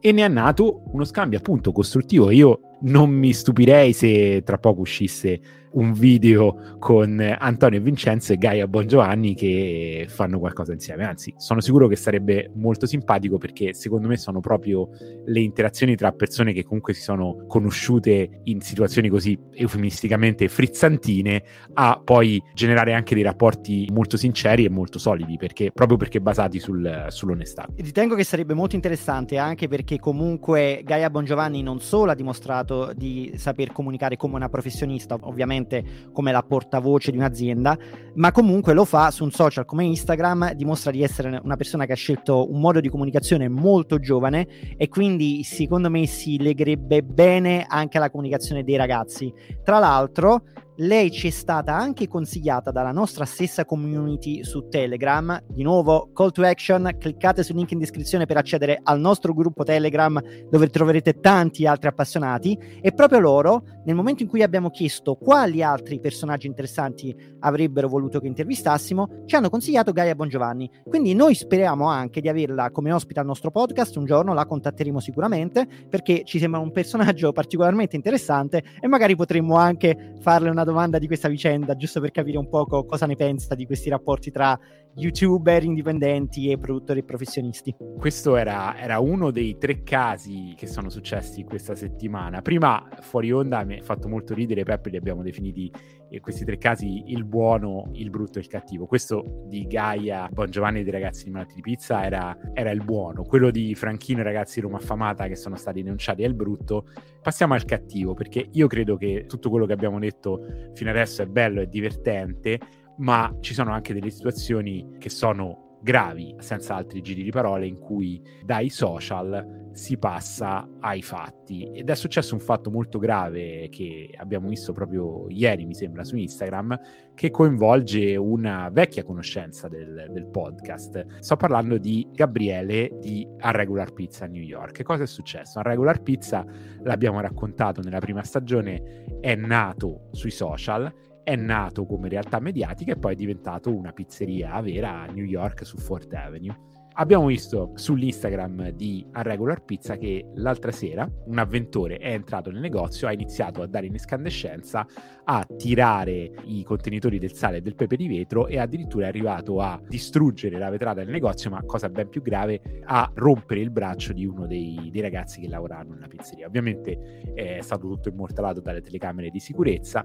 E 0.00 0.12
ne 0.12 0.24
è 0.24 0.28
nato 0.28 0.82
uno 0.92 1.04
scambio 1.04 1.38
appunto 1.38 1.72
costruttivo. 1.72 2.30
Io 2.30 2.60
non 2.82 3.10
mi 3.10 3.32
stupirei 3.32 3.92
se 3.92 4.42
tra 4.44 4.58
poco 4.58 4.80
uscisse 4.80 5.40
un 5.72 5.92
video 5.92 6.76
con 6.78 7.20
Antonio 7.38 7.80
Vincenzo 7.80 8.32
e 8.32 8.36
Gaia 8.36 8.66
Bongiovanni 8.66 9.34
che 9.34 10.06
fanno 10.08 10.38
qualcosa 10.38 10.72
insieme. 10.72 11.04
Anzi, 11.04 11.34
sono 11.36 11.60
sicuro 11.60 11.88
che 11.88 11.96
sarebbe 11.96 12.50
molto 12.54 12.86
simpatico 12.86 13.38
perché 13.38 13.74
secondo 13.74 14.08
me 14.08 14.16
sono 14.16 14.40
proprio 14.40 14.88
le 15.26 15.40
interazioni 15.40 15.96
tra 15.96 16.12
persone 16.12 16.52
che 16.52 16.64
comunque 16.64 16.94
si 16.94 17.02
sono 17.02 17.44
conosciute 17.46 18.40
in 18.44 18.60
situazioni 18.60 19.08
così 19.08 19.38
eufemisticamente 19.52 20.48
frizzantine 20.48 21.42
a 21.74 22.00
poi 22.02 22.42
generare 22.54 22.94
anche 22.94 23.14
dei 23.14 23.22
rapporti 23.22 23.88
molto 23.92 24.16
sinceri 24.16 24.64
e 24.64 24.70
molto 24.70 24.98
solidi 24.98 25.36
perché 25.36 25.70
proprio 25.72 25.96
perché 25.96 26.20
basati 26.20 26.58
sul, 26.58 27.06
sull'onestà. 27.08 27.66
Ritengo 27.76 28.14
che 28.14 28.24
sarebbe 28.24 28.54
molto 28.54 28.74
interessante 28.74 29.36
anche 29.38 29.68
perché 29.68 29.98
comunque 29.98 30.82
Gaia 30.84 31.10
Bongiovanni 31.10 31.62
non 31.62 31.80
solo 31.80 32.10
ha 32.10 32.14
dimostrato 32.14 32.92
di 32.94 33.32
saper 33.36 33.72
comunicare 33.72 34.16
come 34.16 34.36
una 34.36 34.48
professionista, 34.48 35.16
ovviamente 35.20 35.57
semplicemente 35.58 35.84
come 36.12 36.32
la 36.32 36.42
portavoce 36.42 37.10
di 37.10 37.16
un'azienda, 37.16 37.76
ma 38.14 38.32
comunque 38.32 38.72
lo 38.72 38.84
fa 38.84 39.10
su 39.10 39.24
un 39.24 39.30
social 39.30 39.64
come 39.64 39.84
Instagram, 39.84 40.52
dimostra 40.54 40.90
di 40.90 41.02
essere 41.02 41.40
una 41.42 41.56
persona 41.56 41.84
che 41.86 41.92
ha 41.92 41.96
scelto 41.96 42.50
un 42.50 42.60
modo 42.60 42.80
di 42.80 42.88
comunicazione 42.88 43.48
molto 43.48 43.98
giovane 43.98 44.46
e 44.76 44.88
quindi 44.88 45.42
secondo 45.42 45.90
me 45.90 46.06
si 46.06 46.38
legherebbe 46.38 47.02
bene 47.02 47.64
anche 47.68 47.98
alla 47.98 48.10
comunicazione 48.10 48.64
dei 48.64 48.76
ragazzi. 48.76 49.32
Tra 49.62 49.78
l'altro, 49.78 50.42
lei 50.80 51.10
ci 51.10 51.28
è 51.28 51.30
stata 51.30 51.74
anche 51.74 52.06
consigliata 52.06 52.70
dalla 52.70 52.92
nostra 52.92 53.24
stessa 53.24 53.64
community 53.64 54.44
su 54.44 54.68
Telegram. 54.68 55.40
Di 55.48 55.62
nuovo, 55.62 56.10
call 56.12 56.30
to 56.30 56.44
action, 56.44 56.88
cliccate 56.98 57.42
sul 57.42 57.56
link 57.56 57.72
in 57.72 57.78
descrizione 57.78 58.26
per 58.26 58.36
accedere 58.36 58.78
al 58.82 59.00
nostro 59.00 59.34
gruppo 59.34 59.64
Telegram 59.64 60.20
dove 60.48 60.68
troverete 60.68 61.18
tanti 61.18 61.66
altri 61.66 61.88
appassionati 61.88 62.56
e 62.80 62.92
proprio 62.92 63.18
loro, 63.18 63.64
nel 63.86 63.96
momento 63.96 64.22
in 64.22 64.28
cui 64.28 64.42
abbiamo 64.42 64.70
chiesto 64.70 65.16
quali 65.16 65.62
altri 65.62 65.98
personaggi 65.98 66.46
interessanti 66.46 67.14
avrebbero 67.40 67.88
voluto 67.88 68.20
che 68.20 68.28
intervistassimo, 68.28 69.24
ci 69.26 69.34
hanno 69.34 69.50
consigliato 69.50 69.92
Gaia 69.92 70.14
Bongiovanni. 70.14 70.70
Quindi 70.84 71.14
noi 71.14 71.34
speriamo 71.34 71.88
anche 71.88 72.20
di 72.20 72.28
averla 72.28 72.70
come 72.70 72.92
ospite 72.92 73.18
al 73.18 73.26
nostro 73.26 73.50
podcast, 73.50 73.96
un 73.96 74.04
giorno 74.04 74.32
la 74.32 74.46
contatteremo 74.46 75.00
sicuramente 75.00 75.66
perché 75.88 76.22
ci 76.24 76.38
sembra 76.38 76.60
un 76.60 76.70
personaggio 76.70 77.32
particolarmente 77.32 77.96
interessante 77.96 78.62
e 78.80 78.86
magari 78.86 79.16
potremmo 79.16 79.56
anche 79.56 80.14
farle 80.20 80.50
una 80.50 80.66
domanda 80.68 80.98
di 80.98 81.06
questa 81.06 81.28
vicenda, 81.28 81.76
giusto 81.76 82.00
per 82.00 82.10
capire 82.10 82.38
un 82.38 82.48
po' 82.48 82.66
cosa 82.66 83.06
ne 83.06 83.16
pensa 83.16 83.54
di 83.54 83.64
questi 83.64 83.88
rapporti 83.88 84.30
tra 84.30 84.58
youtuber 84.94 85.62
indipendenti 85.62 86.50
e 86.50 86.58
produttori 86.58 87.02
professionisti. 87.04 87.74
Questo 87.98 88.36
era, 88.36 88.76
era, 88.76 88.98
uno 88.98 89.30
dei 89.30 89.56
tre 89.58 89.82
casi 89.82 90.54
che 90.56 90.66
sono 90.66 90.90
successi 90.90 91.44
questa 91.44 91.74
settimana. 91.74 92.42
Prima, 92.42 92.86
fuori 93.00 93.32
onda, 93.32 93.64
mi 93.64 93.78
ha 93.78 93.82
fatto 93.82 94.08
molto 94.08 94.34
ridere, 94.34 94.64
Peppe 94.64 94.90
li 94.90 94.96
abbiamo 94.96 95.22
definiti 95.22 95.72
eh, 96.10 96.20
questi 96.20 96.44
tre 96.44 96.58
casi, 96.58 97.04
il 97.06 97.24
buono, 97.24 97.90
il 97.92 98.10
brutto 98.10 98.38
e 98.38 98.42
il 98.42 98.48
cattivo. 98.48 98.86
Questo 98.86 99.44
di 99.46 99.66
Gaia, 99.66 100.28
Bon 100.32 100.50
Giovanni 100.50 100.82
dei 100.82 100.92
ragazzi 100.92 101.24
di 101.24 101.30
Malati 101.30 101.54
di 101.54 101.60
Pizza 101.60 102.04
era, 102.04 102.36
era 102.54 102.70
il 102.70 102.82
buono. 102.82 103.24
Quello 103.24 103.50
di 103.50 103.74
Franchino 103.74 104.20
e 104.20 104.24
ragazzi 104.24 104.60
di 104.60 104.66
Roma 104.66 104.78
Affamata 104.78 105.26
che 105.26 105.36
sono 105.36 105.56
stati 105.56 105.82
denunciati 105.82 106.22
è 106.22 106.26
il 106.26 106.34
brutto. 106.34 106.86
Passiamo 107.22 107.54
al 107.54 107.64
cattivo, 107.64 108.14
perché 108.14 108.48
io 108.52 108.66
credo 108.66 108.96
che 108.96 109.24
tutto 109.26 109.50
quello 109.50 109.66
che 109.66 109.72
abbiamo 109.72 109.98
detto 109.98 110.70
fino 110.74 110.90
adesso 110.90 111.22
è 111.22 111.26
bello 111.26 111.60
e 111.60 111.68
divertente, 111.68 112.58
ma 112.98 113.36
ci 113.40 113.54
sono 113.54 113.72
anche 113.72 113.92
delle 113.92 114.10
situazioni 114.10 114.96
che 114.98 115.10
sono 115.10 115.67
gravi, 115.80 116.34
senza 116.38 116.74
altri 116.74 117.00
giri 117.00 117.22
di 117.22 117.30
parole, 117.30 117.66
in 117.66 117.78
cui 117.78 118.22
dai 118.44 118.68
social 118.68 119.66
si 119.72 119.96
passa 119.96 120.68
ai 120.80 121.02
fatti. 121.02 121.70
Ed 121.72 121.88
è 121.88 121.94
successo 121.94 122.34
un 122.34 122.40
fatto 122.40 122.70
molto 122.70 122.98
grave 122.98 123.68
che 123.70 124.12
abbiamo 124.16 124.48
visto 124.48 124.72
proprio 124.72 125.26
ieri, 125.28 125.64
mi 125.66 125.74
sembra, 125.74 126.04
su 126.04 126.16
Instagram, 126.16 126.78
che 127.14 127.30
coinvolge 127.30 128.16
una 128.16 128.68
vecchia 128.70 129.04
conoscenza 129.04 129.68
del, 129.68 130.08
del 130.10 130.26
podcast. 130.26 131.20
Sto 131.20 131.36
parlando 131.36 131.78
di 131.78 132.08
Gabriele 132.12 132.98
di 133.00 133.26
A 133.38 133.50
Regular 133.52 133.92
Pizza 133.92 134.24
a 134.24 134.28
New 134.28 134.42
York. 134.42 134.82
Cosa 134.82 135.04
è 135.04 135.06
successo? 135.06 135.60
A 135.60 135.62
Regular 135.62 136.02
Pizza, 136.02 136.44
l'abbiamo 136.82 137.20
raccontato 137.20 137.80
nella 137.80 138.00
prima 138.00 138.22
stagione, 138.24 139.04
è 139.20 139.34
nato 139.36 140.08
sui 140.12 140.30
social 140.30 140.92
è 141.28 141.36
nato 141.36 141.84
come 141.84 142.08
realtà 142.08 142.40
mediatica 142.40 142.92
e 142.92 142.96
poi 142.96 143.12
è 143.12 143.14
diventato 143.14 143.70
una 143.70 143.92
pizzeria 143.92 144.58
vera 144.62 145.02
a 145.02 145.06
New 145.12 145.26
York 145.26 145.66
su 145.66 145.76
Fort 145.76 146.10
Avenue. 146.14 146.56
Abbiamo 146.94 147.26
visto 147.26 147.72
sull'Instagram 147.74 148.70
di 148.70 149.06
A 149.12 149.20
Regular 149.20 149.62
Pizza 149.62 149.98
che 149.98 150.26
l'altra 150.36 150.72
sera 150.72 151.06
un 151.26 151.36
avventore 151.36 151.98
è 151.98 152.12
entrato 152.12 152.50
nel 152.50 152.62
negozio, 152.62 153.08
ha 153.08 153.12
iniziato 153.12 153.60
a 153.60 153.66
dare 153.66 153.84
in 153.84 153.94
escandescenza, 153.94 154.86
a 155.30 155.46
tirare 155.56 156.30
i 156.44 156.64
contenitori 156.64 157.18
del 157.18 157.34
sale 157.34 157.58
e 157.58 157.60
del 157.60 157.74
pepe 157.74 157.96
di 157.96 158.08
vetro 158.08 158.46
e 158.46 158.58
addirittura 158.58 159.04
è 159.04 159.08
arrivato 159.08 159.60
a 159.60 159.78
distruggere 159.86 160.58
la 160.58 160.70
vetrata 160.70 161.00
del 161.00 161.10
negozio, 161.10 161.50
ma 161.50 161.62
cosa 161.64 161.90
ben 161.90 162.08
più 162.08 162.22
grave, 162.22 162.82
a 162.84 163.10
rompere 163.14 163.60
il 163.60 163.70
braccio 163.70 164.14
di 164.14 164.24
uno 164.24 164.46
dei, 164.46 164.88
dei 164.90 165.02
ragazzi 165.02 165.40
che 165.40 165.48
lavoravano 165.48 165.94
nella 165.94 166.08
pizzeria. 166.08 166.46
Ovviamente 166.46 167.32
è 167.34 167.60
stato 167.60 167.88
tutto 167.88 168.08
immortalato 168.08 168.60
dalle 168.60 168.80
telecamere 168.80 169.28
di 169.28 169.38
sicurezza 169.38 170.02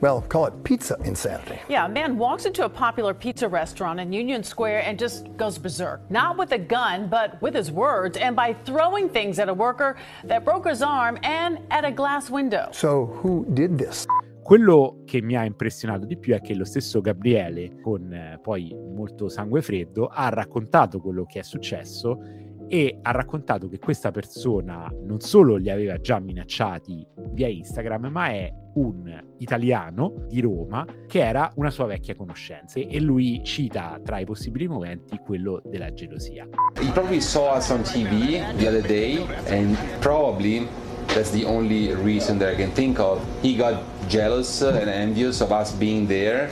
Well, 0.00 0.20
call 0.28 0.46
it 0.46 0.62
pizza 0.62 0.96
insanity. 1.04 1.58
Yeah, 1.68 1.86
a 1.86 1.88
man 1.88 2.18
walks 2.18 2.44
into 2.44 2.64
a 2.64 2.68
popular 2.68 3.14
pizza 3.14 3.48
restaurant 3.48 3.98
in 3.98 4.12
Union 4.12 4.44
Square 4.44 4.84
and 4.84 4.96
just 4.96 5.26
goes 5.36 5.58
berserk. 5.58 6.08
Not 6.08 6.38
with 6.38 6.52
a 6.52 6.58
gun, 6.58 7.08
but 7.08 7.40
with 7.42 7.52
his 7.52 7.72
words 7.72 8.16
and 8.16 8.36
by 8.36 8.54
throwing 8.64 9.08
things 9.08 9.40
at 9.40 9.48
a 9.48 9.54
worker 9.54 9.96
that 10.24 10.44
broke 10.44 10.68
his 10.68 10.82
arm 10.82 11.18
and 11.24 11.58
at 11.70 11.84
a 11.84 11.90
glass 11.90 12.30
window. 12.30 12.68
So, 12.70 13.06
who 13.06 13.44
did 13.54 13.76
this? 13.76 14.06
Quello 14.48 15.02
che 15.04 15.20
mi 15.20 15.36
ha 15.36 15.44
impressionato 15.44 16.06
di 16.06 16.16
più 16.16 16.32
è 16.32 16.40
che 16.40 16.54
lo 16.54 16.64
stesso 16.64 17.02
Gabriele, 17.02 17.78
con 17.82 18.10
eh, 18.10 18.38
poi 18.40 18.74
molto 18.74 19.28
sangue 19.28 19.60
freddo, 19.60 20.06
ha 20.06 20.30
raccontato 20.30 21.00
quello 21.00 21.26
che 21.26 21.40
è 21.40 21.42
successo 21.42 22.18
e 22.66 22.98
ha 23.02 23.10
raccontato 23.10 23.68
che 23.68 23.78
questa 23.78 24.10
persona 24.10 24.90
non 25.04 25.20
solo 25.20 25.56
li 25.56 25.68
aveva 25.68 26.00
già 26.00 26.18
minacciati 26.18 27.06
via 27.32 27.46
Instagram, 27.46 28.06
ma 28.06 28.28
è 28.28 28.50
un 28.76 29.22
italiano 29.36 30.24
di 30.28 30.40
Roma 30.40 30.86
che 31.06 31.22
era 31.22 31.52
una 31.56 31.68
sua 31.68 31.84
vecchia 31.84 32.14
conoscenza 32.14 32.80
e 32.80 33.00
lui 33.00 33.42
cita 33.44 34.00
tra 34.02 34.18
i 34.18 34.24
possibili 34.24 34.66
momenti 34.66 35.18
quello 35.18 35.60
della 35.62 35.92
gelosia. 35.92 36.48
He 36.80 36.90
probably 36.92 37.20
saw 37.20 37.54
us 37.54 37.68
on 37.68 37.82
TV 37.82 38.40
the 38.56 38.66
other 38.66 38.86
day 38.86 39.26
and 39.48 39.76
probably 40.00 40.66
that's 41.08 41.30
the 41.30 41.44
only 41.44 41.94
reason 41.94 42.38
that 42.38 42.48
I 42.48 42.56
can 42.56 42.72
think 42.72 42.98
of. 42.98 43.20
He 43.42 43.56
got 43.56 43.82
jealous 44.08 44.62
and 44.62 44.88
envious 44.88 45.40
of 45.40 45.50
us 45.50 45.72
being 45.72 46.06
there. 46.06 46.50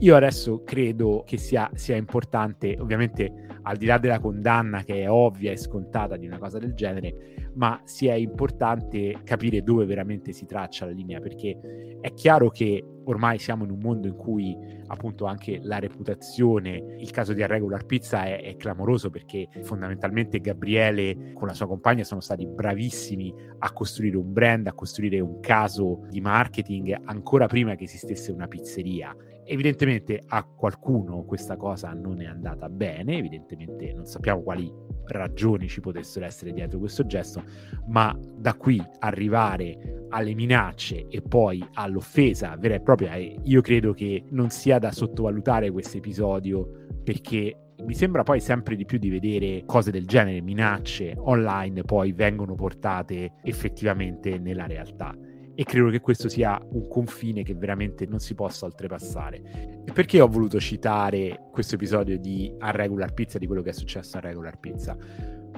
Io 0.00 0.16
adesso 0.16 0.62
credo 0.64 1.24
che 1.26 1.36
sia, 1.36 1.70
sia 1.74 1.96
importante, 1.96 2.76
ovviamente 2.78 3.48
al 3.62 3.76
di 3.76 3.84
là 3.84 3.98
della 3.98 4.18
condanna 4.18 4.82
che 4.82 5.02
è 5.02 5.10
ovvia 5.10 5.52
e 5.52 5.56
scontata 5.56 6.16
di 6.16 6.26
una 6.26 6.38
cosa 6.38 6.58
del 6.58 6.74
genere, 6.74 7.50
ma 7.54 7.80
sia 7.84 8.14
importante 8.14 9.18
capire 9.22 9.62
dove 9.62 9.84
veramente 9.84 10.32
si 10.32 10.46
traccia 10.46 10.86
la 10.86 10.92
linea, 10.92 11.20
perché 11.20 11.98
è 12.00 12.14
chiaro 12.14 12.48
che 12.48 12.82
ormai 13.04 13.38
siamo 13.38 13.64
in 13.64 13.70
un 13.70 13.78
mondo 13.78 14.06
in 14.06 14.16
cui 14.16 14.56
appunto 14.90 15.24
anche 15.24 15.60
la 15.62 15.78
reputazione, 15.78 16.96
il 16.98 17.10
caso 17.10 17.32
di 17.32 17.46
Regular 17.46 17.86
Pizza 17.86 18.24
è, 18.24 18.42
è, 18.42 18.56
clamoroso 18.56 19.08
perché 19.10 19.48
fondamentalmente 19.62 20.40
Gabriele 20.40 21.32
con 21.32 21.46
la 21.46 21.54
sua 21.54 21.66
compagna 21.66 22.04
sono 22.04 22.20
stati 22.20 22.46
bravissimi 22.46 23.32
a 23.58 23.72
costruire 23.72 24.16
un 24.16 24.32
brand, 24.32 24.66
a 24.66 24.72
costruire 24.72 25.20
un 25.20 25.40
caso 25.40 26.06
di 26.08 26.20
marketing 26.20 26.96
ancora 27.04 27.46
prima 27.46 27.74
che 27.76 27.84
esistesse 27.84 28.32
una 28.32 28.48
pizzeria 28.48 29.14
Evidentemente 29.52 30.22
a 30.28 30.44
qualcuno 30.44 31.24
questa 31.24 31.56
cosa 31.56 31.92
non 31.92 32.22
è 32.22 32.26
andata 32.26 32.68
bene, 32.68 33.16
evidentemente 33.16 33.92
non 33.92 34.06
sappiamo 34.06 34.42
quali 34.42 34.72
ragioni 35.06 35.66
ci 35.66 35.80
potessero 35.80 36.24
essere 36.24 36.52
dietro 36.52 36.78
questo 36.78 37.04
gesto, 37.04 37.42
ma 37.88 38.16
da 38.38 38.54
qui 38.54 38.80
arrivare 39.00 40.04
alle 40.10 40.34
minacce 40.34 41.08
e 41.08 41.20
poi 41.20 41.66
all'offesa 41.72 42.56
vera 42.60 42.76
e 42.76 42.80
propria, 42.80 43.16
io 43.16 43.60
credo 43.60 43.92
che 43.92 44.22
non 44.30 44.50
sia 44.50 44.78
da 44.78 44.92
sottovalutare 44.92 45.72
questo 45.72 45.96
episodio 45.96 46.86
perché 47.02 47.72
mi 47.84 47.94
sembra 47.94 48.22
poi 48.22 48.38
sempre 48.38 48.76
di 48.76 48.84
più 48.84 48.98
di 48.98 49.10
vedere 49.10 49.64
cose 49.66 49.90
del 49.90 50.06
genere, 50.06 50.42
minacce 50.42 51.14
online 51.16 51.82
poi 51.82 52.12
vengono 52.12 52.54
portate 52.54 53.32
effettivamente 53.42 54.38
nella 54.38 54.68
realtà 54.68 55.12
e 55.60 55.64
credo 55.64 55.90
che 55.90 56.00
questo 56.00 56.30
sia 56.30 56.58
un 56.70 56.88
confine 56.88 57.42
che 57.42 57.54
veramente 57.54 58.06
non 58.06 58.18
si 58.18 58.34
possa 58.34 58.64
oltrepassare. 58.64 59.82
E 59.84 59.92
perché 59.92 60.18
ho 60.22 60.26
voluto 60.26 60.58
citare 60.58 61.48
questo 61.52 61.74
episodio 61.74 62.18
di 62.18 62.50
A 62.60 62.70
Regular 62.70 63.12
Pizza, 63.12 63.36
di 63.36 63.46
quello 63.46 63.60
che 63.60 63.68
è 63.68 63.74
successo 63.74 64.16
a 64.16 64.20
Regular 64.20 64.58
Pizza? 64.58 64.96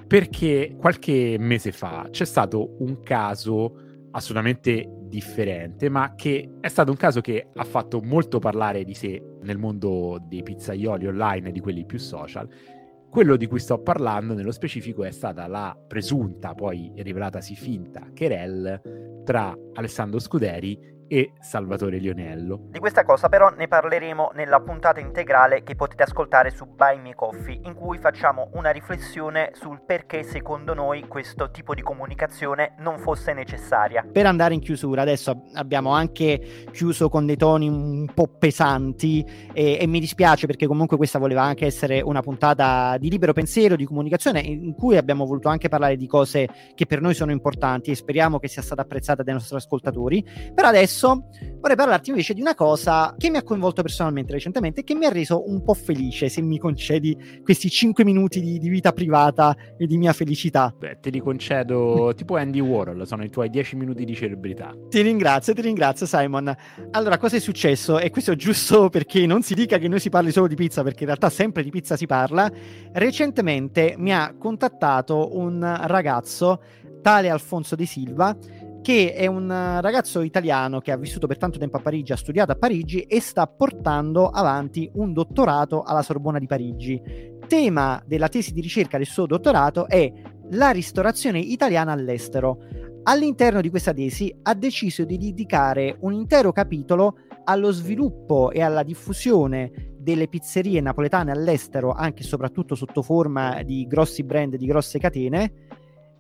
Perché 0.05 0.75
qualche 0.77 1.37
mese 1.39 1.71
fa 1.71 2.09
c'è 2.11 2.25
stato 2.25 2.75
un 2.81 2.99
caso 2.99 4.09
assolutamente 4.11 4.89
differente, 5.05 5.89
ma 5.89 6.17
che 6.17 6.51
è 6.61 6.67
stato 6.67 6.91
un 6.91 6.97
caso 6.97 7.21
che 7.21 7.51
ha 7.55 7.65
fatto 7.65 8.01
molto 8.01 8.41
parlare 8.41 8.83
di 8.83 8.95
sé 8.95 9.23
nel 9.43 9.59
mondo 9.59 10.21
dei 10.27 10.43
pizzaioli 10.43 11.07
online 11.07 11.51
e 11.51 11.53
di 11.53 11.61
quelli 11.61 11.85
più 11.85 12.01
social. 12.01 12.49
Quello 13.13 13.37
di 13.37 13.47
cui 13.47 13.59
sto 13.59 13.79
parlando 13.79 14.33
nello 14.33 14.53
specifico 14.53 15.05
è 15.05 15.11
stata 15.11 15.47
la 15.47 15.79
presunta, 15.87 16.55
poi 16.55 16.95
rivelatasi 16.97 17.55
finta, 17.55 18.09
querelle 18.17 18.81
tra 19.23 19.55
Alessandro 19.75 20.19
Scuderi 20.19 21.02
e 21.13 21.33
Salvatore 21.41 21.99
Lionello. 21.99 22.69
Di 22.71 22.79
questa 22.79 23.05
cosa 23.05 23.29
però 23.29 23.51
ne 23.51 23.69
parleremo 23.69 24.31
nella 24.35 24.61
puntata 24.61 24.99
integrale 24.99 25.63
che 25.63 25.75
potete 25.75 26.05
ascoltare 26.05 26.49
su 26.49 26.65
Buy 26.65 26.99
Me 27.01 27.15
Coffee, 27.15 27.61
in 27.65 27.75
cui 27.75 27.99
facciamo 27.99 28.49
una 28.55 28.71
riflessione 28.71 29.51
sul 29.53 29.83
perché 29.85 30.23
secondo 30.23 30.73
noi 30.73 31.07
questo 31.09 31.51
tipo 31.51 31.75
di 31.75 31.83
comunicazione 31.83 32.77
non 32.79 32.99
fosse 32.99 33.35
necessaria. 33.35 34.07
Per 34.11 34.25
andare 34.25 34.55
in 34.55 34.61
chiusura, 34.61 35.03
adesso 35.03 35.49
abbiamo 35.53 35.91
anche 35.91 36.69
chiuso 36.73 37.11
con 37.11 37.27
dei 37.27 37.37
toni 37.37 37.69
un 37.69 38.11
po' 38.15 38.29
pesanti 38.29 39.23
e, 39.53 39.77
e 39.83 39.87
mi 39.87 40.01
dispiace 40.01 40.47
perché 40.47 40.67
comunque 40.67 40.97
questa 40.97 41.19
voleva 41.19 41.43
anche 41.43 41.67
essere 41.67 42.01
una 42.01 42.23
puntata 42.23 42.97
di 42.97 43.11
libero 43.11 43.35
pensiero, 43.35 43.77
di 43.77 43.85
comunicazione, 43.85 44.41
in 44.41 44.73
cui 44.73 44.97
abbiamo 44.97 45.27
voluto 45.27 45.51
anche 45.51 45.69
parlare 45.69 45.97
di 45.97 46.07
cose 46.07 46.49
che 46.75 46.87
per 46.87 47.03
noi 47.03 47.13
sono 47.13 47.33
importanti 47.33 47.91
e 47.91 47.97
speriamo 47.97 48.39
che 48.39 48.49
sia 48.49 48.63
stata 48.63 48.81
apprezzata 48.81 49.23
dai 49.23 49.35
nostri 49.35 49.57
ascoltatori. 49.57 50.25
Per 50.55 50.65
adesso 50.65 51.01
adesso 51.03 51.25
vorrei 51.61 51.77
parlarti 51.77 52.11
invece 52.11 52.35
di 52.35 52.41
una 52.41 52.55
cosa 52.55 53.15
che 53.17 53.31
mi 53.31 53.37
ha 53.37 53.43
coinvolto 53.43 53.83
personalmente 53.83 54.33
recentemente 54.33 54.81
e 54.81 54.85
che 54.85 54.95
mi 54.95 55.05
ha 55.05 55.11
reso 55.11 55.49
un 55.49 55.63
po' 55.63 55.75
felice, 55.75 56.29
se 56.29 56.41
mi 56.41 56.59
concedi 56.59 57.41
questi 57.43 57.71
5 57.71 58.05
minuti 58.05 58.41
di, 58.41 58.59
di 58.59 58.69
vita 58.69 58.93
privata 58.93 59.57
e 59.77 59.87
di 59.87 59.97
mia 59.97 60.13
felicità. 60.13 60.75
Beh, 60.77 60.99
te 61.01 61.11
li 61.11 61.21
concedo 61.21 62.13
tipo 62.17 62.37
Andy 62.37 62.61
Warhol, 62.61 63.07
sono 63.07 63.25
i 63.25 63.31
tuoi 63.31 63.49
10 63.49 63.77
minuti 63.77 64.05
di 64.05 64.15
celebrità. 64.15 64.75
Ti 64.89 65.01
ringrazio, 65.03 65.55
ti 65.55 65.61
ringrazio 65.61 66.07
Simon. 66.07 66.55
Allora, 66.91 67.17
cosa 67.19 67.37
è 67.37 67.41
successo? 67.41 67.99
E 67.99 68.11
questo 68.11 68.33
è 68.33 68.37
giusto 68.37 68.89
perché 68.89 69.27
non 69.27 69.43
si 69.43 69.55
dica 69.55 69.79
che 69.79 69.89
noi 69.89 70.01
si 70.01 70.09
parli 70.09 70.33
solo 70.33 70.49
di 70.49 70.57
pizza, 70.57 70.83
perché 70.83 71.01
in 71.01 71.07
realtà 71.07 71.31
sempre 71.31 71.63
di 71.63 71.71
pizza 71.71 71.97
si 71.97 72.07
parla. 72.07 72.51
Recentemente 72.93 73.95
mi 73.99 74.13
ha 74.13 74.35
contattato 74.37 75.37
un 75.37 75.61
ragazzo, 75.85 76.61
tale 77.03 77.31
Alfonso 77.31 77.77
Di 77.77 77.87
Silva, 77.87 78.37
che 78.83 79.14
è 79.14 79.26
un 79.26 79.49
ragazzo 79.80 80.22
italiano 80.22 80.80
che 80.80 80.91
ha 80.91 80.97
vissuto 80.97 81.28
per 81.28 81.39
tanto 81.39 81.59
tempo 81.59 81.76
a 81.76 81.80
Parigi, 81.80 82.12
ha 82.12 82.16
studiato 82.16 82.51
a 82.51 82.57
Parigi 82.57 83.03
e 83.03 83.20
sta 83.20 83.47
portando 83.47 84.28
avanti 84.28 84.91
un 84.95 85.12
dottorato 85.12 85.83
alla 85.83 86.03
Sorbona 86.03 86.41
di 86.41 86.49
Parigi. 86.49 87.01
Tema 87.47 88.03
della 88.05 88.28
tesi 88.28 88.53
di 88.53 88.61
ricerca 88.61 88.97
del 88.97 89.07
suo 89.07 89.26
dottorato 89.26 89.87
è 89.87 90.12
la 90.51 90.70
ristorazione 90.70 91.39
italiana 91.39 91.93
all'estero. 91.93 92.59
All'interno 93.05 93.61
di 93.61 93.70
questa 93.70 93.93
tesi 93.93 94.35
ha 94.43 94.55
deciso 94.55 95.05
di 95.05 95.16
dedicare 95.16 95.97
un 96.01 96.12
intero 96.12 96.51
capitolo 96.51 97.18
allo 97.45 97.70
sviluppo 97.70 98.51
e 98.51 98.62
alla 98.62 98.83
diffusione 98.83 99.93
delle 99.97 100.26
pizzerie 100.26 100.80
napoletane 100.80 101.30
all'estero, 101.30 101.93
anche 101.93 102.22
e 102.22 102.26
soprattutto 102.26 102.74
sotto 102.74 103.03
forma 103.03 103.62
di 103.62 103.87
grossi 103.87 104.24
brand, 104.24 104.57
di 104.57 104.66
grosse 104.66 104.99
catene 104.99 105.53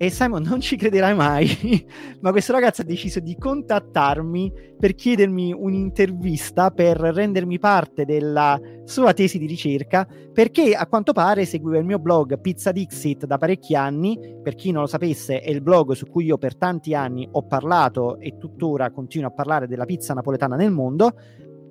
e 0.02 0.10
Simon 0.10 0.42
non 0.42 0.60
ci 0.60 0.74
crederai 0.74 1.14
mai, 1.14 1.86
ma 2.22 2.32
questo 2.32 2.50
ragazzo 2.50 2.82
ha 2.82 2.84
deciso 2.84 3.20
di 3.20 3.36
contattarmi 3.38 4.52
per 4.76 4.96
chiedermi 4.96 5.52
un'intervista 5.52 6.72
per 6.72 6.96
rendermi 6.96 7.60
parte 7.60 8.04
della 8.04 8.60
sua 8.82 9.12
tesi 9.12 9.38
di 9.38 9.46
ricerca, 9.46 10.04
perché 10.32 10.74
a 10.74 10.88
quanto 10.88 11.12
pare 11.12 11.44
seguiva 11.44 11.78
il 11.78 11.84
mio 11.84 12.00
blog 12.00 12.40
Pizza 12.40 12.72
Dixit 12.72 13.26
da 13.26 13.38
parecchi 13.38 13.76
anni. 13.76 14.18
Per 14.42 14.56
chi 14.56 14.72
non 14.72 14.82
lo 14.82 14.88
sapesse, 14.88 15.38
è 15.38 15.50
il 15.50 15.62
blog 15.62 15.92
su 15.92 16.06
cui 16.06 16.24
io 16.24 16.36
per 16.36 16.56
tanti 16.56 16.96
anni 16.96 17.28
ho 17.30 17.46
parlato 17.46 18.18
e 18.18 18.38
tuttora 18.38 18.90
continuo 18.90 19.28
a 19.28 19.32
parlare 19.32 19.68
della 19.68 19.84
pizza 19.84 20.14
napoletana 20.14 20.56
nel 20.56 20.72
mondo 20.72 21.14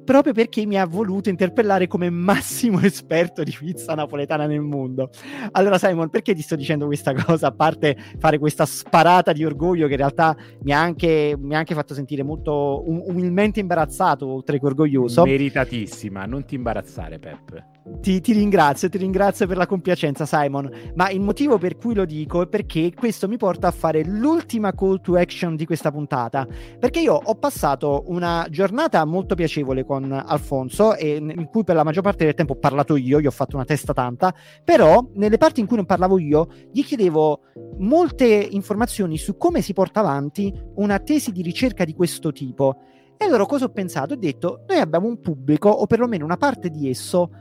proprio 0.04 0.34
perché 0.34 0.66
mi 0.66 0.78
ha 0.78 0.86
voluto 0.86 1.30
interpellare 1.30 1.88
come 1.88 2.10
massimo 2.10 2.80
esperto 2.84 3.44
di 3.44 3.56
pizza 3.58 3.94
napoletana 3.94 4.46
nel 4.46 4.62
mondo. 4.62 5.10
Allora, 5.52 5.78
Simon, 5.78 6.10
perché 6.10 6.34
ti 6.34 6.42
sto 6.42 6.56
dicendo 6.56 6.86
questa 6.86 7.14
cosa? 7.14 7.48
A 7.48 7.52
parte 7.52 7.98
fare 8.18 8.38
questa 8.38 8.66
sparata 8.66 9.32
di 9.32 9.44
orgoglio 9.44 9.88
che 9.88 9.94
in 9.94 10.00
realtà 10.00 10.36
mi 10.64 10.74
ha 10.74 10.80
anche, 10.80 11.36
mi 11.38 11.56
ha 11.56 11.60
anche 11.60 11.74
fatto 11.74 11.94
sentire 11.94 12.24
molto 12.24 12.84
um- 12.88 13.04
umilmente 13.06 13.60
imbarazzato, 13.60 14.28
oltre 14.28 14.60
che 14.60 14.66
orgoglioso. 14.66 15.24
Meritatissima, 15.24 16.26
non 16.26 16.46
ti 16.46 16.56
imbarazzare, 16.56 17.20
Pep. 17.20 17.71
Ti, 17.84 18.22
ti, 18.22 18.34
ringrazio, 18.34 18.90
ti 18.90 19.00
ringrazio 19.00 19.48
per 19.48 19.58
la 19.58 19.66
compiacenza, 19.66 20.28
Simon. 20.28 20.70
Ma 20.94 21.10
il 21.10 21.20
motivo 21.20 21.58
per 21.58 21.78
cui 21.78 21.96
lo 21.96 22.06
dico 22.06 22.44
è 22.44 22.48
perché 22.48 22.94
questo 22.94 23.28
mi 23.28 23.38
porta 23.38 23.70
a 23.70 23.72
fare 23.72 24.04
l'ultima 24.04 24.72
call 24.74 25.02
to 25.02 25.16
action 25.16 25.56
di 25.56 25.66
questa 25.66 25.92
puntata. 25.92 26.48
Perché 26.80 27.00
io 27.00 27.16
ho 27.16 27.36
passato 27.36 28.04
una 28.08 28.46
giornata 28.52 29.04
molto 29.06 29.34
piacevole 29.34 29.84
con 29.84 30.12
Alfonso, 30.12 30.96
e 30.96 31.16
in 31.16 31.48
cui 31.50 31.64
per 31.64 31.76
la 31.76 31.84
maggior 31.84 32.04
parte 32.04 32.26
del 32.26 32.36
tempo 32.36 32.54
ho 32.54 32.58
parlato 32.58 32.96
io, 32.96 33.20
gli 33.20 33.26
ho 33.26 33.32
fatto 33.32 33.56
una 33.56 33.66
testa 33.66 33.94
tanta. 33.94 34.32
Però, 34.64 35.04
nelle 35.16 35.38
parti 35.38 35.60
in 35.60 35.66
cui 35.66 35.78
non 35.78 35.86
parlavo 35.86 36.20
io, 36.20 36.50
gli 36.72 36.84
chiedevo 36.84 37.42
molte 37.80 38.26
informazioni 38.28 39.18
su 39.18 39.38
come 39.38 39.62
si 39.62 39.74
porta 39.74 40.02
avanti 40.02 40.54
una 40.76 41.00
tesi 41.00 41.32
di 41.32 41.42
ricerca 41.42 41.84
di 41.84 41.96
questo 41.96 42.32
tipo. 42.32 42.78
E 43.18 43.26
allora 43.26 43.48
cosa 43.48 43.66
ho 43.66 43.70
pensato? 43.70 44.14
Ho 44.14 44.18
detto: 44.18 44.66
noi 44.68 44.78
abbiamo 44.78 45.08
un 45.08 45.20
pubblico, 45.20 45.70
o 45.70 45.88
perlomeno 45.88 46.26
una 46.26 46.38
parte 46.38 46.70
di 46.70 46.88
esso 46.88 47.32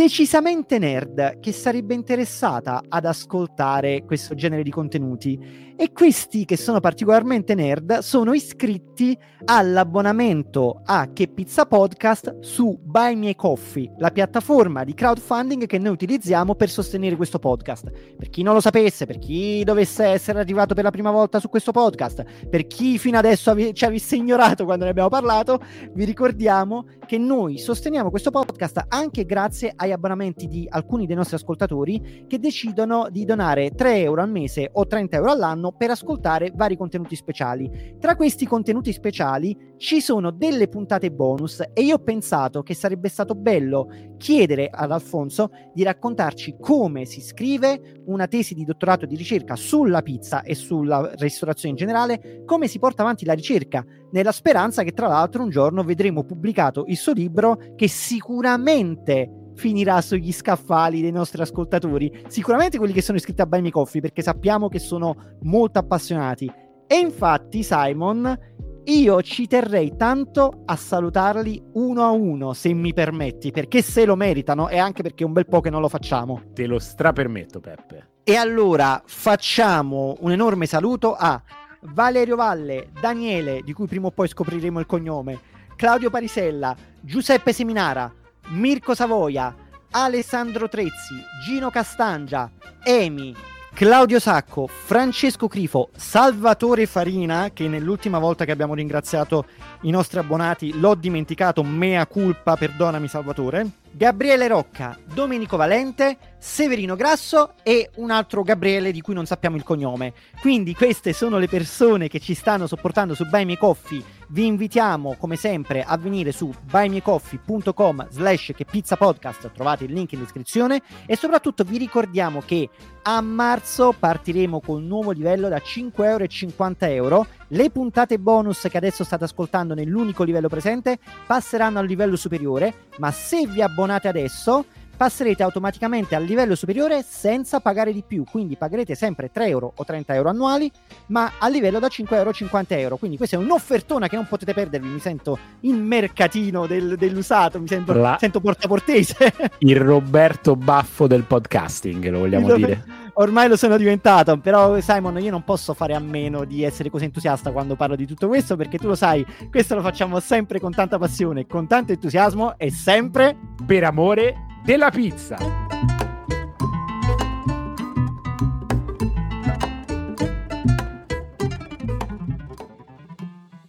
decisamente 0.00 0.78
nerd 0.78 1.40
che 1.40 1.52
sarebbe 1.52 1.92
interessata 1.92 2.84
ad 2.88 3.04
ascoltare 3.04 4.02
questo 4.06 4.34
genere 4.34 4.62
di 4.62 4.70
contenuti 4.70 5.69
e 5.80 5.92
questi 5.92 6.44
che 6.44 6.58
sono 6.58 6.78
particolarmente 6.78 7.54
nerd 7.54 8.00
sono 8.00 8.34
iscritti 8.34 9.18
all'abbonamento 9.46 10.82
a 10.84 11.08
Che 11.10 11.26
Pizza 11.28 11.64
Podcast 11.64 12.40
su 12.40 12.78
Buy 12.82 13.14
Me 13.14 13.34
Coffee, 13.34 13.90
la 13.96 14.10
piattaforma 14.10 14.84
di 14.84 14.92
crowdfunding 14.92 15.64
che 15.64 15.78
noi 15.78 15.94
utilizziamo 15.94 16.54
per 16.54 16.68
sostenere 16.68 17.16
questo 17.16 17.38
podcast. 17.38 17.90
Per 18.14 18.28
chi 18.28 18.42
non 18.42 18.52
lo 18.52 18.60
sapesse, 18.60 19.06
per 19.06 19.18
chi 19.18 19.64
dovesse 19.64 20.04
essere 20.04 20.40
arrivato 20.40 20.74
per 20.74 20.84
la 20.84 20.90
prima 20.90 21.10
volta 21.10 21.40
su 21.40 21.48
questo 21.48 21.72
podcast, 21.72 22.46
per 22.50 22.66
chi 22.66 22.98
fino 22.98 23.16
adesso 23.16 23.48
ave- 23.48 23.72
ci 23.72 23.86
avesse 23.86 24.16
ignorato 24.16 24.66
quando 24.66 24.84
ne 24.84 24.90
abbiamo 24.90 25.08
parlato, 25.08 25.62
vi 25.94 26.04
ricordiamo 26.04 26.84
che 27.06 27.16
noi 27.16 27.56
sosteniamo 27.56 28.10
questo 28.10 28.30
podcast 28.30 28.84
anche 28.88 29.24
grazie 29.24 29.72
agli 29.74 29.92
abbonamenti 29.92 30.46
di 30.46 30.66
alcuni 30.68 31.06
dei 31.06 31.16
nostri 31.16 31.36
ascoltatori 31.36 32.26
che 32.28 32.38
decidono 32.38 33.08
di 33.10 33.24
donare 33.24 33.70
3 33.70 34.02
euro 34.02 34.20
al 34.20 34.30
mese 34.30 34.68
o 34.74 34.86
30 34.86 35.16
euro 35.16 35.30
all'anno 35.30 35.68
per 35.72 35.90
ascoltare 35.90 36.52
vari 36.54 36.76
contenuti 36.76 37.16
speciali. 37.16 37.96
Tra 37.98 38.16
questi 38.16 38.46
contenuti 38.46 38.92
speciali 38.92 39.56
ci 39.76 40.00
sono 40.00 40.30
delle 40.30 40.68
puntate 40.68 41.10
bonus 41.10 41.60
e 41.72 41.82
io 41.82 41.96
ho 41.96 42.02
pensato 42.02 42.62
che 42.62 42.74
sarebbe 42.74 43.08
stato 43.08 43.34
bello 43.34 43.88
chiedere 44.16 44.68
ad 44.70 44.92
Alfonso 44.92 45.50
di 45.72 45.82
raccontarci 45.82 46.56
come 46.60 47.04
si 47.04 47.20
scrive 47.20 48.02
una 48.06 48.26
tesi 48.26 48.54
di 48.54 48.64
dottorato 48.64 49.06
di 49.06 49.16
ricerca 49.16 49.56
sulla 49.56 50.02
pizza 50.02 50.42
e 50.42 50.54
sulla 50.54 51.12
ristorazione 51.16 51.70
in 51.70 51.76
generale, 51.76 52.42
come 52.44 52.68
si 52.68 52.78
porta 52.78 53.02
avanti 53.02 53.24
la 53.24 53.32
ricerca, 53.32 53.84
nella 54.12 54.32
speranza 54.32 54.82
che 54.82 54.92
tra 54.92 55.08
l'altro 55.08 55.42
un 55.42 55.50
giorno 55.50 55.82
vedremo 55.82 56.24
pubblicato 56.24 56.84
il 56.86 56.96
suo 56.96 57.12
libro 57.12 57.58
che 57.76 57.88
sicuramente 57.88 59.39
finirà 59.60 60.00
sugli 60.00 60.32
scaffali 60.32 61.02
dei 61.02 61.12
nostri 61.12 61.42
ascoltatori, 61.42 62.24
sicuramente 62.28 62.78
quelli 62.78 62.94
che 62.94 63.02
sono 63.02 63.18
iscritti 63.18 63.42
a 63.42 63.46
Buy 63.46 63.60
Me 63.60 63.70
Coffee, 63.70 64.00
perché 64.00 64.22
sappiamo 64.22 64.68
che 64.68 64.78
sono 64.78 65.36
molto 65.42 65.78
appassionati. 65.78 66.50
E 66.86 66.96
infatti, 66.96 67.62
Simon, 67.62 68.38
io 68.84 69.20
ci 69.20 69.46
terrei 69.46 69.94
tanto 69.98 70.62
a 70.64 70.76
salutarli 70.76 71.62
uno 71.74 72.04
a 72.04 72.10
uno, 72.10 72.54
se 72.54 72.72
mi 72.72 72.94
permetti, 72.94 73.50
perché 73.50 73.82
se 73.82 74.06
lo 74.06 74.16
meritano 74.16 74.70
e 74.70 74.78
anche 74.78 75.02
perché 75.02 75.24
un 75.24 75.34
bel 75.34 75.46
po' 75.46 75.60
che 75.60 75.68
non 75.68 75.82
lo 75.82 75.88
facciamo. 75.88 76.40
Te 76.54 76.66
lo 76.66 76.78
strapermetto, 76.78 77.60
Peppe. 77.60 78.12
E 78.24 78.36
allora 78.36 79.02
facciamo 79.04 80.16
un 80.20 80.32
enorme 80.32 80.64
saluto 80.64 81.14
a 81.14 81.40
Valerio 81.82 82.36
Valle, 82.36 82.88
Daniele, 82.98 83.60
di 83.62 83.74
cui 83.74 83.86
prima 83.86 84.06
o 84.06 84.10
poi 84.10 84.26
scopriremo 84.26 84.80
il 84.80 84.86
cognome, 84.86 85.38
Claudio 85.76 86.08
Parisella, 86.08 86.74
Giuseppe 87.02 87.52
Seminara, 87.52 88.10
Mirko 88.48 88.94
Savoia, 88.94 89.54
Alessandro 89.90 90.68
Trezzi, 90.68 91.22
Gino 91.44 91.70
Castangia, 91.70 92.50
Emi, 92.82 93.34
Claudio 93.72 94.18
Sacco, 94.18 94.66
Francesco 94.66 95.48
Crifo, 95.48 95.90
Salvatore 95.96 96.86
Farina, 96.86 97.50
che 97.52 97.68
nell'ultima 97.68 98.18
volta 98.18 98.44
che 98.44 98.50
abbiamo 98.50 98.74
ringraziato 98.74 99.46
i 99.82 99.90
nostri 99.90 100.18
abbonati 100.18 100.78
l'ho 100.78 100.94
dimenticato, 100.94 101.62
mea 101.62 102.06
culpa, 102.06 102.56
perdonami 102.56 103.08
Salvatore, 103.08 103.66
Gabriele 103.90 104.48
Rocca, 104.48 104.98
Domenico 105.04 105.56
Valente, 105.56 106.18
Severino 106.40 106.96
Grasso 106.96 107.52
e 107.62 107.90
un 107.96 108.10
altro 108.10 108.42
Gabriele 108.42 108.92
di 108.92 109.02
cui 109.02 109.12
non 109.12 109.26
sappiamo 109.26 109.56
il 109.56 109.62
cognome. 109.62 110.14
Quindi 110.40 110.74
queste 110.74 111.12
sono 111.12 111.36
le 111.36 111.48
persone 111.48 112.08
che 112.08 112.18
ci 112.18 112.32
stanno 112.32 112.66
sopportando 112.66 113.14
su 113.14 113.26
Buy 113.26 113.44
Me 113.44 113.58
Coffee. 113.58 114.02
Vi 114.30 114.46
invitiamo 114.46 115.16
come 115.18 115.36
sempre 115.36 115.82
a 115.82 115.98
venire 115.98 116.32
su 116.32 116.50
buymecoffee.com 116.62 118.08
slash 118.08 118.52
che 118.56 118.64
pizza 118.64 118.96
podcast, 118.96 119.52
trovate 119.52 119.84
il 119.84 119.92
link 119.92 120.12
in 120.12 120.20
descrizione 120.20 120.80
e 121.04 121.14
soprattutto 121.14 121.62
vi 121.62 121.76
ricordiamo 121.76 122.40
che 122.40 122.70
a 123.02 123.20
marzo 123.20 123.94
partiremo 123.98 124.60
con 124.60 124.76
un 124.76 124.86
nuovo 124.86 125.10
livello 125.10 125.48
da 125.48 125.58
5 125.58 126.08
euro 126.08 126.26
50 126.26 126.88
euro. 126.90 127.26
Le 127.48 127.70
puntate 127.70 128.18
bonus 128.18 128.66
che 128.70 128.76
adesso 128.78 129.04
state 129.04 129.24
ascoltando 129.24 129.74
nell'unico 129.74 130.22
livello 130.22 130.48
presente 130.48 130.98
passeranno 131.26 131.80
al 131.80 131.86
livello 131.86 132.16
superiore, 132.16 132.86
ma 132.98 133.10
se 133.10 133.46
vi 133.46 133.60
abbonate 133.60 134.08
adesso 134.08 134.64
passerete 135.00 135.42
automaticamente 135.42 136.14
al 136.14 136.24
livello 136.24 136.54
superiore 136.54 137.02
senza 137.02 137.60
pagare 137.60 137.90
di 137.90 138.04
più, 138.06 138.22
quindi 138.30 138.56
pagherete 138.56 138.94
sempre 138.94 139.30
3 139.32 139.46
euro 139.46 139.72
o 139.74 139.82
30 139.82 140.14
euro 140.14 140.28
annuali, 140.28 140.70
ma 141.06 141.32
a 141.38 141.48
livello 141.48 141.78
da 141.78 141.88
5 141.88 142.18
euro 142.18 142.28
o 142.28 142.32
50 142.34 142.76
euro. 142.76 142.98
Quindi 142.98 143.16
questa 143.16 143.36
è 143.36 143.38
un'offertona 143.38 144.08
che 144.08 144.16
non 144.16 144.26
potete 144.28 144.52
perdervi. 144.52 144.88
Mi 144.88 145.00
sento 145.00 145.38
il 145.60 145.76
mercatino 145.76 146.66
del, 146.66 146.96
dell'usato, 146.98 147.58
mi 147.58 147.66
sento, 147.66 147.94
La... 147.94 148.18
sento 148.20 148.40
portaportese. 148.40 149.32
Il 149.60 149.80
Roberto 149.80 150.54
Baffo 150.54 151.06
del 151.06 151.22
podcasting, 151.22 152.06
lo 152.10 152.18
vogliamo 152.18 152.54
dire. 152.54 152.84
Ormai 153.14 153.48
lo 153.48 153.56
sono 153.56 153.78
diventato, 153.78 154.36
però 154.36 154.78
Simon 154.80 155.18
io 155.22 155.30
non 155.30 155.44
posso 155.44 155.72
fare 155.72 155.94
a 155.94 155.98
meno 155.98 156.44
di 156.44 156.62
essere 156.62 156.90
così 156.90 157.04
entusiasta 157.04 157.52
quando 157.52 157.74
parlo 157.74 157.96
di 157.96 158.04
tutto 158.04 158.28
questo, 158.28 158.54
perché 158.54 158.76
tu 158.76 158.86
lo 158.86 158.94
sai, 158.94 159.24
questo 159.48 159.74
lo 159.74 159.80
facciamo 159.80 160.20
sempre 160.20 160.60
con 160.60 160.72
tanta 160.72 160.98
passione, 160.98 161.46
con 161.46 161.66
tanto 161.66 161.92
entusiasmo 161.92 162.58
e 162.58 162.70
sempre 162.70 163.34
per 163.64 163.84
amore 163.84 164.48
della 164.62 164.90
pizza. 164.90 165.69